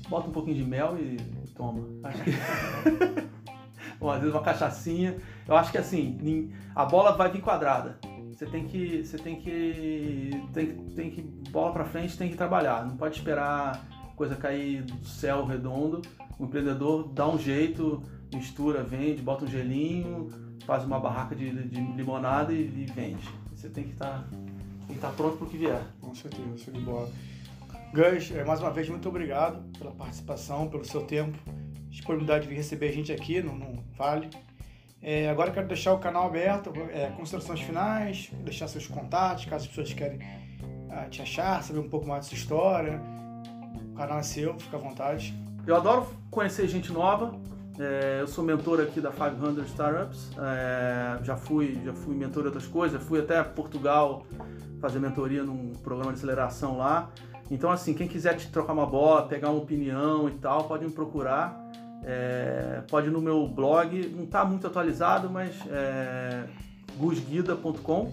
bota 0.09 0.29
um 0.29 0.31
pouquinho 0.31 0.55
de 0.55 0.63
mel 0.63 0.97
e 0.97 1.17
toma. 1.55 1.87
Acho 2.03 2.23
que... 2.23 2.31
Bom, 3.99 4.09
às 4.09 4.19
vezes 4.19 4.33
uma 4.33 4.43
cachaçinha. 4.43 5.15
Eu 5.47 5.55
acho 5.55 5.71
que 5.71 5.77
assim, 5.77 6.51
a 6.75 6.85
bola 6.85 7.11
vai 7.15 7.31
vir 7.31 7.41
quadrada. 7.41 7.97
Você 8.31 8.45
tem 8.45 8.65
que, 8.65 9.05
você 9.05 9.17
tem 9.17 9.37
que, 9.37 10.31
tem, 10.53 10.75
tem 10.95 11.09
que 11.09 11.21
bola 11.21 11.71
para 11.71 11.85
frente, 11.85 12.17
tem 12.17 12.29
que 12.29 12.35
trabalhar. 12.35 12.85
Não 12.85 12.97
pode 12.97 13.15
esperar 13.15 13.87
coisa 14.15 14.35
cair 14.35 14.81
do 14.81 15.05
céu 15.05 15.45
redondo. 15.45 16.01
O 16.39 16.45
empreendedor 16.45 17.07
dá 17.09 17.27
um 17.27 17.37
jeito, 17.37 18.01
mistura, 18.33 18.83
vende, 18.83 19.21
bota 19.21 19.45
um 19.45 19.47
gelinho, 19.47 20.29
faz 20.65 20.83
uma 20.83 20.99
barraca 20.99 21.35
de, 21.35 21.51
de 21.67 21.81
limonada 21.93 22.53
e, 22.53 22.61
e, 22.61 22.85
vende. 22.93 23.27
Você 23.55 23.69
tem 23.69 23.85
que 23.85 23.93
estar 23.93 24.27
tá, 24.89 24.95
tá 25.01 25.09
pronto 25.11 25.37
para 25.37 25.47
o 25.47 25.49
que 25.49 25.57
vier. 25.57 25.81
Com 26.01 26.13
certeza, 26.13 26.57
show 26.57 26.73
de 26.73 26.81
bola. 26.81 27.09
Gus, 27.93 28.31
é, 28.31 28.43
mais 28.43 28.59
uma 28.59 28.71
vez, 28.71 28.89
muito 28.89 29.07
obrigado 29.07 29.63
pela 29.77 29.91
participação, 29.91 30.67
pelo 30.67 30.83
seu 30.83 31.03
tempo, 31.03 31.37
disponibilidade 31.89 32.47
de 32.47 32.53
receber 32.53 32.89
a 32.89 32.91
gente 32.91 33.11
aqui 33.11 33.41
no, 33.41 33.55
no 33.55 33.83
Vale. 33.97 34.29
É, 35.01 35.29
agora 35.29 35.51
quero 35.51 35.67
deixar 35.67 35.93
o 35.93 35.99
canal 35.99 36.25
aberto, 36.25 36.73
é, 36.91 37.11
considerações 37.15 37.61
finais, 37.61 38.31
deixar 38.43 38.67
seus 38.67 38.87
contatos, 38.87 39.45
caso 39.45 39.65
as 39.65 39.67
pessoas 39.67 39.93
querem 39.93 40.17
uh, 40.17 41.09
te 41.09 41.21
achar, 41.21 41.63
saber 41.63 41.79
um 41.79 41.87
pouco 41.87 42.07
mais 42.07 42.25
da 42.25 42.29
sua 42.29 42.37
história. 42.37 42.99
O 43.95 43.97
canal 43.97 44.19
é 44.19 44.23
seu, 44.23 44.59
fica 44.59 44.75
à 44.75 44.79
vontade. 44.79 45.33
Eu 45.65 45.73
adoro 45.73 46.05
conhecer 46.29 46.67
gente 46.67 46.91
nova. 46.91 47.33
É, 47.79 48.17
eu 48.19 48.27
sou 48.27 48.43
mentor 48.43 48.81
aqui 48.81 48.99
da 48.99 49.09
500 49.09 49.69
Startups. 49.69 50.31
É, 50.37 51.23
já 51.23 51.37
fui, 51.37 51.79
já 51.81 51.93
fui 51.93 52.13
mentor 52.13 52.43
de 52.43 52.47
outras 52.47 52.67
coisas. 52.67 53.01
Fui 53.01 53.21
até 53.21 53.41
Portugal 53.41 54.25
fazer 54.81 54.99
mentoria 54.99 55.43
num 55.43 55.71
programa 55.81 56.11
de 56.11 56.17
aceleração 56.17 56.77
lá. 56.77 57.09
Então, 57.49 57.71
assim, 57.71 57.93
quem 57.93 58.05
quiser 58.05 58.35
te 58.35 58.51
trocar 58.51 58.73
uma 58.73 58.85
bola, 58.85 59.27
pegar 59.27 59.49
uma 59.49 59.61
opinião 59.61 60.27
e 60.27 60.33
tal, 60.33 60.65
pode 60.65 60.83
me 60.83 60.91
procurar. 60.91 61.57
É, 62.03 62.83
pode 62.89 63.07
ir 63.07 63.11
no 63.11 63.21
meu 63.21 63.47
blog, 63.47 64.09
não 64.13 64.25
está 64.25 64.43
muito 64.43 64.67
atualizado, 64.67 65.29
mas 65.29 65.55
é 65.67 66.43
gusguida.com, 66.97 68.11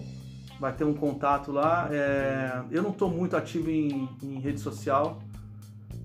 vai 0.61 0.71
ter 0.71 0.85
um 0.85 0.93
contato 0.93 1.51
lá. 1.51 1.89
É, 1.91 2.61
eu 2.71 2.81
não 2.81 2.91
estou 2.91 3.09
muito 3.09 3.35
ativo 3.35 3.69
em, 3.69 4.07
em 4.23 4.39
rede 4.39 4.61
social, 4.61 5.21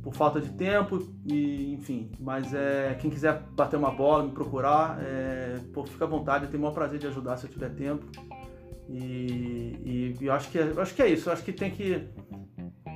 por 0.09 0.15
falta 0.15 0.41
de 0.41 0.49
tempo 0.53 1.07
e 1.27 1.75
enfim, 1.75 2.11
mas 2.19 2.55
é 2.55 2.97
quem 2.99 3.11
quiser 3.11 3.43
bater 3.53 3.77
uma 3.77 3.91
bola, 3.91 4.25
me 4.25 4.33
procurar, 4.33 4.99
é, 5.03 5.59
pô, 5.75 5.85
fica 5.85 6.07
à 6.07 6.09
vontade, 6.09 6.45
eu 6.45 6.51
tenho 6.51 6.63
o 6.63 6.65
maior 6.65 6.75
prazer 6.75 6.99
de 6.99 7.07
ajudar 7.07 7.37
se 7.37 7.45
eu 7.45 7.51
tiver 7.51 7.69
tempo. 7.75 8.07
E, 8.89 10.17
e 10.19 10.25
eu 10.25 10.33
acho 10.33 10.51
que 10.51 10.59
é, 10.59 10.63
eu 10.63 10.81
acho 10.81 10.95
que 10.95 11.03
é 11.03 11.09
isso, 11.09 11.29
eu 11.29 11.33
acho 11.35 11.45
que 11.45 11.53
tem 11.53 11.71
que 11.71 12.09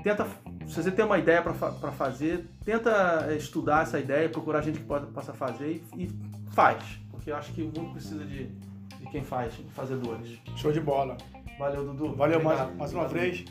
tenta 0.03 0.27
se 0.67 0.83
você 0.83 0.91
tem 0.91 1.05
uma 1.05 1.19
ideia 1.19 1.43
para 1.43 1.93
fazer, 1.93 2.49
tenta 2.65 3.29
estudar 3.37 3.83
essa 3.83 3.99
ideia, 4.01 4.27
procurar 4.31 4.63
gente 4.63 4.79
que 4.79 4.87
possa 4.87 5.35
fazer 5.35 5.85
e, 5.95 6.05
e 6.05 6.11
faz, 6.53 6.83
porque 7.11 7.31
eu 7.31 7.37
acho 7.37 7.53
que 7.53 7.61
o 7.61 7.67
mundo 7.67 7.93
precisa 7.93 8.25
de, 8.25 8.47
de 8.47 9.07
quem 9.11 9.23
faz, 9.23 9.55
fazedores. 9.75 10.39
Show 10.57 10.73
de 10.73 10.81
bola. 10.81 11.19
Valeu, 11.59 11.85
Dudu. 11.85 12.15
Valeu 12.15 12.39
Obrigado. 12.39 12.69
mais, 12.69 12.77
mais 12.79 12.95
uma 12.95 13.07
vez. 13.07 13.45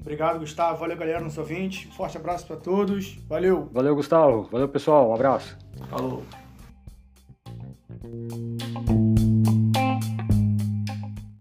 Obrigado, 0.00 0.38
Gustavo. 0.38 0.78
Valeu, 0.78 0.96
galera, 0.96 1.20
nos 1.20 1.36
ouvintes. 1.36 1.92
Forte 1.94 2.16
abraço 2.16 2.46
para 2.46 2.56
todos. 2.56 3.16
Valeu. 3.28 3.68
Valeu, 3.72 3.94
Gustavo. 3.94 4.48
Valeu, 4.50 4.68
pessoal. 4.68 5.10
Um 5.10 5.14
abraço. 5.14 5.56
Falou. 5.88 6.24